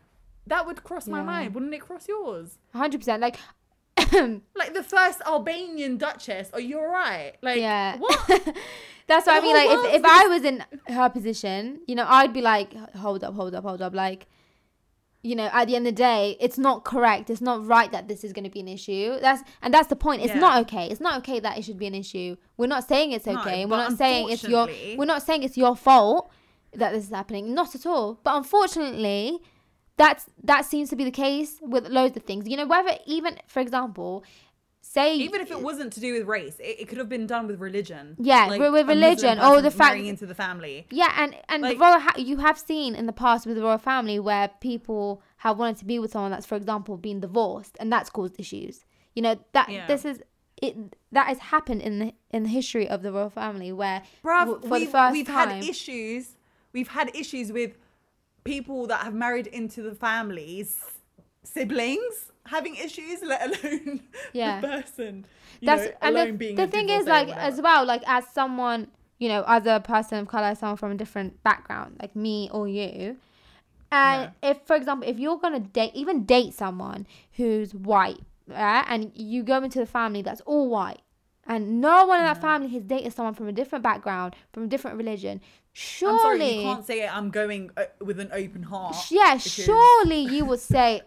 that 0.46 0.66
would 0.66 0.82
cross 0.84 1.06
my 1.06 1.18
Yeah. 1.18 1.24
mind 1.24 1.54
wouldn't 1.54 1.72
it 1.74 1.80
cross 1.80 2.08
yours 2.08 2.58
100%. 2.74 3.20
Like, 3.20 3.36
like 4.56 4.74
the 4.74 4.82
first 4.82 5.20
albanian 5.26 5.96
duchess 5.98 6.50
are 6.52 6.60
you 6.60 6.78
all 6.78 6.86
right 6.88 7.34
like 7.42 7.60
yeah. 7.60 7.96
what 7.98 8.28
That's 9.08 9.26
what 9.26 9.36
I 9.36 9.40
mean. 9.40 9.56
whole 9.56 9.66
Like, 9.66 9.70
if, 9.76 9.82
world's 9.82 9.96
if 9.96 10.04
I 10.04 10.26
was 10.28 10.44
in 10.44 10.64
her 10.94 11.08
position, 11.10 11.80
you 11.88 11.96
know, 11.96 12.06
I'd 12.08 12.32
be 12.32 12.40
like, 12.40 12.72
hold 12.94 13.24
up, 13.24 13.34
hold 13.34 13.52
up, 13.54 13.64
hold 13.64 13.82
up. 13.82 13.92
Like, 13.94 14.26
you 15.24 15.34
know, 15.34 15.50
at 15.52 15.66
the 15.66 15.74
end 15.76 15.86
of 15.88 15.94
the 15.94 15.96
day, 16.02 16.36
it's 16.40 16.56
not 16.56 16.84
correct. 16.84 17.28
It's 17.28 17.40
not 17.40 17.66
right 17.66 17.90
that 17.90 18.06
this 18.06 18.22
is 18.22 18.32
going 18.32 18.44
to 18.44 18.50
be 18.50 18.60
an 18.60 18.68
issue. 18.68 19.18
That's 19.20 19.42
and 19.60 19.74
that's 19.74 19.88
the 19.88 19.96
point. 19.96 20.22
It's 20.22 20.32
Yeah. 20.32 20.38
not 20.40 20.60
okay. 20.62 20.86
It's 20.88 21.00
not 21.00 21.18
okay 21.18 21.40
that 21.40 21.58
it 21.58 21.64
should 21.64 21.78
be 21.78 21.86
an 21.88 21.96
issue. 21.96 22.36
We're 22.56 22.68
not 22.68 22.86
saying 22.88 23.10
it's 23.10 23.26
No, 23.26 23.40
okay. 23.40 23.64
we're 23.64 23.70
but 23.70 23.88
not 23.88 23.98
saying 23.98 24.30
it's 24.30 24.44
your. 24.44 24.62
unfortunately- 24.62 24.96
We're 24.96 25.04
not 25.04 25.22
saying 25.22 25.42
it's 25.42 25.56
your 25.58 25.74
fault 25.76 26.30
that 26.74 26.92
this 26.92 27.04
is 27.04 27.10
happening. 27.10 27.52
Not 27.52 27.74
at 27.74 27.84
all. 27.84 28.20
But 28.22 28.36
unfortunately, 28.36 29.40
that's 29.96 30.26
that 30.44 30.64
seems 30.64 30.88
to 30.90 30.96
be 30.96 31.04
the 31.04 31.10
case 31.10 31.58
with 31.60 31.88
loads 31.88 32.16
of 32.16 32.22
things. 32.24 32.48
You 32.48 32.56
know, 32.56 32.66
whether 32.66 32.92
even 33.06 33.38
for 33.46 33.60
example, 33.60 34.24
say 34.80 35.14
even 35.16 35.40
if 35.40 35.50
it 35.50 35.60
wasn't 35.60 35.92
to 35.92 36.00
do 36.00 36.14
with 36.14 36.26
race 36.26 36.56
it, 36.58 36.76
it 36.80 36.88
could 36.88 36.98
have 36.98 37.08
been 37.08 37.26
done 37.26 37.46
with 37.46 37.60
religion 37.60 38.16
Yeah, 38.18 38.46
like 38.46 38.60
with- 38.60 38.72
with 38.72 38.82
a 38.82 38.94
Muslim 38.94 38.98
religion, 39.02 39.38
or 39.38 39.60
the 39.62 39.70
fact- 39.70 39.98
into 40.00 40.26
the 40.26 40.34
family 40.34 40.86
Yeah, 40.90 41.12
and 41.16 41.36
and 41.48 41.62
Like- 41.62 41.78
the 41.78 41.84
royal 41.84 42.00
ha- 42.00 42.14
you 42.18 42.38
have 42.38 42.58
seen 42.58 42.94
in 42.94 43.06
the 43.06 43.12
past 43.12 43.46
with 43.46 43.56
the 43.56 43.62
royal 43.62 43.78
family 43.78 44.18
where 44.18 44.48
people 44.60 45.22
have 45.38 45.58
wanted 45.58 45.76
to 45.78 45.84
be 45.84 45.98
with 45.98 46.10
someone 46.12 46.30
that's, 46.30 46.46
for 46.46 46.56
example, 46.56 46.96
been 46.96 47.20
divorced, 47.20 47.76
and 47.80 47.92
that's 47.92 48.10
caused 48.10 48.38
issues. 48.40 48.84
You 49.14 49.22
know 49.22 49.36
that 49.52 49.68
Yeah. 49.68 49.86
this 49.86 50.04
is 50.04 50.22
it 50.60 50.76
that 51.10 51.26
has 51.26 51.38
happened 51.38 51.82
in 51.82 51.98
the 51.98 52.14
in 52.30 52.44
the 52.44 52.48
history 52.48 52.88
of 52.88 53.02
the 53.02 53.12
royal 53.12 53.30
family 53.30 53.72
where 53.72 54.02
Bruv, 54.24 54.62
for 54.62 54.68
we've, 54.68 54.86
the 54.90 54.92
1st 54.98 55.12
we've 55.12 55.26
time 55.26 55.48
had 55.50 55.64
issues. 55.64 56.36
We've 56.72 56.88
had 56.88 57.14
issues 57.14 57.52
with 57.52 57.76
people 58.44 58.86
that 58.88 59.00
have 59.04 59.14
married 59.14 59.46
into 59.46 59.82
the 59.82 59.94
families, 59.94 60.78
siblings 61.44 62.32
having 62.46 62.76
issues, 62.76 63.22
let 63.22 63.46
alone 63.64 64.00
Yeah. 64.32 64.60
the 64.60 64.68
person. 64.68 65.26
That's 65.60 65.84
know, 65.84 65.92
and 66.02 66.16
alone 66.16 66.26
the, 66.32 66.38
being 66.38 66.56
the 66.56 66.66
thing 66.66 66.88
is 66.88 67.06
like 67.06 67.28
as 67.28 67.60
well 67.60 67.84
like 67.84 68.02
as 68.06 68.26
someone 68.28 68.88
you 69.18 69.28
know 69.28 69.44
as 69.46 69.64
a 69.64 69.78
person 69.78 70.18
of 70.18 70.26
color 70.26 70.56
someone 70.56 70.76
from 70.76 70.90
a 70.90 70.96
different 70.96 71.40
background 71.44 71.96
like 72.00 72.16
me 72.16 72.50
or 72.52 72.66
you 72.66 73.16
and 73.92 74.32
if 74.42 74.58
for 74.64 74.74
example 74.74 75.08
if 75.08 75.20
you're 75.20 75.38
gonna 75.38 75.60
date 75.60 75.92
even 75.94 76.24
date 76.24 76.52
someone 76.52 77.06
who's 77.34 77.72
white 77.74 78.18
right, 78.48 78.84
and 78.88 79.12
you 79.14 79.44
go 79.44 79.62
into 79.62 79.78
the 79.78 79.86
family 79.86 80.20
that's 80.20 80.40
all 80.40 80.68
white 80.68 81.00
and 81.46 81.80
no 81.80 82.06
one 82.06 82.18
in 82.18 82.24
that 82.24 82.38
mm-hmm. 82.38 82.42
family 82.42 82.68
has 82.68 82.82
dated 82.82 83.12
someone 83.12 83.34
from 83.34 83.46
a 83.46 83.52
different 83.52 83.84
background 83.84 84.34
from 84.52 84.64
a 84.64 84.66
different 84.66 84.96
religion 84.96 85.40
surely 85.72 86.14
I'm 86.14 86.20
sorry, 86.20 86.54
you 86.56 86.62
can't 86.62 86.86
say 86.86 87.06
I'm 87.08 87.30
going 87.30 87.70
uh, 87.76 87.84
with 88.00 88.20
an 88.20 88.30
open 88.32 88.62
heart. 88.64 88.96
yeah, 89.10 89.34
because- 89.36 89.52
surely 89.52 90.20
you 90.20 90.44
would 90.44 90.60
say 90.60 91.02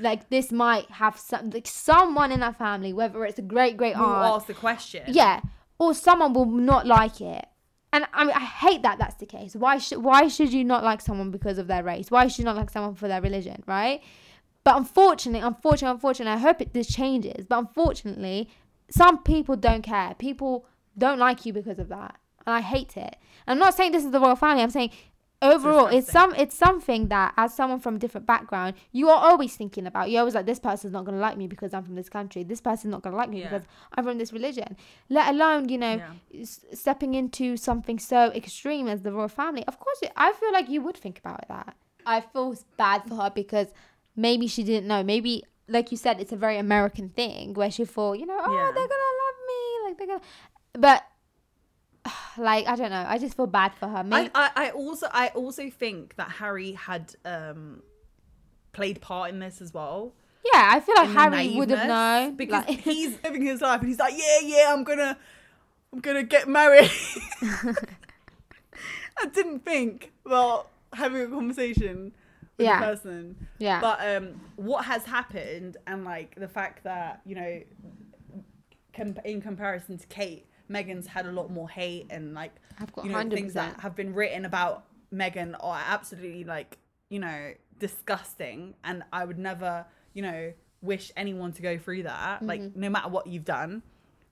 like 0.00 0.28
this 0.30 0.50
might 0.50 0.90
have 0.92 1.18
some 1.18 1.50
like 1.50 1.66
someone 1.66 2.32
in 2.32 2.40
that 2.40 2.56
family, 2.58 2.92
whether 2.92 3.24
it's 3.24 3.38
a 3.38 3.42
great 3.42 3.76
great 3.76 3.94
aunt, 3.96 4.34
ask 4.34 4.46
the 4.46 4.54
question. 4.54 5.02
yeah, 5.08 5.40
or 5.78 5.94
someone 5.94 6.32
will 6.32 6.46
not 6.46 6.86
like 6.86 7.20
it. 7.20 7.46
And 7.92 8.04
I 8.12 8.24
mean, 8.24 8.34
I 8.34 8.40
hate 8.40 8.82
that 8.82 8.98
that's 8.98 9.14
the 9.16 9.26
case. 9.26 9.54
Why 9.54 9.78
should 9.78 10.02
why 10.02 10.28
should 10.28 10.52
you 10.52 10.64
not 10.64 10.84
like 10.84 11.00
someone 11.00 11.30
because 11.30 11.58
of 11.58 11.66
their 11.68 11.82
race? 11.82 12.10
Why 12.10 12.26
should 12.28 12.40
you 12.40 12.44
not 12.44 12.56
like 12.56 12.70
someone 12.70 12.94
for 12.94 13.08
their 13.08 13.20
religion, 13.22 13.62
right? 13.66 14.02
But 14.64 14.76
unfortunately, 14.76 15.40
unfortunately, 15.46 15.94
unfortunately, 15.94 16.34
I 16.34 16.38
hope 16.38 16.60
it 16.60 16.74
this 16.74 16.88
changes. 16.88 17.46
But 17.46 17.58
unfortunately, 17.60 18.50
some 18.90 19.22
people 19.22 19.56
don't 19.56 19.82
care. 19.82 20.14
People 20.18 20.66
don't 20.98 21.18
like 21.18 21.46
you 21.46 21.52
because 21.54 21.78
of 21.78 21.88
that, 21.88 22.16
and 22.48 22.54
I 22.54 22.62
hate 22.62 22.96
it. 22.96 23.16
I'm 23.46 23.58
not 23.58 23.74
saying 23.74 23.92
this 23.92 24.04
is 24.04 24.10
the 24.10 24.20
royal 24.20 24.36
family. 24.36 24.62
I'm 24.62 24.70
saying 24.70 24.90
overall, 25.40 25.86
it's 25.86 26.06
Disgusting. 26.06 26.34
some 26.34 26.40
it's 26.42 26.56
something 26.56 27.08
that 27.08 27.32
as 27.36 27.54
someone 27.54 27.78
from 27.78 27.96
a 27.96 27.98
different 27.98 28.26
background, 28.26 28.74
you 28.92 29.08
are 29.10 29.20
always 29.30 29.54
thinking 29.54 29.86
about. 29.86 30.10
You're 30.10 30.20
always 30.20 30.34
like, 30.34 30.46
this 30.46 30.58
person's 30.58 30.92
not 30.92 31.04
gonna 31.04 31.18
like 31.18 31.36
me 31.36 31.46
because 31.46 31.72
I'm 31.74 31.84
from 31.84 31.94
this 31.94 32.08
country. 32.08 32.42
This 32.42 32.60
person's 32.60 32.90
not 32.90 33.02
gonna 33.02 33.16
like 33.16 33.28
me 33.30 33.40
Yeah. 33.40 33.48
because 33.50 33.66
I'm 33.94 34.04
from 34.04 34.18
this 34.18 34.32
religion. 34.32 34.76
Let 35.10 35.28
alone, 35.34 35.68
you 35.68 35.78
know, 35.78 35.96
Yeah. 35.96 36.40
s- 36.42 36.64
stepping 36.72 37.14
into 37.14 37.56
something 37.56 37.98
so 37.98 38.32
extreme 38.32 38.88
as 38.88 39.02
the 39.02 39.12
royal 39.12 39.28
family. 39.28 39.64
Of 39.66 39.78
course, 39.78 39.98
it, 40.02 40.12
I 40.16 40.32
feel 40.32 40.52
like 40.52 40.68
you 40.68 40.80
would 40.82 40.96
think 40.96 41.18
about 41.18 41.46
that. 41.48 41.76
I 42.06 42.22
feel 42.22 42.56
bad 42.78 43.02
for 43.08 43.16
her 43.16 43.30
because 43.30 43.68
maybe 44.16 44.46
she 44.48 44.62
didn't 44.64 44.88
know. 44.88 45.02
Maybe, 45.02 45.44
like 45.68 45.90
you 45.92 45.96
said, 45.98 46.20
it's 46.20 46.32
a 46.32 46.36
very 46.36 46.56
American 46.58 47.10
thing 47.10 47.52
where 47.54 47.70
she 47.70 47.84
thought, 47.84 48.14
you 48.18 48.26
know, 48.26 48.40
oh, 48.40 48.52
Yeah. 48.54 48.72
they're 48.74 48.88
gonna 48.94 49.12
love 49.24 49.38
me, 49.52 49.60
like 49.84 49.98
they're 49.98 50.06
gonna. 50.06 50.20
But, 50.72 51.02
like, 52.38 52.66
I 52.66 52.76
don't 52.76 52.90
know. 52.90 53.04
I 53.08 53.18
just 53.18 53.36
feel 53.36 53.46
bad 53.46 53.72
for 53.78 53.88
her. 53.88 54.02
Maybe, 54.04 54.30
I, 54.34 54.50
I, 54.56 54.66
I 54.66 54.70
also 54.70 55.06
I 55.12 55.28
also 55.28 55.70
think 55.70 56.16
that 56.16 56.30
Harry 56.30 56.72
had 56.72 57.14
um 57.24 57.82
played 58.72 59.00
part 59.00 59.30
in 59.30 59.38
this 59.40 59.60
as 59.60 59.72
well. 59.74 60.12
yeah, 60.52 60.70
I 60.72 60.80
feel 60.80 60.94
like 60.96 61.08
Harry 61.10 61.56
would 61.56 61.70
have 61.70 61.88
known 61.88 62.36
because 62.42 62.66
like- 62.68 62.80
he's 62.80 63.18
living 63.24 63.42
his 63.46 63.60
life 63.60 63.80
and 63.80 63.88
he's 63.88 63.98
like, 63.98 64.14
yeah, 64.16 64.40
yeah, 64.42 64.72
I'm 64.72 64.84
gonna, 64.84 65.18
I'm 65.92 66.00
gonna 66.00 66.22
get 66.22 66.48
married. 66.48 66.90
I 67.42 69.26
didn't 69.32 69.64
think 69.64 70.12
about 70.24 70.68
having 70.92 71.22
a 71.22 71.26
conversation 71.26 72.12
with 72.56 72.66
Yeah. 72.66 72.78
the 72.80 72.86
person. 72.86 73.48
yeah, 73.58 73.80
But 73.80 73.98
um, 74.16 74.40
what 74.56 74.84
has 74.84 75.04
happened 75.04 75.76
and 75.86 76.04
like 76.04 76.34
the 76.36 76.48
fact 76.48 76.84
that 76.84 77.20
you 77.26 77.34
know 77.34 77.60
com- 78.94 79.18
in 79.24 79.40
comparison 79.40 79.98
to 79.98 80.06
Kate, 80.06 80.46
Meghan's 80.70 81.06
had 81.06 81.26
a 81.26 81.32
lot 81.32 81.50
more 81.50 81.68
hate 81.68 82.06
and 82.10 82.34
like 82.34 82.52
I've 82.78 82.92
got 82.92 83.04
you 83.04 83.12
know 83.12 83.28
things 83.30 83.54
that 83.54 83.80
have 83.80 83.94
been 83.96 84.14
written 84.14 84.44
about 84.44 84.84
Meghan 85.12 85.54
are 85.60 85.80
absolutely 85.86 86.44
like 86.44 86.78
you 87.10 87.18
know 87.18 87.52
disgusting, 87.78 88.74
and 88.84 89.02
I 89.12 89.24
would 89.24 89.38
never 89.38 89.86
you 90.14 90.22
know 90.22 90.52
wish 90.82 91.10
anyone 91.16 91.52
to 91.52 91.62
go 91.62 91.78
through 91.78 92.04
that. 92.04 92.42
Like 92.42 92.60
Mm-hmm. 92.60 92.80
no 92.80 92.90
matter 92.90 93.08
what 93.08 93.26
you've 93.26 93.44
done, 93.44 93.82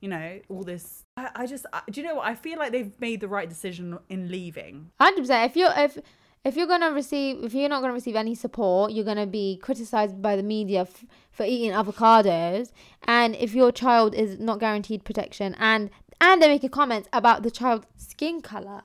you 0.01 0.09
know 0.09 0.41
all 0.49 0.63
this. 0.63 1.05
I, 1.17 1.31
I 1.35 1.47
just 1.47 1.67
I, 1.73 1.81
do 1.91 2.01
you 2.01 2.07
know 2.07 2.17
what 2.17 2.27
I 2.27 2.35
feel 2.35 2.59
like 2.59 2.73
they've 2.73 2.93
made 3.01 3.21
the 3.21 3.29
right 3.29 3.49
decision 3.49 3.99
in 4.09 4.31
leaving. 4.31 4.91
Hundred 5.01 5.23
percent. 5.23 5.51
If 5.51 5.57
you're 5.57 5.73
if 5.77 5.99
if 6.45 6.57
you're 6.57 6.67
gonna 6.69 6.93
receive 6.93 7.43
if 7.43 7.55
you're 7.55 7.69
not 7.69 7.81
gonna 7.81 7.93
receive 7.95 8.15
any 8.17 8.35
support, 8.35 8.93
you're 8.93 9.05
gonna 9.05 9.27
be 9.27 9.59
criticized 9.63 10.21
by 10.23 10.37
the 10.37 10.43
media 10.43 10.83
f- 10.83 11.05
for 11.33 11.45
eating 11.45 11.73
avocados, 11.73 12.71
and 13.05 13.35
if 13.37 13.55
your 13.55 13.73
child 13.73 14.15
is 14.15 14.39
not 14.39 14.61
guaranteed 14.61 15.05
protection, 15.05 15.55
and 15.59 15.91
and 16.21 16.43
they 16.43 16.49
make 16.49 16.65
a 16.65 16.69
comment 16.69 17.09
about 17.13 17.43
the 17.43 17.51
child's 17.51 17.87
skin 17.97 18.41
color, 18.41 18.83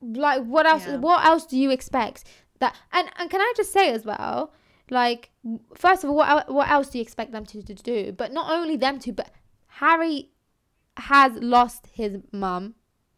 like 0.00 0.44
what 0.44 0.66
else? 0.66 0.86
Yeah. 0.86 0.96
What 0.96 1.24
else 1.24 1.46
do 1.46 1.56
you 1.58 1.70
expect? 1.70 2.24
That 2.60 2.76
and 2.92 3.10
and 3.18 3.30
can 3.30 3.40
I 3.40 3.52
just 3.56 3.72
say 3.72 3.90
as 3.90 4.04
well, 4.04 4.52
like 4.90 5.30
first 5.74 6.04
of 6.04 6.10
all, 6.10 6.16
what 6.16 6.52
what 6.52 6.68
else 6.70 6.88
do 6.88 6.98
you 6.98 7.02
expect 7.02 7.32
them 7.32 7.44
to, 7.46 7.62
to 7.62 7.74
do? 7.74 8.12
But 8.12 8.32
not 8.32 8.50
only 8.52 8.76
them 8.76 8.98
to, 9.00 9.12
but 9.12 9.30
Harry 9.66 10.30
has 10.96 11.32
lost 11.34 11.88
his 11.92 12.18
mum. 12.32 12.74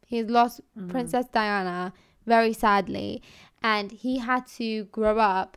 He's 0.07 0.27
lost 0.27 0.61
Mm-hmm. 0.79 0.91
Princess 0.91 1.27
Diana 1.33 1.93
very 2.27 2.53
sadly, 2.53 3.23
and 3.63 3.91
he 3.91 4.19
had 4.19 4.47
to 4.59 4.85
grow 4.85 5.19
up 5.19 5.57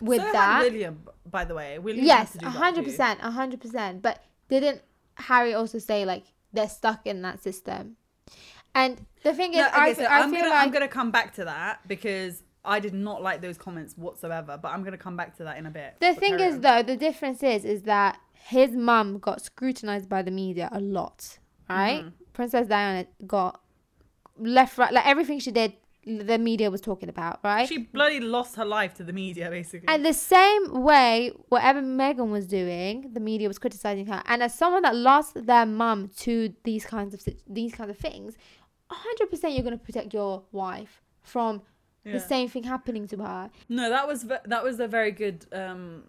with 0.00 0.20
so 0.20 0.32
that. 0.32 0.62
William, 0.62 1.02
by 1.30 1.44
the 1.44 1.54
way, 1.54 1.78
William. 1.78 2.04
yes, 2.04 2.34
a 2.36 2.38
100% 2.38 3.18
a 3.20 3.30
hundred 3.30 3.60
percent. 3.60 4.02
But 4.02 4.22
didn't 4.48 4.82
Harry 5.16 5.54
also 5.54 5.78
say 5.78 6.04
like 6.04 6.24
they're 6.52 6.68
stuck 6.68 7.06
in 7.06 7.22
that 7.22 7.42
system? 7.42 7.96
And 8.74 9.04
the 9.22 9.34
thing 9.34 9.52
is, 9.52 9.58
No, 9.58 9.68
I, 9.72 9.92
so 9.92 10.04
I 10.04 10.20
I'm 10.20 10.32
gonna 10.32 10.48
like 10.48 10.66
I'm 10.66 10.70
gonna 10.70 10.88
come 10.88 11.10
back 11.10 11.34
to 11.34 11.44
that 11.44 11.86
because 11.86 12.42
I 12.64 12.80
did 12.80 12.94
not 12.94 13.22
like 13.22 13.40
those 13.40 13.58
comments 13.58 13.96
whatsoever. 13.96 14.58
But 14.60 14.68
I'm 14.72 14.82
gonna 14.82 14.96
come 14.98 15.16
back 15.16 15.36
to 15.38 15.44
that 15.44 15.58
in 15.58 15.66
a 15.66 15.70
bit. 15.70 15.96
The 16.00 16.12
But 16.12 16.18
thing 16.18 16.40
is, 16.40 16.54
on. 16.54 16.60
though, 16.62 16.82
the 16.82 16.96
difference 16.96 17.42
is, 17.42 17.64
is 17.64 17.82
that 17.82 18.18
his 18.34 18.70
mum 18.72 19.18
got 19.18 19.42
scrutinized 19.42 20.08
by 20.08 20.22
the 20.22 20.30
media 20.30 20.68
a 20.72 20.80
lot, 20.80 21.38
right? 21.68 22.00
Mm-hmm. 22.00 22.08
Princess 22.32 22.66
Diana 22.66 23.06
got 23.26 23.60
left, 24.38 24.78
right, 24.78 24.92
like 24.92 25.06
everything 25.06 25.38
she 25.38 25.50
did, 25.50 25.74
the 26.04 26.38
media 26.38 26.70
was 26.70 26.80
talking 26.80 27.08
about, 27.08 27.38
right? 27.44 27.68
she 27.68 27.78
bloody 27.78 28.18
lost 28.20 28.56
her 28.56 28.64
life 28.64 28.92
to 28.94 29.04
the 29.04 29.12
media, 29.12 29.48
basically. 29.50 29.86
and 29.88 30.04
the 30.04 30.12
same 30.12 30.82
way, 30.82 31.30
whatever 31.48 31.80
Meghan 31.80 32.30
was 32.30 32.46
doing, 32.46 33.10
the 33.12 33.20
media 33.20 33.46
was 33.48 33.58
criticizing 33.58 34.06
her. 34.06 34.22
And 34.26 34.42
as 34.42 34.52
someone 34.54 34.82
that 34.82 34.96
lost 34.96 35.46
their 35.46 35.66
mum 35.66 36.10
to 36.18 36.52
these 36.64 36.84
kinds 36.84 37.14
of 37.14 37.22
these 37.48 37.72
kinds 37.74 37.90
of 37.90 37.98
things, 37.98 38.36
hundred 38.90 39.30
percent, 39.30 39.54
you're 39.54 39.62
gonna 39.64 39.78
protect 39.78 40.12
your 40.12 40.42
wife 40.52 41.00
from 41.22 41.62
Yeah. 42.04 42.14
the 42.14 42.20
same 42.20 42.48
thing 42.48 42.64
happening 42.64 43.06
to 43.08 43.16
her. 43.18 43.50
No, 43.68 43.88
that 43.88 44.06
was 44.08 44.24
that 44.24 44.62
was 44.64 44.80
a 44.80 44.88
very 44.88 45.12
good 45.12 45.46
um 45.52 46.04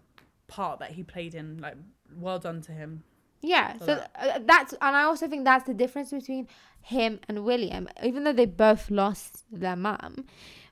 part 0.48 0.80
that 0.80 0.90
he 0.92 1.02
played 1.02 1.34
in. 1.34 1.58
Like, 1.58 1.76
well 2.16 2.38
done 2.38 2.60
to 2.62 2.72
him. 2.72 3.04
Yeah, 3.46 3.76
so 3.78 4.02
uh, 4.18 4.38
that's 4.46 4.72
and 4.72 4.96
I 4.96 5.02
also 5.02 5.28
think 5.28 5.44
that's 5.44 5.66
the 5.66 5.74
difference 5.74 6.10
between 6.10 6.48
him 6.80 7.20
and 7.28 7.44
William. 7.44 7.88
Even 8.02 8.24
though 8.24 8.32
they 8.32 8.46
both 8.46 8.90
lost 8.90 9.44
their 9.52 9.76
mum, 9.76 10.24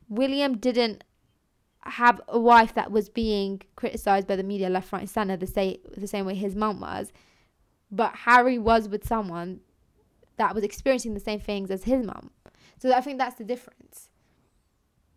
William 0.09 0.57
didn't 0.57 1.05
have 1.81 2.19
a 2.29 2.41
wife 2.41 2.75
that 2.75 2.91
was 2.91 3.11
being 3.11 3.61
criticized 3.77 4.27
by 4.27 4.37
the 4.37 4.43
media 4.43 4.71
left, 4.71 4.91
right, 4.91 5.01
and 5.01 5.11
center 5.11 5.37
the 5.37 5.47
same 5.47 5.77
the 5.99 6.07
same 6.07 6.25
way 6.25 6.35
his 6.35 6.57
mum 6.57 6.81
was. 6.81 7.13
But 7.91 8.15
Harry 8.25 8.59
was 8.59 8.89
with 8.89 9.07
someone 9.07 9.61
that 10.39 10.55
was 10.55 10.65
experiencing 10.65 11.13
the 11.13 11.21
same 11.21 11.41
things 11.41 11.71
as 11.71 11.85
his 11.85 12.07
mum. 12.07 12.31
So 12.79 12.91
I 12.95 13.03
think 13.03 13.19
that's 13.19 13.37
the 13.37 13.45
difference 13.45 14.09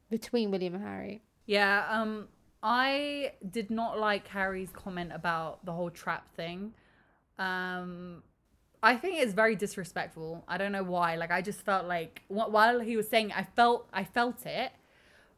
between 0.10 0.52
William 0.52 0.76
and 0.76 0.84
Harry. 0.84 1.24
Yeah, 1.46 1.86
um, 1.90 2.28
I 2.62 3.32
did 3.50 3.72
not 3.72 3.98
like 3.98 4.28
Harry's 4.28 4.72
comment 4.72 5.12
about 5.14 5.66
the 5.66 5.72
whole 5.72 5.90
trap 5.90 6.36
thing. 6.36 6.74
Um, 7.40 8.24
I 8.84 8.96
think 8.98 9.20
it's 9.22 9.34
very 9.34 9.56
disrespectful. 9.56 10.44
I 10.48 10.58
don't 10.58 10.72
know 10.72 10.84
why. 10.84 11.16
Like, 11.16 11.32
I 11.32 11.42
just 11.42 11.62
felt 11.62 11.86
like 11.86 12.22
while 12.28 12.80
he 12.80 12.96
was 12.98 13.08
saying, 13.10 13.30
it, 13.32 13.38
I 13.38 13.44
felt, 13.44 13.88
I 13.92 14.04
felt 14.04 14.46
it, 14.46 14.72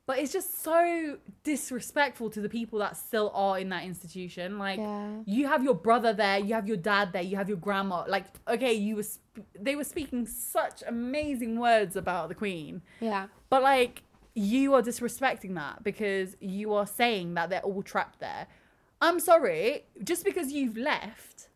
but 0.05 0.19
it's 0.19 0.31
just 0.33 0.63
so 0.63 1.17
disrespectful 1.43 2.29
to 2.31 2.41
the 2.41 2.49
people 2.49 2.79
that 2.79 2.97
still 2.97 3.31
are 3.33 3.57
in 3.59 3.69
that 3.69 3.83
institution. 3.83 4.57
Like, 4.59 4.79
Yeah. 4.79 5.11
you 5.25 5.47
have 5.47 5.63
your 5.63 5.75
brother 5.75 6.13
there, 6.13 6.39
you 6.39 6.53
have 6.55 6.67
your 6.67 6.77
dad 6.77 7.13
there, 7.13 7.21
you 7.21 7.37
have 7.37 7.47
your 7.47 7.57
grandma. 7.57 8.03
Like, 8.07 8.25
okay, 8.47 8.73
you 8.73 8.97
were, 8.97 9.03
sp- 9.07 9.47
they 9.59 9.75
were 9.75 9.83
speaking 9.83 10.25
such 10.25 10.83
amazing 10.87 11.59
words 11.59 11.95
about 11.95 12.29
the 12.29 12.35
Queen. 12.35 12.81
Yeah. 12.99 13.27
But 13.49 13.63
like 13.63 14.03
you 14.33 14.73
are 14.75 14.81
disrespecting 14.81 15.55
that 15.55 15.83
because 15.83 16.35
you 16.39 16.73
are 16.73 16.85
saying 16.85 17.33
that 17.35 17.49
they're 17.49 17.61
all 17.61 17.81
trapped 17.81 18.19
there. 18.19 18.47
I'm 19.01 19.19
sorry, 19.19 19.85
just 20.03 20.23
because 20.25 20.51
you've 20.51 20.77
left 20.77 21.47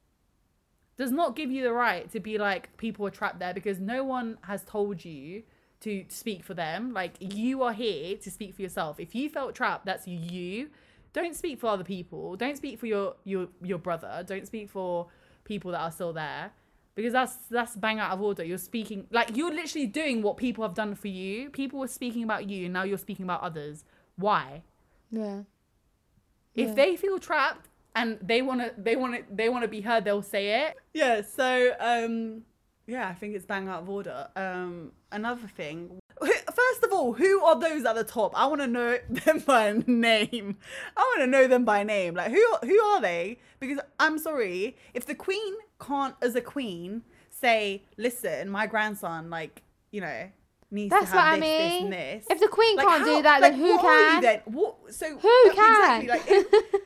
does 0.98 1.12
not 1.12 1.36
give 1.36 1.52
you 1.52 1.64
the 1.64 1.74
right 1.74 2.12
to 2.12 2.20
be 2.20 2.38
like 2.38 2.76
people 2.78 3.06
are 3.08 3.12
trapped 3.12 3.40
there 3.40 3.54
because 3.54 3.80
no 3.80 4.04
one 4.04 4.38
has 4.42 4.64
told 4.64 5.04
you 5.04 5.44
to 5.82 6.06
speak 6.10 6.44
for 6.44 6.54
them. 6.54 6.94
Like 6.94 7.14
you 7.20 7.64
are 7.64 7.74
here 7.74 8.18
to 8.18 8.32
speak 8.32 8.54
for 8.54 8.62
yourself. 8.62 9.00
If 9.00 9.16
you 9.16 9.30
felt 9.30 9.56
trapped, 9.56 9.86
that's 9.86 10.08
you. 10.08 10.70
Don't 11.14 11.36
speak 11.36 11.60
for 11.60 11.68
other 11.68 11.84
people. 11.84 12.36
Don't 12.36 12.56
speak 12.56 12.80
for 12.80 12.86
your 12.86 13.16
your 13.24 13.48
your 13.62 13.78
brother. 13.80 14.24
Don't 14.26 14.46
speak 14.48 14.70
for 14.70 15.08
people 15.44 15.72
that 15.72 15.80
are 15.80 15.92
still 15.92 16.14
there 16.14 16.52
because 16.96 17.14
that's 17.14 17.36
that's 17.50 17.76
bang 17.76 18.00
out 18.00 18.12
of 18.12 18.22
order. 18.22 18.44
You're 18.44 18.58
speaking 18.58 19.08
like 19.12 19.36
you're 19.36 19.54
literally 19.54 19.88
doing 19.88 20.22
what 20.22 20.38
people 20.38 20.64
have 20.64 20.76
done 20.76 20.96
for 20.96 21.08
you. 21.08 21.50
People 21.50 21.80
were 21.80 21.88
speaking 21.88 22.24
about 22.24 22.50
you, 22.50 22.66
and 22.66 22.74
now 22.74 22.84
you're 22.84 22.98
speaking 22.98 23.24
about 23.24 23.42
others. 23.42 23.84
Why? 24.16 24.64
Yeah. 25.10 25.44
If 26.54 26.70
Yeah. 26.70 26.74
they 26.76 26.96
feel 26.96 27.18
trapped 27.20 27.68
and 27.96 28.18
they 28.22 28.42
want 28.42 28.62
to 28.62 28.74
they 28.78 28.96
want 28.96 29.16
to 29.16 29.24
they 29.36 29.50
want 29.50 29.64
to 29.64 29.68
be 29.68 29.82
heard, 29.82 30.06
they'll 30.06 30.22
say 30.22 30.66
it. 30.66 30.76
Yeah, 30.94 31.22
so 31.22 31.74
um 31.80 32.44
yeah, 32.88 33.08
I 33.08 33.14
think 33.14 33.36
it's 33.36 33.46
bang 33.46 33.68
out 33.68 33.84
of 33.84 33.90
order. 33.90 34.28
Um 34.36 34.92
another 35.12 35.48
thing 35.48 36.00
First 36.22 36.84
of 36.84 36.92
all, 36.94 37.14
who 37.14 37.44
are 37.44 37.60
those 37.60 37.84
at 37.86 37.96
the 37.96 38.04
top? 38.04 38.34
I 38.36 38.46
want 38.46 38.62
to 38.62 38.68
know 38.68 39.00
them 39.10 39.40
by 39.40 39.74
name. 39.88 40.58
I 40.96 41.02
want 41.02 41.22
to 41.22 41.28
know 41.28 41.48
them 41.48 41.66
by 41.66 41.82
name. 41.84 42.14
Like 42.14 42.30
who 42.32 42.46
who 42.64 42.80
are 42.80 43.02
they? 43.02 43.40
Because 43.60 43.80
I'm 44.00 44.20
sorry, 44.20 44.78
if 44.94 45.06
the 45.08 45.16
queen 45.16 45.54
can't 45.80 46.14
as 46.22 46.36
a 46.36 46.42
queen 46.42 47.02
say, 47.30 47.84
"Listen, 47.98 48.50
my 48.50 48.68
grandson 48.68 49.32
like, 49.32 49.64
you 49.90 50.02
know, 50.02 50.30
needs 50.70 50.92
That's 50.92 51.10
to 51.10 51.16
what 51.16 51.26
have 51.26 51.34
I 51.36 51.40
this, 51.40 51.48
this, 51.58 51.72
mean. 51.72 51.84
and 51.86 51.94
this." 51.94 52.26
If 52.30 52.40
the 52.40 52.48
Queen 52.50 52.76
Like, 52.76 52.86
can't 52.88 53.00
how- 53.02 53.16
do 53.18 53.22
that, 53.24 53.42
like, 53.42 53.52
then 53.54 53.60
who 53.60 53.76
what 53.78 53.86
are 53.86 54.00
you 54.00 54.06
can? 54.12 54.22
then? 54.22 54.42
What? 54.46 54.76
So 54.94 55.18
Who 55.18 55.52
can? 55.56 56.02
Exactly. 56.02 56.08
Like, 56.08 56.24
if- 56.28 56.82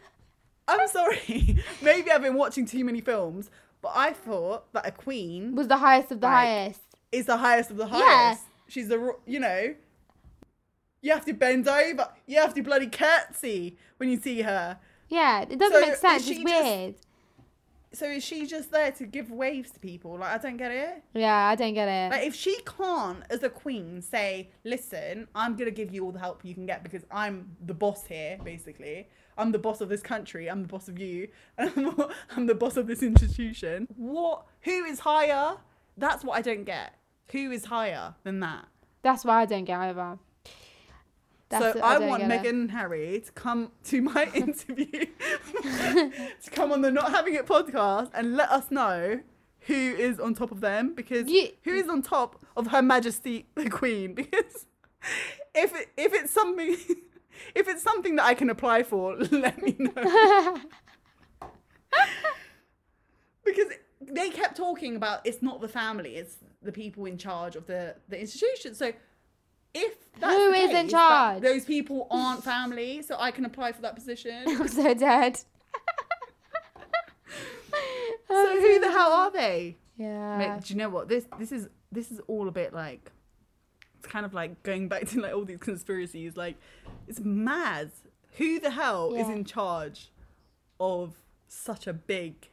I'm 0.67 0.87
sorry. 0.87 1.63
Maybe 1.81 2.11
I've 2.11 2.21
been 2.21 2.35
watching 2.35 2.65
too 2.65 2.83
many 2.83 3.01
films, 3.01 3.49
but 3.81 3.91
I 3.95 4.13
thought 4.13 4.71
that 4.73 4.85
a 4.87 4.91
queen 4.91 5.55
Was 5.55 5.67
the 5.67 5.77
highest 5.77 6.11
of 6.11 6.21
the 6.21 6.27
Like, 6.27 6.35
highest. 6.47 6.81
is 7.11 7.25
the 7.25 7.37
highest 7.37 7.71
of 7.71 7.77
the 7.77 7.87
highest. 7.87 8.05
Yeah. 8.07 8.35
She's 8.67 8.87
the, 8.87 9.13
you 9.27 9.39
know, 9.39 9.75
you 11.01 11.11
have 11.11 11.25
to 11.25 11.33
bend 11.33 11.67
over. 11.67 12.09
You 12.25 12.39
have 12.39 12.53
to 12.55 12.63
bloody 12.63 12.87
curtsy 12.87 13.77
when 13.97 14.09
you 14.09 14.17
see 14.19 14.41
her. 14.41 14.79
Yeah, 15.07 15.41
it 15.43 15.59
doesn't 15.59 15.71
So 15.81 15.87
make 15.87 15.95
sense. 15.97 16.27
It's 16.27 16.43
weird. 16.43 16.95
So 17.95 18.05
is 18.05 18.23
she 18.23 18.45
just 18.45 18.71
there 18.71 18.91
to 18.91 19.05
give 19.05 19.31
waves 19.31 19.71
to 19.71 19.79
people? 19.79 20.17
Like 20.19 20.31
I 20.31 20.37
don't 20.37 20.57
get 20.57 20.71
it. 20.71 21.03
Yeah, 21.13 21.47
I 21.47 21.55
don't 21.55 21.73
get 21.73 21.87
it. 21.87 22.11
Like 22.11 22.27
if 22.27 22.35
she 22.35 22.59
can't, 22.77 23.23
as 23.29 23.41
a 23.43 23.49
queen, 23.49 24.01
say, 24.01 24.49
"Listen, 24.63 25.27
I'm 25.33 25.55
gonna 25.55 25.71
give 25.71 25.93
you 25.93 26.03
all 26.03 26.11
the 26.11 26.19
help 26.19 26.43
you 26.43 26.53
can 26.53 26.65
get 26.65 26.83
because 26.83 27.03
I'm 27.09 27.55
the 27.65 27.73
boss 27.73 28.05
here, 28.05 28.37
basically. 28.43 29.07
I'm 29.37 29.51
the 29.51 29.59
boss 29.59 29.81
of 29.81 29.89
this 29.89 30.01
country. 30.01 30.49
I'm 30.49 30.61
the 30.61 30.67
boss 30.67 30.87
of 30.87 30.99
you. 30.99 31.29
and 31.57 31.71
I'm, 31.77 32.03
I'm 32.35 32.45
the 32.45 32.55
boss 32.55 32.77
of 32.77 32.87
this 32.87 33.01
institution. 33.01 33.87
What? 33.95 34.45
Who 34.61 34.83
is 34.85 34.99
higher? 34.99 35.57
That's 35.97 36.23
what 36.23 36.37
I 36.37 36.41
don't 36.41 36.65
get. 36.65 36.95
Who 37.31 37.51
is 37.51 37.65
higher 37.65 38.15
than 38.23 38.39
that? 38.41 38.65
That's 39.01 39.23
why 39.23 39.41
I 39.41 39.45
don't 39.45 39.65
get 39.65 39.79
either. 39.79 40.17
That's 41.59 41.79
so 41.79 41.83
I, 41.83 41.97
want. 41.99 42.23
Meghan 42.23 42.49
and 42.49 42.71
Harry 42.71 43.21
to 43.25 43.31
come 43.31 43.71
to 43.85 44.01
my 44.01 44.29
interview, 44.33 44.87
to 45.63 46.51
come 46.51 46.71
on 46.71 46.81
the 46.81 46.91
Not 46.91 47.11
Having 47.11 47.35
It 47.35 47.45
podcast 47.45 48.09
and 48.13 48.35
let 48.35 48.49
us 48.49 48.71
know 48.71 49.19
who 49.61 49.73
is 49.73 50.19
on 50.19 50.33
top 50.35 50.51
of 50.51 50.61
them 50.61 50.93
because 50.93 51.27
You- 51.27 51.49
who 51.63 51.73
is 51.73 51.89
on 51.89 52.01
top 52.01 52.43
of 52.55 52.67
Her 52.67 52.81
Majesty 52.81 53.47
the 53.55 53.69
Queen 53.69 54.13
because 54.15 54.65
if 55.53 55.75
it, 55.75 55.89
if 55.97 56.13
it's 56.13 56.31
something 56.31 56.77
if 57.53 57.67
it's 57.67 57.83
something 57.83 58.15
that 58.15 58.25
I 58.25 58.33
can 58.33 58.49
apply 58.49 58.83
for, 58.83 59.15
let 59.17 59.61
me 59.61 59.75
know 59.79 60.57
because 63.43 63.67
they 64.01 64.29
kept 64.29 64.57
talking 64.57 64.95
about 64.95 65.21
it's 65.25 65.41
not 65.41 65.61
the 65.61 65.67
family, 65.67 66.15
it's 66.15 66.37
the 66.61 66.71
people 66.71 67.05
in 67.05 67.17
charge 67.17 67.55
of 67.55 67.65
the 67.67 67.95
the 68.09 68.19
institution. 68.19 68.75
So 68.75 68.93
if 69.75 69.93
that's 70.19 70.33
Who 70.33 70.51
the 70.51 70.57
is 70.57 70.69
in 70.71 70.71
case, 70.71 70.91
that 70.91 70.97
charge? 70.97 71.41
those 71.43 71.65
people 71.65 72.07
aren't 72.09 72.43
family, 72.43 73.01
so 73.03 73.17
I 73.19 73.29
can 73.31 73.45
apply 73.45 73.73
for 73.73 73.81
that 73.81 73.93
position. 73.95 74.43
I'm 74.47 74.67
so 74.67 74.93
dead. 74.93 75.37
so 78.27 78.59
who 78.61 78.79
the 78.79 78.91
hell 78.91 79.11
are 79.11 79.31
they? 79.31 79.75
Yeah. 79.97 80.59
Do 80.63 80.73
you 80.73 80.77
know 80.77 80.89
what 80.89 81.07
this 81.07 81.25
this 81.39 81.51
is 81.51 81.67
this 81.91 82.11
is 82.11 82.19
all 82.27 82.47
a 82.47 82.51
bit 82.51 82.73
like 82.73 83.11
it's 83.97 84.07
kind 84.07 84.25
of 84.25 84.33
like 84.33 84.61
going 84.63 84.87
back 84.89 85.07
to 85.09 85.21
like 85.21 85.33
all 85.33 85.45
these 85.45 85.59
conspiracies 85.59 86.35
like 86.35 86.55
it's 87.07 87.19
mad 87.21 87.91
who 88.37 88.59
the 88.59 88.71
hell 88.71 89.13
is 89.13 89.29
in 89.29 89.45
charge 89.45 90.11
of 90.79 91.13
such 91.47 91.87
a 91.87 91.93
big 91.93 92.49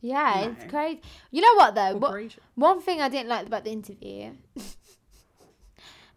Yeah, 0.00 0.48
it's 0.50 0.70
crazy. 0.70 1.00
You 1.32 1.40
know 1.42 1.54
what 1.56 1.74
though? 1.74 1.96
What, 1.96 2.36
one 2.54 2.80
thing 2.80 3.00
I 3.00 3.08
didn't 3.08 3.28
like 3.28 3.46
about 3.46 3.64
the 3.64 3.70
interview, 3.72 4.32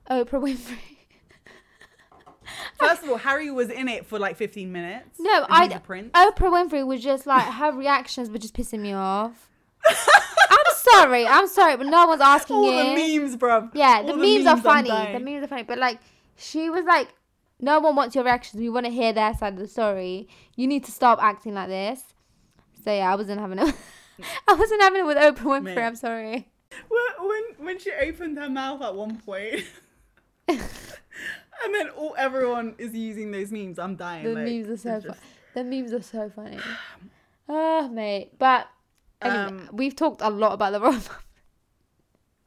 Oprah 0.10 0.42
Winfrey. 0.42 0.78
first 2.78 3.04
of 3.04 3.10
all 3.10 3.18
harry 3.18 3.50
was 3.50 3.70
in 3.70 3.88
it 3.88 4.06
for 4.06 4.20
like 4.20 4.36
15 4.38 4.72
minutes 4.72 5.20
No, 5.20 5.46
I 5.50 5.68
Oprah 5.68 6.12
Winfrey 6.38 6.86
was 6.86 7.02
just 7.02 7.26
like 7.26 7.46
her 7.46 7.72
reactions 7.72 8.30
were 8.30 8.38
just 8.38 8.54
pissing 8.54 8.80
me 8.82 8.94
off. 8.94 9.50
I'm 9.88 10.76
sorry, 10.76 11.28
I'm 11.28 11.48
sorry, 11.48 11.78
but 11.78 11.88
no 11.88 12.08
one's 12.08 12.22
asking 12.22 12.56
all 12.56 12.72
you. 12.72 12.96
the 12.96 13.20
memes 13.20 13.36
bro. 13.36 13.70
Yeah, 13.74 14.02
the 14.04 14.12
All 14.14 14.18
memes, 14.18 14.46
are 14.46 14.58
funny. 14.58 14.90
The 14.90 15.20
memes 15.20 15.44
are 15.44 15.48
funny, 15.48 15.64
but 15.64 15.78
like 15.78 16.00
she 16.36 16.70
was 16.70 16.86
like, 16.86 17.10
no 17.60 17.80
one 17.80 17.96
wants 17.96 18.16
your 18.16 18.24
reactions. 18.24 18.60
We 18.62 18.70
want 18.70 18.86
to 18.86 18.92
hear 18.92 19.14
their 19.14 19.34
side 19.34 19.54
of 19.54 19.60
the 19.60 19.68
story. 19.68 20.28
You 20.56 20.68
need 20.68 20.84
to 20.86 20.92
stop 20.92 21.20
acting 21.22 21.54
like 21.54 21.70
this. 21.70 22.04
So 22.84 22.94
yeah, 22.94 23.12
I 23.12 23.16
wasn't 23.16 23.40
having 23.40 23.60
it. 23.60 23.76
I 24.48 24.54
wasn't 24.54 24.82
having 24.82 25.02
it 25.02 25.06
with 25.06 25.18
Oprah 25.18 25.38
Winfrey. 25.62 25.76
Mate. 25.76 25.78
I'm 25.80 25.96
sorry. 25.96 26.50
when, 26.90 27.28
when 27.28 27.44
when 27.66 27.80
she 27.80 27.92
opened 27.92 28.38
her 28.38 28.50
mouth 28.50 28.82
at 28.82 28.94
one 28.96 29.18
point 29.18 29.64
and 30.48 31.74
then 31.74 31.90
all 31.90 32.16
everyone 32.18 32.76
is 32.78 32.94
using 32.94 33.32
those 33.32 33.52
memes 33.52 33.80
i'm 33.80 33.96
dying 33.96 34.24
The 34.26 34.34
like, 34.34 34.46
memes 34.46 34.70
are 34.70 34.78
so 34.78 35.00
just- 35.00 35.20
The 35.56 35.64
memes 35.64 35.94
are 35.94 36.02
so 36.02 36.30
funny. 36.30 36.60
Oh 37.48 37.88
mate, 38.02 38.38
but 38.38 38.68
anyway, 39.22 39.62
Um, 39.64 39.70
we've 39.72 39.96
talked 39.96 40.22
a 40.22 40.30
lot 40.30 40.52
about 40.54 40.72
the 40.74 40.82
Royal. 40.82 41.00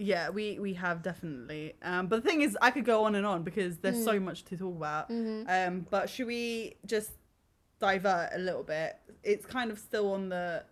Yeah, 0.00 0.30
we 0.30 0.60
we 0.60 0.74
have 0.74 1.02
definitely. 1.02 1.74
Um, 1.82 2.06
but 2.06 2.22
the 2.22 2.28
thing 2.30 2.42
is, 2.42 2.56
I 2.62 2.70
could 2.70 2.84
go 2.84 3.02
on 3.04 3.16
and 3.16 3.26
on 3.26 3.42
because 3.42 3.78
there's 3.78 3.96
Mm. 3.96 4.04
so 4.04 4.20
much 4.20 4.44
to 4.44 4.56
talk 4.56 4.76
about. 4.76 5.10
Mhm. 5.10 5.48
Um, 5.48 5.86
but 5.90 6.08
should 6.08 6.28
we 6.28 6.76
just 6.86 7.10
divert 7.80 8.30
a 8.32 8.38
little 8.38 8.62
bit? 8.62 8.94
It's 9.24 9.44
kind 9.44 9.72
of 9.72 9.78
still 9.80 10.12
on 10.12 10.28
the. 10.28 10.62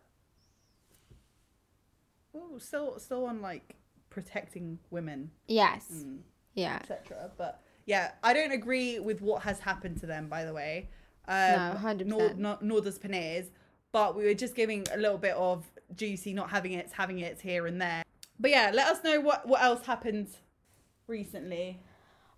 Oh, 2.35 2.59
still 2.59 2.99
still 2.99 3.25
on 3.27 3.41
like 3.41 3.75
protecting 4.11 4.79
women, 4.91 5.31
Yes. 5.49 5.89
mm, 5.93 6.19
Yeah. 6.57 6.79
etc. 6.81 7.31
But 7.39 7.61
yeah, 7.87 8.13
I 8.25 8.33
don't 8.33 8.51
agree 8.51 8.99
with 8.99 9.23
what 9.23 9.43
has 9.43 9.61
happened 9.61 10.01
to 10.01 10.07
them. 10.07 10.29
By 10.29 10.45
the 10.45 10.53
way, 10.53 10.89
No, 11.29 11.77
um, 11.77 11.77
100%. 11.79 12.07
Nor, 12.07 12.35
nor, 12.35 12.59
nor 12.61 12.81
does 12.81 12.99
Panez. 12.99 13.51
But 13.93 14.17
we 14.17 14.25
were 14.25 14.35
just 14.35 14.55
giving 14.57 14.85
a 14.93 14.97
little 14.97 15.19
bit 15.19 15.35
of 15.37 15.65
juicy, 15.95 16.33
not 16.35 16.51
having 16.51 16.73
it, 16.73 16.91
having 16.93 17.21
it 17.21 17.41
here 17.41 17.67
and 17.67 17.81
there. 17.81 18.03
But 18.41 18.51
yeah, 18.51 18.71
let 18.75 18.89
us 18.89 19.03
know 19.05 19.21
what 19.21 19.47
what 19.47 19.63
else 19.63 19.87
happened 19.87 20.29
recently. 21.07 21.81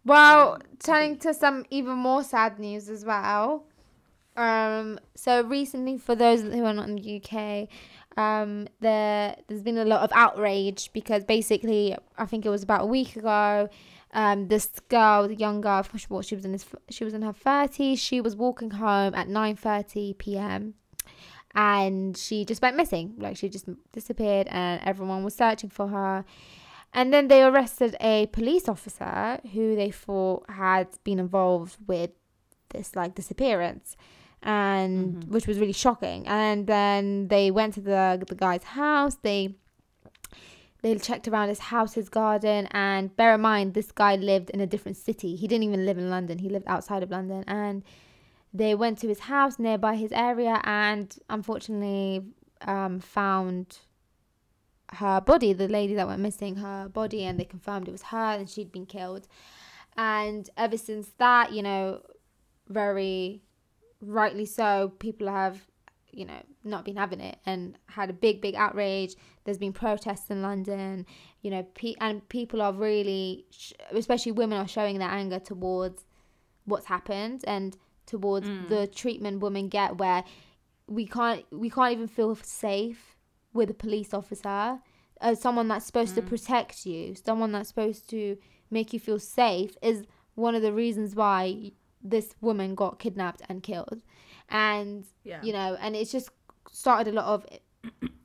Well, 0.05 0.55
Um, 0.55 0.63
turning 0.79 1.19
to 1.19 1.35
some 1.35 1.65
even 1.71 1.95
more 1.95 2.23
sad 2.23 2.59
news 2.59 2.89
as 2.89 3.05
well. 3.05 3.65
Um, 4.37 5.01
so 5.17 5.43
recently, 5.43 5.99
for 5.99 6.15
those 6.15 6.43
who 6.43 6.65
are 6.65 6.73
not 6.73 6.89
in 6.89 6.95
the 6.97 7.17
UK, 7.21 7.69
um, 8.17 8.69
there 8.81 9.37
there's 9.49 9.63
been 9.63 9.79
a 9.79 9.85
lot 9.85 10.03
of 10.03 10.11
outrage 10.15 10.91
because 10.93 11.25
basically, 11.25 11.97
I 12.17 12.27
think 12.27 12.47
it 12.47 12.51
was 12.51 12.63
about 12.63 12.83
a 12.83 12.87
week 12.87 13.17
ago. 13.17 13.69
Um, 14.13 14.49
this 14.49 14.71
girl, 14.89 15.29
the 15.29 15.35
young 15.35 15.61
girl, 15.61 15.83
forgot 15.83 16.25
she 16.25 16.35
was 16.35 16.45
in 16.45 16.53
his, 16.53 16.65
she 16.91 17.05
was 17.05 17.13
in 17.15 17.23
her 17.23 17.33
thirties. 17.33 17.99
She 17.99 18.21
was 18.21 18.35
walking 18.37 18.71
home 18.71 19.15
at 19.15 19.29
nine 19.29 19.57
thirty 19.57 20.15
p.m. 20.15 20.75
and 21.55 22.17
she 22.17 22.45
just 22.45 22.63
went 22.63 22.77
missing. 22.77 23.15
Like 23.19 23.37
she 23.37 23.49
just 23.49 23.67
disappeared, 23.93 24.49
and 24.51 24.81
everyone 24.85 25.25
was 25.25 25.35
searching 25.35 25.71
for 25.71 25.89
her. 25.89 26.25
And 26.95 27.13
then 27.13 27.29
they 27.29 27.43
arrested 27.43 27.97
a 28.01 28.27
police 28.27 28.67
officer 28.67 29.41
who 29.53 29.77
they 29.77 29.91
thought 29.91 30.49
had 30.49 30.89
been 31.05 31.19
involved 31.19 31.77
with 31.87 32.11
this 32.71 32.97
like 32.97 33.15
disappearance 33.15 33.97
and 34.43 35.17
Mhm. 35.17 35.29
which 35.29 35.47
was 35.47 35.59
really 35.59 35.73
shocking. 35.75 36.27
And 36.27 36.67
then 36.67 37.29
they 37.29 37.51
went 37.51 37.75
to 37.75 37.81
the 37.83 38.25
the 38.27 38.35
guy's 38.35 38.63
house. 38.65 39.17
They 39.17 39.57
they 40.83 40.97
checked 40.97 41.27
around 41.27 41.49
his 41.49 41.59
house, 41.59 41.95
his 41.95 42.09
garden, 42.09 42.69
and 42.71 43.17
bear 43.17 43.35
in 43.35 43.41
mind 43.41 43.75
this 43.75 43.91
guy 43.91 44.17
lived 44.17 44.51
in 44.51 44.61
a 44.61 44.67
different 44.67 44.97
city. 44.97 45.35
He 45.35 45.49
didn't 45.49 45.65
even 45.65 45.85
live 45.85 45.99
in 45.99 46.11
London. 46.11 46.39
He 46.39 46.49
lived 46.49 46.67
outside 46.69 47.03
of 47.03 47.11
London 47.11 47.45
and 47.47 47.83
they 48.53 48.75
went 48.75 48.99
to 48.99 49.09
his 49.09 49.21
house 49.21 49.59
nearby 49.59 49.97
his 49.97 50.13
area 50.13 50.61
and 50.65 51.17
unfortunately 51.29 52.23
um, 52.63 53.01
found 53.01 53.79
her 54.95 55.21
body, 55.21 55.53
the 55.53 55.69
lady 55.69 55.95
that 55.95 56.07
went 56.07 56.21
missing, 56.21 56.57
her 56.57 56.89
body, 56.89 57.25
and 57.25 57.39
they 57.39 57.45
confirmed 57.45 57.89
it 57.89 57.93
was 57.93 58.05
her 58.05 58.33
and 58.33 58.49
she'd 58.49 58.73
been 58.73 58.87
killed. 58.87 59.29
And 59.97 60.49
ever 60.57 60.77
since 60.79 61.11
that, 61.19 61.53
you 61.53 61.63
know, 61.63 62.03
very 62.69 63.43
rightly 64.01 64.47
so, 64.47 64.93
people 64.99 65.29
have, 65.29 65.67
you 66.11 66.25
know, 66.25 66.41
not 66.65 66.85
been 66.85 66.97
having 66.97 67.21
it 67.21 67.39
and 67.47 67.77
had 67.87 68.11
a 68.11 68.13
big, 68.13 68.41
big 68.41 68.55
outrage. 68.55 69.15
There's 69.45 69.59
been 69.59 69.73
protests 69.73 70.31
in 70.31 70.43
London, 70.43 71.07
you 71.43 71.51
know, 71.51 71.63
pe- 71.75 71.95
and 72.01 72.27
people 72.29 72.61
are 72.63 72.73
really, 72.73 73.47
sh- 73.51 73.73
especially 73.93 74.33
women, 74.33 74.59
are 74.59 74.69
showing 74.69 74.99
their 74.99 75.11
anger 75.11 75.39
towards 75.39 76.05
what's 76.65 76.87
happened 76.87 77.45
and 77.47 77.77
towards 78.07 78.49
Mm. 78.49 78.69
the 78.69 78.87
treatment 78.87 79.41
women 79.41 79.69
get 79.69 79.99
where 79.99 80.25
we 80.87 81.07
can't 81.07 81.45
we 81.53 81.69
can't 81.69 81.93
even 81.93 82.09
feel 82.09 82.35
safe 82.37 83.15
with 83.53 83.69
a 83.71 83.75
police 83.75 84.15
officer 84.15 84.81
as 85.21 85.41
someone 85.41 85.69
that's 85.69 85.85
supposed 85.87 86.15
to 86.15 86.23
Mm. 86.23 86.27
protect 86.29 86.87
you 86.87 87.15
someone 87.15 87.53
that's 87.53 87.69
supposed 87.69 88.09
to 88.09 88.39
make 88.71 88.93
you 88.95 89.01
feel 89.01 89.19
safe 89.19 89.77
is 89.83 90.05
one 90.37 90.55
of 90.55 90.63
the 90.63 90.73
reasons 90.73 91.15
why 91.15 91.73
this 92.03 92.35
woman 92.41 92.75
got 92.75 92.99
kidnapped 92.99 93.43
and 93.49 93.63
killed 93.63 94.01
and 94.51 95.05
Yeah. 95.25 95.41
you 95.43 95.53
know 95.53 95.77
and 95.81 95.95
it's 95.97 96.11
just 96.13 96.31
started 96.71 97.09
a 97.09 97.13
lot 97.13 97.27
of 97.27 97.47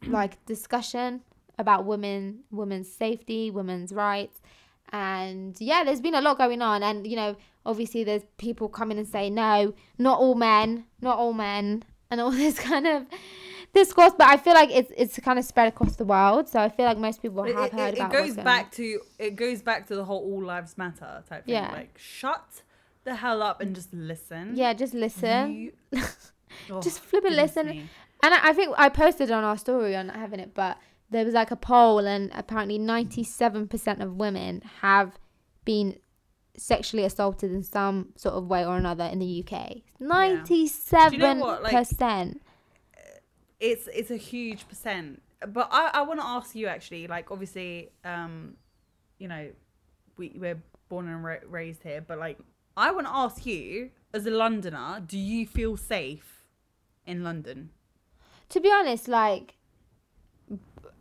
like 0.07 0.43
discussion 0.45 1.21
about 1.59 1.86
women 1.86 2.39
women's 2.51 2.91
safety 2.91 3.51
women's 3.51 3.91
rights 3.93 4.41
and 4.91 5.59
yeah 5.59 5.83
there's 5.83 6.01
been 6.01 6.15
a 6.15 6.21
lot 6.21 6.38
going 6.38 6.62
on 6.62 6.83
and 6.83 7.07
you 7.07 7.15
know 7.15 7.36
obviously 7.65 8.03
there's 8.03 8.23
people 8.38 8.67
coming 8.67 8.97
and 8.97 9.07
saying 9.07 9.33
no 9.33 9.73
not 9.97 10.19
all 10.19 10.36
men 10.36 10.86
not 11.01 11.17
all 11.17 11.33
men 11.33 11.83
and 12.12 12.19
all 12.21 12.31
this 12.43 12.59
kind 12.59 12.86
of 12.88 13.05
discourse 13.73 14.13
but 14.17 14.27
i 14.27 14.38
feel 14.38 14.53
like 14.53 14.69
it's 14.69 14.91
it's 14.95 15.17
kind 15.19 15.39
of 15.39 15.45
spread 15.45 15.67
across 15.67 15.95
the 15.95 16.05
world 16.05 16.47
so 16.47 16.59
i 16.59 16.69
feel 16.69 16.86
like 16.86 16.97
most 16.97 17.21
people 17.21 17.43
have 17.43 17.55
it- 17.65 17.71
heard 17.73 17.93
it 17.93 17.99
about 17.99 18.12
goes 18.12 18.36
back 18.36 18.71
to 18.71 18.99
it 19.17 19.36
goes 19.36 19.62
back 19.62 19.88
to 19.88 19.95
the 19.95 20.03
whole 20.05 20.19
all 20.19 20.43
lives 20.43 20.77
matter 20.77 21.23
type 21.27 21.45
thing. 21.45 21.55
Yeah. 21.55 21.71
Like 21.71 21.97
shut 21.97 22.62
the 23.04 23.16
hell 23.16 23.42
up 23.44 23.62
and 23.62 23.76
just 23.76 23.94
listen. 23.94 24.54
yeah 24.56 24.74
just 24.74 24.94
listen 24.94 25.52
You- 25.52 25.74
Oh, 26.70 26.82
just 26.82 27.00
flip 27.00 27.26
and 27.26 27.36
listen 27.36 27.66
me. 27.68 27.89
And 28.22 28.34
I 28.34 28.50
I 28.50 28.54
think 28.54 28.74
I 28.78 28.88
posted 28.89 29.32
on 29.32 29.44
our 29.44 29.58
story 29.58 29.96
on 29.96 30.10
having 30.10 30.39
it, 30.39 30.54
but 30.54 30.78
there 31.10 31.26
was 31.26 31.34
like 31.34 31.50
a 31.52 31.56
poll, 31.56 32.00
and 32.08 32.32
apparently 32.34 32.78
97% 32.80 34.00
of 34.02 34.16
women 34.16 34.62
have 34.82 35.18
been 35.66 35.98
sexually 36.56 37.04
assaulted 37.06 37.52
in 37.52 37.63
some 37.63 38.13
sort 38.16 38.36
of 38.36 38.48
way 38.48 38.63
or 38.66 38.78
another 38.78 39.04
in 39.06 39.18
the 39.20 39.44
UK. 39.46 39.78
97%. 40.00 41.39
what, 41.39 41.63
like- 41.63 41.72
it's 43.60 43.88
it's 43.94 44.12
a 44.12 44.18
huge 44.18 44.68
percent. 44.68 45.22
But 45.48 45.70
I, 45.72 45.89
I 45.96 46.02
want 46.04 46.20
to 46.20 46.26
ask 46.26 46.56
you 46.56 46.68
actually, 46.68 47.08
like 47.08 47.32
obviously, 47.32 47.89
um, 48.06 48.56
you 49.18 49.28
know, 49.28 49.50
we 50.18 50.34
we're 50.36 50.62
born 50.89 51.08
and 51.08 51.24
ra- 51.24 51.38
raised 51.50 51.84
here, 51.84 52.02
but 52.02 52.18
like 52.20 52.38
I 52.75 52.91
want 52.91 53.07
to 53.07 53.13
ask 53.13 53.45
you 53.45 53.91
as 54.13 54.25
a 54.25 54.31
Londoner, 54.31 55.01
do 55.05 55.17
you 55.17 55.45
feel 55.45 55.77
safe 55.77 56.45
in 57.05 57.23
London? 57.23 57.69
to 58.49 58.59
be 58.59 58.71
honest, 58.71 59.07
like 59.07 59.55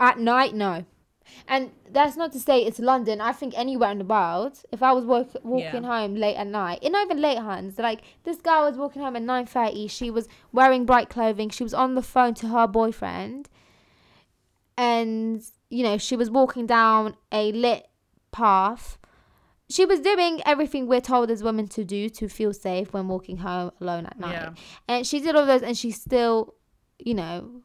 at 0.00 0.18
night, 0.18 0.54
no. 0.54 0.84
And 1.46 1.70
that's 1.90 2.16
not 2.16 2.32
to 2.32 2.40
say 2.40 2.60
it's 2.60 2.78
London. 2.78 3.20
I 3.20 3.32
think 3.32 3.52
anywhere 3.56 3.90
in 3.90 3.98
the 3.98 4.04
world, 4.04 4.58
if 4.72 4.82
I 4.82 4.92
was 4.92 5.04
walk, 5.04 5.30
walking 5.42 5.84
home 5.84 6.14
late 6.16 6.36
at 6.36 6.46
night, 6.46 6.80
and 6.82 6.92
not 6.92 7.04
even 7.04 7.20
late, 7.20 7.38
Hans, 7.38 7.78
like 7.78 8.00
this 8.24 8.38
girl 8.38 8.66
was 8.68 8.76
walking 8.78 9.02
home 9.02 9.16
at 9.16 9.22
nine 9.22 9.46
thirty. 9.46 9.86
She 9.86 10.10
was 10.10 10.28
wearing 10.50 10.84
bright 10.86 11.10
clothing. 11.10 11.50
She 11.50 11.62
was 11.62 11.74
on 11.74 11.94
the 11.94 12.02
phone 12.02 12.34
to 12.34 12.48
her 12.48 12.66
boyfriend, 12.66 13.48
and 14.76 15.42
you 15.68 15.82
know 15.82 15.98
she 15.98 16.16
was 16.16 16.30
walking 16.30 16.66
down 16.66 17.16
a 17.30 17.52
lit 17.52 17.88
path. 18.30 18.98
She 19.72 19.84
was 19.86 20.00
doing 20.00 20.40
everything 20.44 20.86
we're 20.86 21.00
told 21.00 21.30
as 21.30 21.42
women 21.42 21.66
to 21.68 21.82
do 21.84 22.08
to 22.10 22.28
feel 22.28 22.52
safe 22.52 22.92
when 22.92 23.08
walking 23.08 23.38
home 23.38 23.70
alone 23.80 24.06
at 24.06 24.18
night. 24.18 24.32
Yeah. 24.32 24.50
And 24.88 25.06
she 25.06 25.20
did 25.20 25.34
all 25.36 25.46
those, 25.46 25.62
and 25.62 25.76
she 25.76 25.90
still, 25.90 26.54
you 26.98 27.14
know, 27.14 27.62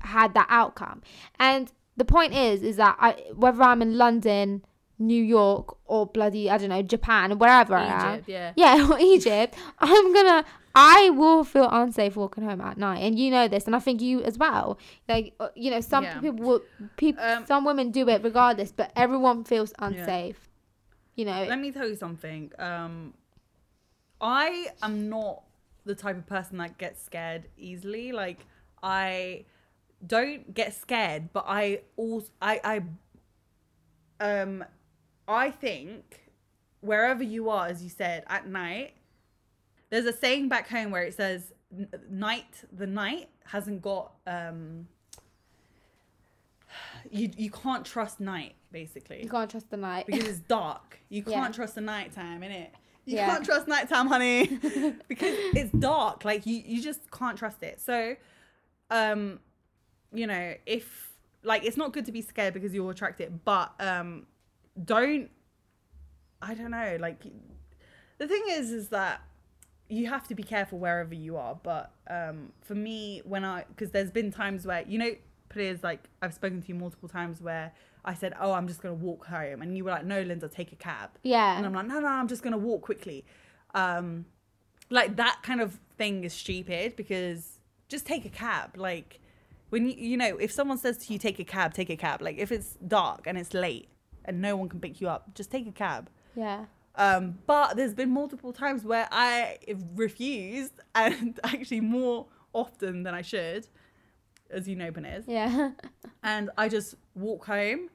had 0.00 0.34
that 0.34 0.46
outcome. 0.48 1.02
And 1.38 1.72
the 1.96 2.04
point 2.04 2.32
is, 2.34 2.62
is 2.62 2.76
that 2.76 2.96
I, 2.98 3.12
whether 3.34 3.62
I'm 3.62 3.82
in 3.82 3.96
London, 3.98 4.64
New 4.98 5.22
York, 5.22 5.76
or 5.84 6.06
bloody 6.06 6.48
I 6.50 6.56
don't 6.58 6.70
know 6.70 6.82
Japan, 6.82 7.38
wherever 7.38 7.74
I 7.74 7.84
am, 8.14 8.22
yeah. 8.26 8.52
yeah, 8.56 8.88
or 8.90 8.98
Egypt, 8.98 9.54
I'm 9.78 10.12
gonna 10.14 10.44
I 10.74 11.10
will 11.10 11.42
feel 11.44 11.68
unsafe 11.70 12.16
walking 12.16 12.44
home 12.44 12.60
at 12.60 12.76
night, 12.76 12.98
and 13.00 13.18
you 13.18 13.30
know 13.30 13.48
this, 13.48 13.66
and 13.66 13.74
I 13.76 13.78
think 13.78 14.00
you 14.02 14.22
as 14.22 14.36
well. 14.38 14.78
Like 15.08 15.34
uh, 15.40 15.48
you 15.54 15.70
know, 15.70 15.80
some 15.80 16.04
Yeah. 16.04 16.20
people, 16.20 16.46
will, 16.46 16.62
people, 16.96 17.22
Um, 17.24 17.46
some 17.46 17.64
women 17.64 17.90
do 17.90 18.08
it 18.08 18.22
regardless, 18.22 18.72
but 18.72 18.90
everyone 18.96 19.44
feels 19.44 19.72
unsafe. 19.78 20.45
You 21.16 21.24
know, 21.24 21.46
Let 21.48 21.58
me 21.58 21.72
tell 21.72 21.88
you 21.88 21.96
something. 21.96 22.52
Um, 22.58 23.14
I 24.20 24.68
am 24.82 25.08
not 25.08 25.42
the 25.86 25.94
type 25.94 26.16
of 26.16 26.26
person 26.26 26.58
that 26.58 26.76
gets 26.78 27.02
scared 27.02 27.48
easily. 27.56 28.12
Like 28.12 28.46
I 28.82 29.46
don't 30.06 30.52
get 30.52 30.74
scared, 30.74 31.32
but 31.32 31.44
I 31.48 31.80
also 31.96 32.28
I 32.42 32.82
I 34.20 34.34
um 34.44 34.64
I 35.26 35.50
think 35.50 36.30
wherever 36.80 37.22
you 37.22 37.48
are, 37.48 37.66
as 37.66 37.82
you 37.82 37.88
said, 37.88 38.24
at 38.28 38.46
night, 38.46 38.92
there's 39.90 40.06
a 40.06 40.12
saying 40.12 40.48
back 40.48 40.68
home 40.68 40.90
where 40.90 41.02
it 41.02 41.14
says 41.14 41.52
night 42.10 42.64
the 42.72 42.86
night 42.86 43.28
hasn't 43.44 43.82
got 43.82 44.12
um 44.26 44.86
you 47.10 47.30
you 47.36 47.50
can't 47.50 47.84
trust 47.84 48.20
night 48.20 48.54
basically 48.80 49.22
you 49.22 49.30
can't 49.30 49.50
trust 49.50 49.70
the 49.70 49.76
night. 49.76 50.04
because 50.06 50.24
it's 50.32 50.40
dark. 50.40 50.98
You 51.08 51.22
Yeah. 51.26 51.40
can't 51.40 51.54
trust 51.54 51.74
the 51.76 51.80
nighttime, 51.80 52.40
innit? 52.42 52.68
You 53.06 53.16
Yeah. 53.16 53.26
can't 53.30 53.44
trust 53.44 53.66
nighttime, 53.68 54.06
honey, 54.08 54.46
because 55.12 55.34
it's 55.60 55.72
dark. 55.72 56.24
Like 56.24 56.44
you, 56.44 56.56
you 56.72 56.82
just 56.82 57.02
can't 57.10 57.38
trust 57.38 57.62
it. 57.62 57.80
So, 57.80 58.16
um, 58.90 59.40
you 60.12 60.26
know, 60.26 60.54
if 60.66 60.84
like 61.42 61.64
it's 61.64 61.76
not 61.82 61.92
good 61.94 62.04
to 62.06 62.12
be 62.12 62.20
scared 62.32 62.52
because 62.52 62.74
you'll 62.74 62.90
attract 62.90 63.20
it, 63.20 63.30
but 63.44 63.72
um, 63.80 64.26
don't. 64.84 65.30
I 66.42 66.54
don't 66.54 66.70
know. 66.72 66.96
Like, 67.00 67.20
the 68.18 68.28
thing 68.28 68.42
is, 68.50 68.70
is 68.70 68.88
that 68.90 69.20
you 69.88 70.06
have 70.08 70.26
to 70.28 70.34
be 70.34 70.42
careful 70.42 70.78
wherever 70.78 71.14
you 71.14 71.36
are. 71.36 71.54
But 71.70 71.92
um, 72.10 72.52
for 72.62 72.74
me, 72.74 73.22
when 73.24 73.44
I 73.44 73.64
because 73.68 73.90
there's 73.92 74.10
been 74.10 74.30
times 74.32 74.66
where 74.66 74.82
you 74.86 74.98
know 74.98 75.12
players 75.56 75.82
like 75.82 76.08
I've 76.22 76.34
spoken 76.34 76.60
to 76.62 76.68
you 76.68 76.74
multiple 76.74 77.08
times 77.08 77.40
where 77.40 77.72
I 78.04 78.14
said, 78.14 78.34
"Oh, 78.40 78.52
I'm 78.52 78.68
just 78.68 78.80
gonna 78.82 78.94
walk 78.94 79.26
home," 79.26 79.62
and 79.62 79.76
you 79.76 79.84
were 79.84 79.90
like, 79.90 80.04
"No, 80.04 80.20
Linda, 80.22 80.48
take 80.48 80.70
a 80.72 80.76
cab." 80.76 81.10
yeah, 81.22 81.56
And 81.56 81.66
I'm 81.66 81.72
like, 81.72 81.86
"No, 81.86 81.98
no, 82.00 82.08
I'm 82.08 82.28
just 82.28 82.42
gonna 82.42 82.58
walk 82.58 82.82
quickly." 82.82 83.24
Um, 83.74 84.26
like 84.90 85.16
that 85.16 85.40
kind 85.42 85.60
of 85.60 85.80
thing 85.98 86.24
is 86.24 86.32
stupid 86.32 86.94
because 86.96 87.60
just 87.88 88.06
take 88.06 88.24
a 88.24 88.28
cab. 88.28 88.76
Like 88.76 89.20
when 89.70 89.86
you 89.86 89.94
you 89.96 90.16
know 90.16 90.36
if 90.36 90.52
someone 90.52 90.78
says 90.78 90.98
to 91.06 91.12
you, 91.12 91.18
"Take 91.18 91.38
a 91.40 91.44
cab," 91.44 91.74
take 91.74 91.90
a 91.90 91.96
cab. 91.96 92.22
Like 92.22 92.38
if 92.38 92.52
it's 92.52 92.76
dark 92.86 93.22
and 93.26 93.36
it's 93.38 93.52
late 93.54 93.88
and 94.24 94.40
no 94.40 94.56
one 94.56 94.68
can 94.68 94.80
pick 94.80 95.00
you 95.00 95.08
up, 95.08 95.34
just 95.34 95.50
take 95.50 95.66
a 95.66 95.72
cab. 95.72 96.08
yeah. 96.34 96.66
Um, 96.98 97.38
but 97.46 97.76
there's 97.76 97.92
been 97.92 98.10
multiple 98.10 98.54
times 98.54 98.82
where 98.82 99.06
I 99.12 99.58
refused, 99.94 100.80
and 100.94 101.38
actually 101.44 101.82
more 101.82 102.26
often 102.54 103.02
than 103.02 103.12
I 103.14 103.20
should, 103.20 103.68
as 104.50 104.68
you 104.68 104.76
know, 104.76 104.90
Ben 104.90 105.04
is. 105.04 105.24
Yeah. 105.26 105.72
And 106.22 106.50
I 106.58 106.68
just 106.68 106.96
walk 107.14 107.46
home. 107.46 107.88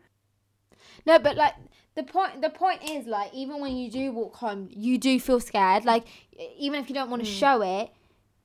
no, 1.06 1.20
but 1.20 1.36
like 1.36 1.54
the 1.96 2.04
point 2.04 2.42
the 2.42 2.50
point 2.50 2.82
is 2.90 3.06
like 3.06 3.34
even 3.34 3.60
when 3.60 3.76
you 3.76 3.92
do 3.92 4.14
walk 4.14 4.38
home, 4.38 4.70
you 4.72 4.98
do 4.98 5.20
feel 5.20 5.42
scared. 5.42 5.84
Like 5.84 6.06
even 6.58 6.80
if 6.80 6.88
you 6.88 6.96
don't 6.96 7.10
want 7.10 7.24
to 7.26 7.30
show 7.30 7.62
it, 7.62 7.92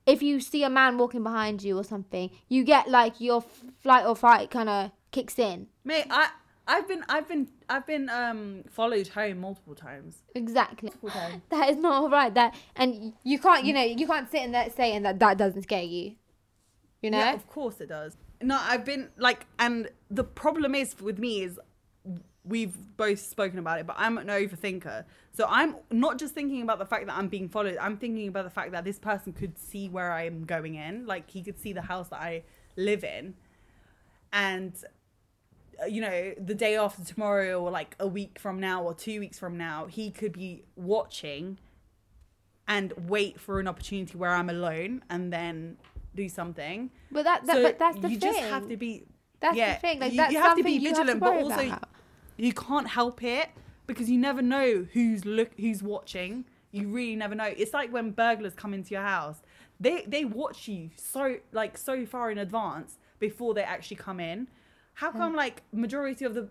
if 0.05 0.21
you 0.21 0.41
see 0.41 0.63
a 0.63 0.69
man 0.69 0.97
walking 0.97 1.23
behind 1.23 1.63
you 1.63 1.77
or 1.77 1.85
something, 1.85 2.29
you 2.49 2.65
get 2.65 2.89
like 2.89 3.21
your 3.21 3.41
flight 3.81 4.05
or 4.05 4.13
fight 4.15 4.51
kind 4.51 4.67
of 4.67 4.91
kicks 5.11 5.39
in. 5.39 5.67
Mate, 5.85 6.07
I 6.09 6.29
I've 6.67 6.85
been 6.87 7.05
I've 7.07 7.27
been 7.29 7.47
I've 7.69 7.87
been 7.87 8.09
um 8.09 8.63
followed 8.69 9.07
home 9.07 9.39
multiple 9.39 9.73
times. 9.75 10.23
Exactly. 10.35 10.89
Multiple 10.89 11.09
times. 11.11 11.41
That 11.49 11.69
is 11.69 11.77
not 11.77 12.11
right. 12.11 12.33
That 12.33 12.55
and 12.75 13.13
you 13.23 13.39
can't, 13.39 13.63
you 13.63 13.71
know, 13.71 13.83
you 13.83 14.05
can't 14.05 14.29
sit 14.29 14.41
in 14.41 14.51
there 14.51 14.69
saying 14.75 15.03
that 15.03 15.19
that 15.19 15.37
doesn't 15.37 15.63
scare 15.63 15.83
you. 15.83 16.15
You 17.01 17.11
know? 17.11 17.19
Yeah, 17.19 17.33
of 17.33 17.47
course 17.47 17.79
it 17.81 17.89
does. 17.89 18.17
No, 18.41 18.59
I've 18.61 18.85
been 18.85 19.09
like, 19.17 19.45
and 19.59 19.89
the 20.09 20.23
problem 20.23 20.75
is 20.75 20.99
with 20.99 21.19
me 21.19 21.41
is 21.41 21.59
we've 22.43 22.75
both 22.95 23.19
spoken 23.19 23.59
about 23.59 23.79
it, 23.79 23.87
but 23.87 23.95
I'm 23.99 24.17
an 24.17 24.27
overthinker. 24.27 25.03
So 25.33 25.45
I'm 25.49 25.75
not 25.91 26.17
just 26.17 26.33
thinking 26.33 26.61
about 26.61 26.79
the 26.79 26.85
fact 26.85 27.07
that 27.07 27.17
I'm 27.17 27.27
being 27.27 27.49
followed. 27.49 27.77
I'm 27.79 27.97
thinking 27.97 28.27
about 28.27 28.45
the 28.45 28.49
fact 28.49 28.71
that 28.71 28.85
this 28.85 28.99
person 28.99 29.33
could 29.33 29.57
see 29.57 29.89
where 29.89 30.11
I'm 30.11 30.45
going 30.45 30.75
in. 30.75 31.05
Like 31.05 31.29
he 31.29 31.41
could 31.43 31.59
see 31.59 31.73
the 31.73 31.81
house 31.81 32.09
that 32.09 32.21
I 32.21 32.43
live 32.75 33.03
in, 33.03 33.35
and 34.31 34.73
uh, 35.81 35.85
you 35.85 36.01
know, 36.01 36.33
the 36.39 36.55
day 36.55 36.75
after 36.75 37.03
tomorrow, 37.03 37.59
or 37.61 37.71
like 37.71 37.95
a 37.99 38.07
week 38.07 38.39
from 38.39 38.59
now, 38.59 38.83
or 38.83 38.93
two 38.93 39.19
weeks 39.19 39.37
from 39.37 39.57
now, 39.57 39.85
he 39.85 40.09
could 40.09 40.33
be 40.33 40.63
watching 40.75 41.59
and 42.67 42.93
wait 43.07 43.39
for 43.39 43.59
an 43.59 43.67
opportunity 43.67 44.17
where 44.17 44.31
I'm 44.31 44.49
alone 44.49 45.01
and 45.09 45.31
then 45.31 45.77
do 46.17 46.27
something. 46.27 46.91
But 47.11 47.23
that, 47.23 47.45
that 47.45 47.55
so 47.55 47.63
but 47.63 47.79
that's 47.79 47.99
the 47.99 48.09
you 48.09 48.19
thing. 48.19 48.33
You 48.33 48.39
just 48.39 48.49
have 48.49 48.67
to 48.67 48.75
be 48.75 49.05
that's 49.39 49.55
yeah, 49.55 49.75
the 49.75 49.79
thing. 49.79 49.99
Like 49.99 50.11
you, 50.11 50.17
that's 50.17 50.33
you 50.33 50.39
have 50.39 50.57
to 50.57 50.63
be 50.63 50.79
vigilant, 50.79 51.09
to 51.09 51.15
but 51.15 51.35
also 51.35 51.67
about. 51.67 51.89
you 52.35 52.53
can't 52.53 52.87
help 52.87 53.23
it 53.23 53.49
because 53.85 54.09
you 54.09 54.17
never 54.17 54.41
know 54.41 54.85
who's 54.93 55.25
look 55.25 55.51
who's 55.57 55.81
watching. 55.81 56.45
You 56.71 56.89
really 56.89 57.15
never 57.15 57.35
know. 57.35 57.51
It's 57.55 57.73
like 57.73 57.91
when 57.93 58.11
burglars 58.11 58.53
come 58.53 58.73
into 58.73 58.91
your 58.91 59.03
house. 59.03 59.41
They 59.79 60.03
they 60.07 60.25
watch 60.25 60.67
you 60.67 60.89
so 60.97 61.37
like 61.51 61.77
so 61.77 62.05
far 62.05 62.31
in 62.31 62.37
advance 62.37 62.97
before 63.19 63.53
they 63.53 63.63
actually 63.63 63.97
come 63.97 64.19
in. 64.19 64.47
How 64.95 65.11
come 65.11 65.33
mm. 65.33 65.37
like 65.37 65.61
majority 65.71 66.25
of 66.25 66.33
the 66.33 66.49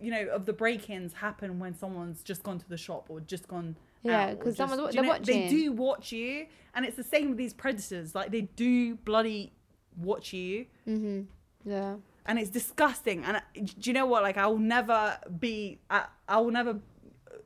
you 0.00 0.10
know 0.10 0.28
of 0.28 0.46
the 0.46 0.52
break-ins 0.52 1.14
happen 1.14 1.58
when 1.58 1.74
someone's 1.74 2.22
just 2.22 2.42
gone 2.42 2.58
to 2.58 2.68
the 2.68 2.76
shop 2.76 3.06
or 3.08 3.20
just 3.20 3.48
gone 3.48 3.76
Yeah, 4.02 4.34
because 4.34 4.34
or 4.34 4.44
'cause 4.44 4.56
just- 4.56 4.58
someone's 4.58 4.80
wa- 4.82 4.90
do 4.90 4.96
you 4.96 5.02
they're 5.02 5.18
know, 5.18 5.24
they 5.24 5.48
do 5.48 5.72
watch 5.72 6.12
you 6.12 6.46
and 6.74 6.84
it's 6.86 6.96
the 6.96 7.04
same 7.04 7.28
with 7.30 7.38
these 7.38 7.52
predators 7.54 8.14
like 8.14 8.30
they 8.30 8.42
do 8.42 8.94
bloody 8.96 9.52
watch 9.96 10.32
you 10.32 10.66
mm-hmm. 10.86 11.22
Yeah. 11.68 11.96
and 12.26 12.38
it's 12.38 12.50
disgusting. 12.50 13.24
And 13.24 13.38
I- 13.38 13.42
do 13.60 13.90
you 13.90 13.94
know 13.94 14.06
what? 14.06 14.22
Like, 14.22 14.36
I 14.36 14.46
will 14.46 14.58
never 14.58 15.18
be. 15.38 15.80
I, 15.90 16.06
I 16.28 16.38
will 16.38 16.50
never, 16.52 16.78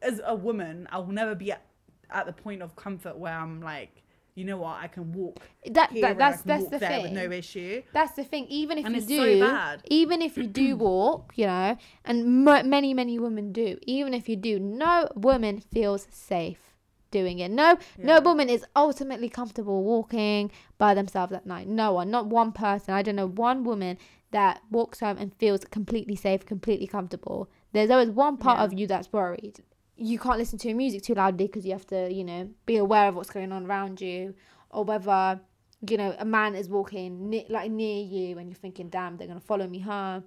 as 0.03 0.21
a 0.25 0.35
woman, 0.35 0.87
I 0.93 0.99
will 0.99 1.13
never 1.13 1.35
be 1.35 1.53
at, 1.53 1.65
at 2.11 2.27
the 2.27 2.33
point 2.33 2.61
of 2.63 2.77
comfort 2.77 3.17
where 3.17 3.33
I'm 3.33 3.61
like, 3.63 4.02
you 4.35 4.45
know 4.45 4.57
what? 4.57 4.79
I 4.81 4.89
can 4.89 5.13
walk 5.13 5.41
That, 5.71 5.93
here 5.93 6.03
that 6.03 6.19
that's 6.19 6.43
that's 6.43 6.63
walk 6.63 6.71
the 6.73 6.79
there 6.79 6.89
thing. 6.91 7.03
with 7.03 7.13
no 7.13 7.31
issue. 7.31 7.83
That's 7.93 8.13
the 8.13 8.25
thing. 8.25 8.47
Even 8.49 8.79
if 8.79 8.87
And 8.87 8.95
you 8.95 8.99
it's 9.03 9.09
so 9.09 9.25
do, 9.25 9.41
bad. 9.41 9.83
even 9.91 10.23
if 10.23 10.37
you 10.39 10.47
do 10.47 10.77
walk, 10.89 11.33
you 11.37 11.47
know, 11.47 11.77
and 12.05 12.49
m- 12.49 12.69
many 12.71 12.95
many 12.95 13.19
women 13.19 13.53
do. 13.53 13.79
Even 13.83 14.15
if 14.15 14.29
you 14.29 14.37
do, 14.37 14.59
no 14.59 15.09
woman 15.15 15.61
feels 15.61 16.07
safe 16.11 16.75
doing 17.11 17.41
it. 17.41 17.51
No, 17.51 17.77
no 17.99 18.21
woman 18.21 18.49
is 18.49 18.65
ultimately 18.75 19.29
comfortable 19.29 19.85
walking 19.85 20.51
by 20.79 20.95
themselves 20.95 21.33
at 21.35 21.45
night. 21.45 21.69
No 21.69 21.93
one, 21.93 22.11
not 22.11 22.27
one 22.27 22.53
person. 22.53 22.95
I 22.95 23.03
don't 23.03 23.17
know 23.17 23.27
one 23.27 23.65
woman 23.65 23.99
that 24.31 24.63
walks 24.71 25.01
home 25.01 25.19
and 25.19 25.35
feels 25.35 25.63
completely 25.67 26.17
safe, 26.17 26.47
completely 26.47 26.87
comfortable. 26.87 27.51
There's 27.73 27.91
always 27.91 28.09
one 28.09 28.39
part 28.39 28.59
Yeah. 28.59 28.65
of 28.65 28.73
you 28.73 28.87
that's 28.87 29.13
worried. 29.13 29.61
You 30.03 30.19
can't 30.19 30.39
listen 30.39 30.59
to 30.59 30.69
your 30.69 30.77
music 30.77 31.03
too 31.03 31.15
loudly 31.15 31.47
because 31.47 31.65
you 31.65 31.73
have 31.73 31.87
to, 31.89 32.13
you 32.13 32.25
know, 32.25 32.51
be 32.67 32.77
aware 32.77 33.09
of 33.09 33.15
what's 33.15 33.31
going 33.31 33.53
on 33.53 33.67
around 33.67 34.01
you, 34.01 34.35
or 34.71 34.85
whether 34.85 35.41
you 35.89 35.97
know, 35.97 36.15
a 36.19 36.25
man 36.25 36.55
is 36.55 36.69
walking 36.69 37.29
ne- 37.29 37.47
like 37.49 37.71
near 37.71 38.05
you 38.05 38.39
and 38.39 38.49
you're 38.49 38.55
thinking, 38.57 38.89
damn, 38.89 39.17
they're 39.17 39.27
going 39.27 39.41
to 39.41 39.45
follow 39.45 39.67
me 39.67 39.81
huh? 39.81 40.21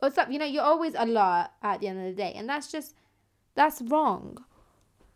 Or 0.00 0.10
stuff, 0.10 0.28
you 0.30 0.38
know, 0.38 0.46
you're 0.46 0.62
always 0.62 0.94
alert 0.96 1.48
at 1.62 1.80
the 1.80 1.88
end 1.88 1.98
of 1.98 2.06
the 2.06 2.12
day. 2.12 2.32
And 2.34 2.48
that's 2.48 2.72
just, 2.72 2.94
that's 3.54 3.82
wrong. 3.82 4.38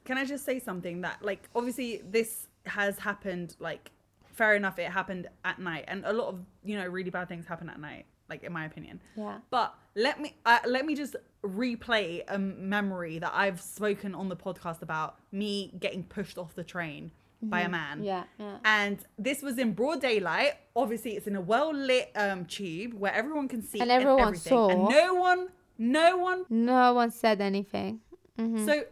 Can 0.05 0.19
I 0.19 0.25
just 0.25 0.45
say 0.45 0.59
something 0.59 1.01
that, 1.01 1.25
like, 1.25 1.49
obviously 1.55 2.03
this 2.09 2.49
has 2.67 2.99
happened. 2.99 3.57
Like, 3.59 3.91
fair 4.35 4.55
enough, 4.55 4.79
it 4.79 4.91
happened 4.91 5.29
at 5.45 5.59
night, 5.59 5.85
and 5.89 6.05
a 6.05 6.13
lot 6.13 6.29
of 6.29 6.41
you 6.65 6.77
know 6.77 6.87
really 6.87 7.11
bad 7.11 7.29
things 7.29 7.47
happen 7.47 7.69
at 7.69 7.81
night. 7.81 8.07
Like, 8.29 8.43
in 8.43 8.53
my 8.53 8.65
opinion. 8.65 9.01
Yeah. 9.17 9.39
But 9.51 9.75
let 9.97 10.21
me 10.21 10.35
uh, 10.45 10.59
let 10.67 10.87
me 10.87 10.95
just 10.95 11.17
replay 11.43 12.23
a 12.29 12.39
memory 12.39 13.19
that 13.19 13.33
I've 13.35 13.61
spoken 13.61 14.15
on 14.15 14.29
the 14.29 14.37
podcast 14.37 14.83
about 14.83 15.17
me 15.33 15.73
getting 15.81 16.05
pushed 16.05 16.39
off 16.39 16.55
the 16.55 16.65
train 16.65 17.11
by 17.43 17.61
a 17.63 17.69
man. 17.69 17.99
Mm-hmm. 17.99 18.05
Yeah. 18.07 18.25
Yeah. 18.39 18.57
And 18.65 18.99
this 19.19 19.43
was 19.43 19.59
in 19.59 19.73
broad 19.73 20.01
daylight. 20.01 20.55
Obviously, 20.75 21.13
it's 21.17 21.27
in 21.27 21.37
a 21.37 21.41
well 21.41 21.73
lit 21.73 22.11
um, 22.15 22.45
tube 22.45 22.95
where 22.95 23.13
everyone 23.13 23.49
can 23.49 23.63
see 23.63 23.81
And 23.81 23.91
everyone 23.91 24.21
everything. 24.29 24.51
saw. 24.51 24.69
And 24.69 24.89
no 24.89 25.15
one, 25.15 25.49
no 25.79 26.17
one. 26.17 26.45
No 26.51 26.93
one 26.95 27.11
said 27.11 27.41
anything. 27.41 28.01
hmm 28.39 28.65
So 28.67 28.85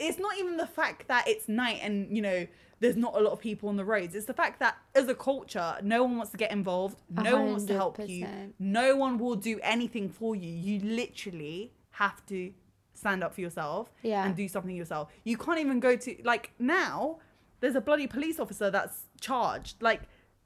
it's 0.00 0.18
not 0.18 0.36
even 0.38 0.56
the 0.56 0.66
fact 0.66 1.08
that 1.08 1.26
it's 1.28 1.48
night 1.48 1.78
and 1.82 2.14
you 2.14 2.22
know 2.22 2.46
there's 2.84 2.96
not 2.96 3.16
a 3.16 3.20
lot 3.20 3.32
of 3.32 3.40
people 3.40 3.70
on 3.70 3.76
the 3.76 3.84
roads. 3.84 4.14
It's 4.14 4.26
the 4.26 4.34
fact 4.34 4.60
that 4.60 4.76
as 4.94 5.08
a 5.08 5.14
culture, 5.14 5.78
no 5.82 6.02
one 6.02 6.18
wants 6.18 6.32
to 6.32 6.36
get 6.36 6.52
involved. 6.52 7.00
No 7.10 7.36
one 7.36 7.46
wants 7.52 7.64
to 7.64 7.72
help 7.72 7.98
you. 7.98 8.26
100%. 8.26 8.52
No 8.58 8.94
one 8.94 9.16
will 9.16 9.36
do 9.36 9.58
anything 9.62 10.10
for 10.10 10.36
you. 10.36 10.52
You 10.52 10.80
literally 10.80 11.72
have 11.92 12.24
to 12.26 12.52
stand 12.92 13.24
up 13.24 13.34
for 13.34 13.40
yourself 13.40 13.90
Yeah. 14.02 14.26
and 14.26 14.36
do 14.36 14.46
something 14.48 14.76
yourself. 14.76 15.10
You 15.24 15.38
can't 15.38 15.58
even 15.60 15.80
go 15.80 15.96
to 15.96 16.16
like 16.24 16.52
now. 16.58 17.20
There's 17.60 17.74
a 17.74 17.80
bloody 17.80 18.06
police 18.06 18.38
officer 18.38 18.70
that's 18.70 19.04
charged. 19.18 19.80
Like 19.80 20.02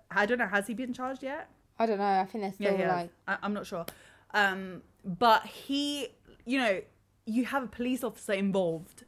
I 0.09 0.24
don't 0.24 0.39
know, 0.39 0.47
has 0.47 0.68
he 0.68 0.74
been 0.74 0.93
charged 0.93 1.24
yet? 1.24 1.51
I 1.76 1.86
don't 1.86 1.99
know. 1.99 2.05
I 2.05 2.24
think 2.24 2.45
they're 2.45 2.53
still 2.53 2.78
yeah. 2.78 2.95
like, 2.95 3.11
I, 3.26 3.39
I'm 3.43 3.53
not 3.53 3.66
sure. 3.66 3.84
Um, 4.32 4.82
but 5.05 5.45
he, 5.45 6.09
you 6.45 6.59
know, 6.59 6.82
you 7.26 7.47
have 7.47 7.64
a 7.64 7.66
police 7.66 8.05
officer 8.05 8.32
involved 8.32 9.03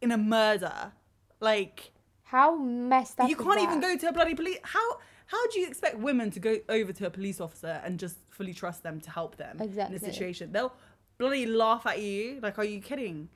in 0.00 0.10
a 0.10 0.18
murder. 0.18 0.92
Like, 1.40 1.92
How 2.24 2.56
messed 2.56 3.20
up. 3.20 3.28
you 3.28 3.36
can't 3.36 3.60
even 3.60 3.80
go 3.80 3.96
to 3.96 4.08
a 4.08 4.12
bloody 4.12 4.34
police. 4.34 4.58
How 4.62 4.98
how 5.26 5.46
do 5.48 5.60
you 5.60 5.66
expect 5.68 5.98
women 5.98 6.30
to 6.30 6.40
go 6.40 6.56
over 6.70 6.90
to 6.90 7.06
a 7.06 7.10
police 7.10 7.38
officer 7.38 7.80
and 7.84 7.98
just 7.98 8.16
fully 8.30 8.54
trust 8.54 8.82
them 8.82 8.98
to 9.02 9.10
help 9.10 9.36
them 9.36 9.58
in 9.60 9.68
Exactly. 9.68 9.96
a 9.96 10.00
situation? 10.00 10.52
They'll 10.52 10.72
bloody 11.18 11.44
laugh 11.44 11.84
at 11.86 12.00
you. 12.00 12.40
Like, 12.42 12.58
are 12.58 12.64
you 12.64 12.80
kidding? 12.80 13.28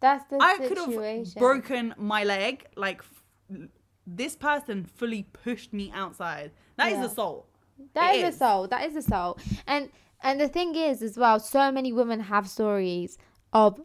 That's 0.00 0.24
the 0.28 0.38
I 0.40 0.56
could 0.58 0.78
have 0.78 1.34
broken 1.36 1.94
my 1.96 2.24
leg. 2.24 2.66
Like, 2.74 3.02
f- 3.50 3.68
this 4.04 4.34
person 4.34 4.84
fully 4.84 5.22
pushed 5.44 5.72
me 5.72 5.92
outside. 5.94 6.50
That 6.76 6.88
is 6.90 6.98
Yeah. 6.98 7.04
assault. 7.04 7.48
That 7.94 8.16
is 8.16 8.24
is. 8.24 8.34
assault. 8.34 8.70
That 8.70 8.84
is 8.88 8.96
assault. 8.96 9.40
And 9.66 9.90
and 10.24 10.40
the 10.40 10.48
thing 10.48 10.74
is 10.74 11.02
as 11.02 11.16
well, 11.16 11.38
so 11.40 11.70
many 11.72 11.92
women 11.92 12.18
have 12.20 12.48
stories 12.48 13.16
of 13.52 13.80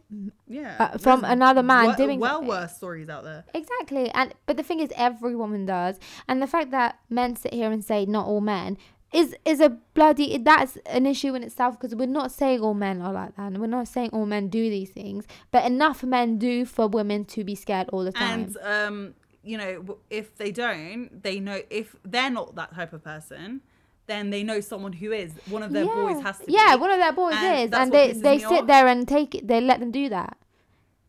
Yeah. 0.46 0.76
Uh, 0.78 0.98
from 0.98 1.24
another 1.24 1.62
man 1.62 1.86
wo- 1.88 1.94
doing 1.96 2.20
well 2.20 2.36
something. 2.36 2.48
worse 2.48 2.76
stories 2.76 3.08
out 3.08 3.24
there. 3.24 3.44
exactly. 3.54 4.10
And 4.12 4.34
but 4.46 4.56
the 4.56 4.62
thing 4.62 4.80
is, 4.80 4.90
every 4.96 5.36
woman 5.36 5.66
does. 5.66 5.98
And 6.26 6.40
the 6.40 6.46
fact 6.46 6.70
that 6.70 6.98
men 7.10 7.36
sit 7.36 7.52
here 7.52 7.70
and 7.70 7.84
say 7.84 8.06
not 8.06 8.26
all 8.26 8.40
men 8.40 8.78
is 9.12 9.34
is 9.44 9.60
a 9.60 9.70
bloody 9.94 10.36
that's 10.38 10.76
an 10.84 11.06
issue 11.06 11.34
in 11.34 11.42
itself 11.42 11.78
because 11.78 11.94
we're 11.94 12.06
not 12.06 12.30
saying 12.30 12.60
all 12.60 12.74
men 12.74 13.00
are 13.02 13.12
like 13.12 13.36
that. 13.36 13.46
And 13.46 13.58
we're 13.58 13.66
not 13.66 13.88
saying 13.88 14.10
all 14.12 14.26
men 14.26 14.48
do 14.48 14.68
these 14.70 14.90
things, 14.90 15.26
but 15.50 15.64
enough 15.64 16.02
men 16.02 16.38
do 16.38 16.64
for 16.64 16.88
women 16.88 17.24
to 17.26 17.44
be 17.44 17.54
scared 17.54 17.88
all 17.92 18.04
the 18.04 18.12
time. 18.12 18.54
And 18.62 18.86
um, 18.88 19.14
you 19.42 19.56
know, 19.56 19.98
if 20.10 20.36
they 20.36 20.50
don't, 20.50 21.22
they 21.22 21.40
know 21.40 21.60
if 21.70 21.94
they're 22.04 22.30
not 22.30 22.54
that 22.56 22.74
type 22.74 22.92
of 22.92 23.02
person, 23.04 23.62
then 24.08 24.30
they 24.30 24.42
know 24.42 24.60
someone 24.60 24.92
who 24.92 25.12
is. 25.12 25.32
One 25.48 25.62
of 25.62 25.72
their 25.72 25.84
boys 25.84 26.20
has 26.22 26.38
to. 26.38 26.44
Yeah, 26.48 26.74
be. 26.74 26.80
one 26.80 26.90
of 26.90 26.98
their 26.98 27.12
boys 27.12 27.34
And 27.38 27.60
is, 27.72 27.78
and 27.78 27.92
they 27.92 28.12
they 28.12 28.38
sit 28.40 28.62
off. 28.62 28.66
there 28.66 28.86
and 28.88 29.06
take 29.06 29.34
it. 29.36 29.46
They 29.46 29.60
let 29.60 29.78
them 29.78 29.92
do 29.92 30.08
that. 30.08 30.36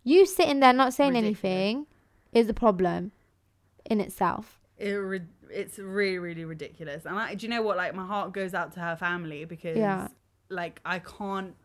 You 0.04 0.26
sitting 0.28 0.60
there 0.60 0.74
not 0.74 0.94
saying 0.94 1.14
Ridiculous. 1.14 1.44
anything 1.44 1.88
is 2.32 2.48
a 2.50 2.54
problem 2.54 3.12
in 3.86 4.00
itself. 4.00 4.60
It 4.78 5.24
it's 5.50 5.80
really 5.80 6.20
really 6.20 6.46
ridiculous. 6.46 7.06
And 7.06 7.18
I, 7.18 7.34
do 7.36 7.46
you 7.46 7.50
know 7.50 7.62
what? 7.64 7.76
Like 7.78 7.96
my 7.96 8.06
heart 8.06 8.32
goes 8.34 8.54
out 8.54 8.74
to 8.74 8.80
her 8.80 8.96
family 8.96 9.46
because 9.46 9.78
Yeah. 9.78 10.08
like 10.50 10.80
I 10.86 11.00
can't 11.00 11.56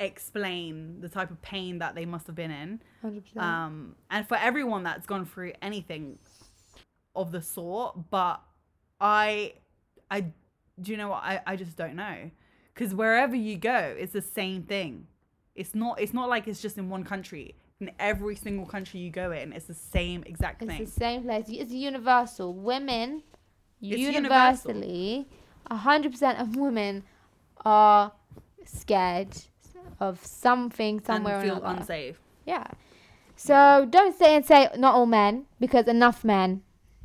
explain 0.00 1.00
the 1.00 1.08
type 1.08 1.30
of 1.30 1.40
pain 1.42 1.78
that 1.78 1.94
they 1.94 2.06
must 2.06 2.26
have 2.26 2.36
been 2.36 2.50
in. 2.50 2.80
Hundred 3.02 3.24
percent. 3.24 3.44
um, 3.44 3.94
and 4.10 4.26
for 4.26 4.36
everyone 4.36 4.82
that's 4.84 5.06
gone 5.06 5.26
through 5.26 5.52
anything 5.60 6.18
of 7.16 7.32
the 7.32 7.42
sort 7.42 8.10
but 8.10 8.40
i 9.00 9.52
i 10.10 10.24
do 10.80 10.92
you 10.92 10.96
know 10.96 11.08
what 11.08 11.22
i, 11.22 11.40
I 11.46 11.56
just 11.56 11.76
don't 11.76 11.94
know 11.96 12.30
because 12.74 12.94
wherever 12.94 13.34
you 13.34 13.56
go 13.56 13.94
it's 13.98 14.12
the 14.12 14.22
same 14.22 14.62
thing 14.62 15.06
it's 15.54 15.74
not 15.74 16.00
it's 16.00 16.14
not 16.14 16.28
like 16.28 16.46
it's 16.48 16.62
just 16.62 16.78
in 16.78 16.88
one 16.88 17.04
country 17.04 17.54
in 17.80 17.90
every 17.98 18.34
single 18.36 18.66
country 18.66 19.00
you 19.00 19.10
go 19.10 19.30
in 19.32 19.52
it's 19.52 19.66
the 19.66 19.74
same 19.74 20.22
exact 20.26 20.62
It's 20.62 20.70
thing 20.70 20.82
It's 20.82 20.94
the 20.94 21.00
same 21.00 21.22
place. 21.22 21.46
It's 21.48 21.72
universal. 21.72 22.52
Women, 22.52 23.22
It's 23.80 23.98
universal. 23.98 24.72
universally, 24.72 25.28
hundred 25.70 26.10
percent 26.12 26.38
of 26.40 26.56
women 26.56 27.04
are 27.64 28.12
scared 28.64 29.36
of 30.00 30.24
something 30.24 31.00
somewhere 31.00 31.36
and 31.38 31.44
feel 31.44 31.64
unsafe 31.64 32.20
Yeah. 32.46 32.66
So 33.36 33.86
don't 33.88 34.16
say 34.16 34.34
and 34.34 34.44
say 34.44 34.68
not 34.76 34.94
all 34.94 35.06
men 35.06 35.46
because 35.60 35.86
enough 35.86 36.24
men 36.24 36.62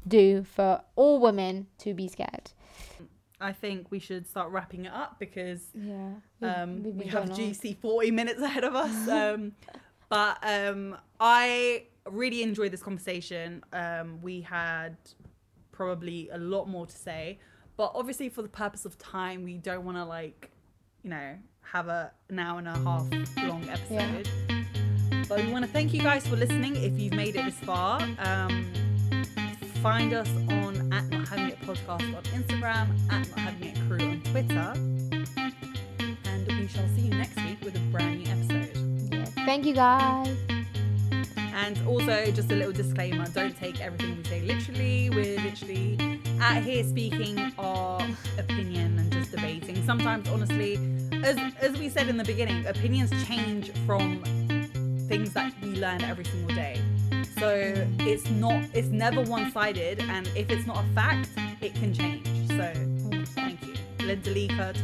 do 0.07 0.43
for 0.43 0.81
all 0.95 1.19
women 1.19 1.67
to 1.79 1.93
be 1.93 2.07
scared. 2.07 2.51
I 3.43 3.51
think 3.51 3.87
we 3.91 3.99
should 3.99 4.25
start 4.27 4.49
wrapping 4.51 4.85
it 4.85 4.93
up 4.93 5.19
because 5.19 5.61
Yeah. 5.75 6.13
um, 6.41 6.69
we 6.97 7.05
have. 7.07 7.29
GC 7.29 7.77
40 7.77 8.11
minutes 8.11 8.41
ahead 8.41 8.63
of 8.63 8.73
us. 8.75 8.95
Um, 9.19 9.51
but 10.09 10.37
um, 10.43 10.95
I 11.19 11.83
really 12.09 12.43
enjoyed 12.43 12.71
this 12.71 12.83
conversation. 12.83 13.63
Um, 13.73 14.21
we 14.21 14.41
had 14.41 14.95
probably 15.71 16.29
a 16.31 16.37
lot 16.37 16.65
more 16.69 16.85
to 16.85 16.97
say, 17.07 17.39
but 17.77 17.91
obviously, 17.95 18.29
for 18.29 18.43
the 18.43 18.47
purpose 18.63 18.85
of 18.85 18.97
time, 18.99 19.43
we 19.43 19.57
don't 19.57 19.83
want 19.85 19.97
to, 19.97 20.05
like, 20.05 20.51
you 21.03 21.09
know, 21.09 21.35
have 21.61 21.87
a 21.87 22.11
an 22.29 22.37
hour 22.39 22.59
and 22.59 22.67
a 22.67 22.77
half 22.87 23.07
long 23.49 23.67
episode. 23.69 24.29
But 25.27 25.43
we 25.43 25.51
want 25.51 25.65
to 25.65 25.71
thank 25.71 25.93
you 25.95 26.01
guys 26.01 26.27
for 26.27 26.35
listening 26.35 26.75
if 26.75 26.93
you've 26.99 27.13
made 27.15 27.35
it 27.35 27.45
this 27.45 27.55
far. 27.61 27.99
Um, 28.19 28.71
find 29.81 30.13
us 30.13 30.29
on 30.49 30.82
podcast 31.63 32.15
on 32.15 32.23
Instagram, 32.23 32.87
at 33.11 33.29
not 33.29 33.39
having 33.39 33.69
it 33.69 33.77
crew 33.87 34.07
on 34.07 34.21
Twitter 34.21 34.73
and 36.47 36.59
we 36.59 36.67
shall 36.67 36.87
see 36.89 37.01
you 37.01 37.11
next 37.11 37.35
week 37.37 37.57
with 37.63 37.75
a 37.75 37.79
brand 37.91 38.19
new 38.21 38.29
episode. 38.29 39.13
Yeah. 39.13 39.25
Thank 39.45 39.65
you 39.65 39.73
guys. 39.73 40.35
And 41.55 41.79
also, 41.87 42.31
just 42.31 42.51
a 42.51 42.55
little 42.55 42.73
disclaimer 42.73 43.27
don't 43.27 43.55
take 43.55 43.79
everything 43.79 44.17
we 44.17 44.23
say 44.23 44.41
literally. 44.41 45.09
We're 45.09 45.39
literally 45.39 46.19
out 46.41 46.63
here 46.63 46.83
speaking 46.83 47.53
our 47.57 48.01
opinion 48.37 48.97
and 48.99 49.11
just 49.11 49.31
debating. 49.31 49.85
Sometimes, 49.85 50.27
honestly, 50.29 50.75
as, 51.23 51.37
as 51.61 51.77
we 51.79 51.89
said 51.89 52.09
in 52.09 52.17
the 52.17 52.23
beginning, 52.23 52.65
opinions 52.65 53.11
change 53.25 53.71
from 53.85 54.21
things 55.07 55.33
that 55.33 55.53
we 55.61 55.75
learn 55.75 56.01
every 56.03 56.25
single 56.25 56.55
day. 56.55 56.81
So 57.37 57.73
it's 57.99 58.29
not, 58.31 58.63
it's 58.73 58.89
never 58.89 59.21
one 59.21 59.51
sided. 59.51 60.01
And 60.01 60.27
if 60.35 60.49
it's 60.49 60.65
not 60.65 60.83
a 60.83 60.87
fact, 60.93 61.29
it 61.63 61.73
can 61.75 61.93
change. 61.93 62.27
So 62.49 62.73
thank 63.35 63.65
you. 63.65 63.73
Lindalika 63.99 64.73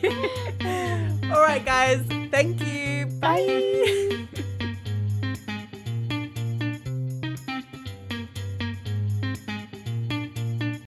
2020. 0.00 1.24
All 1.34 1.42
right, 1.42 1.64
guys. 1.64 2.00
Thank 2.30 2.60
you. 2.64 3.06
Bye. 3.20 4.28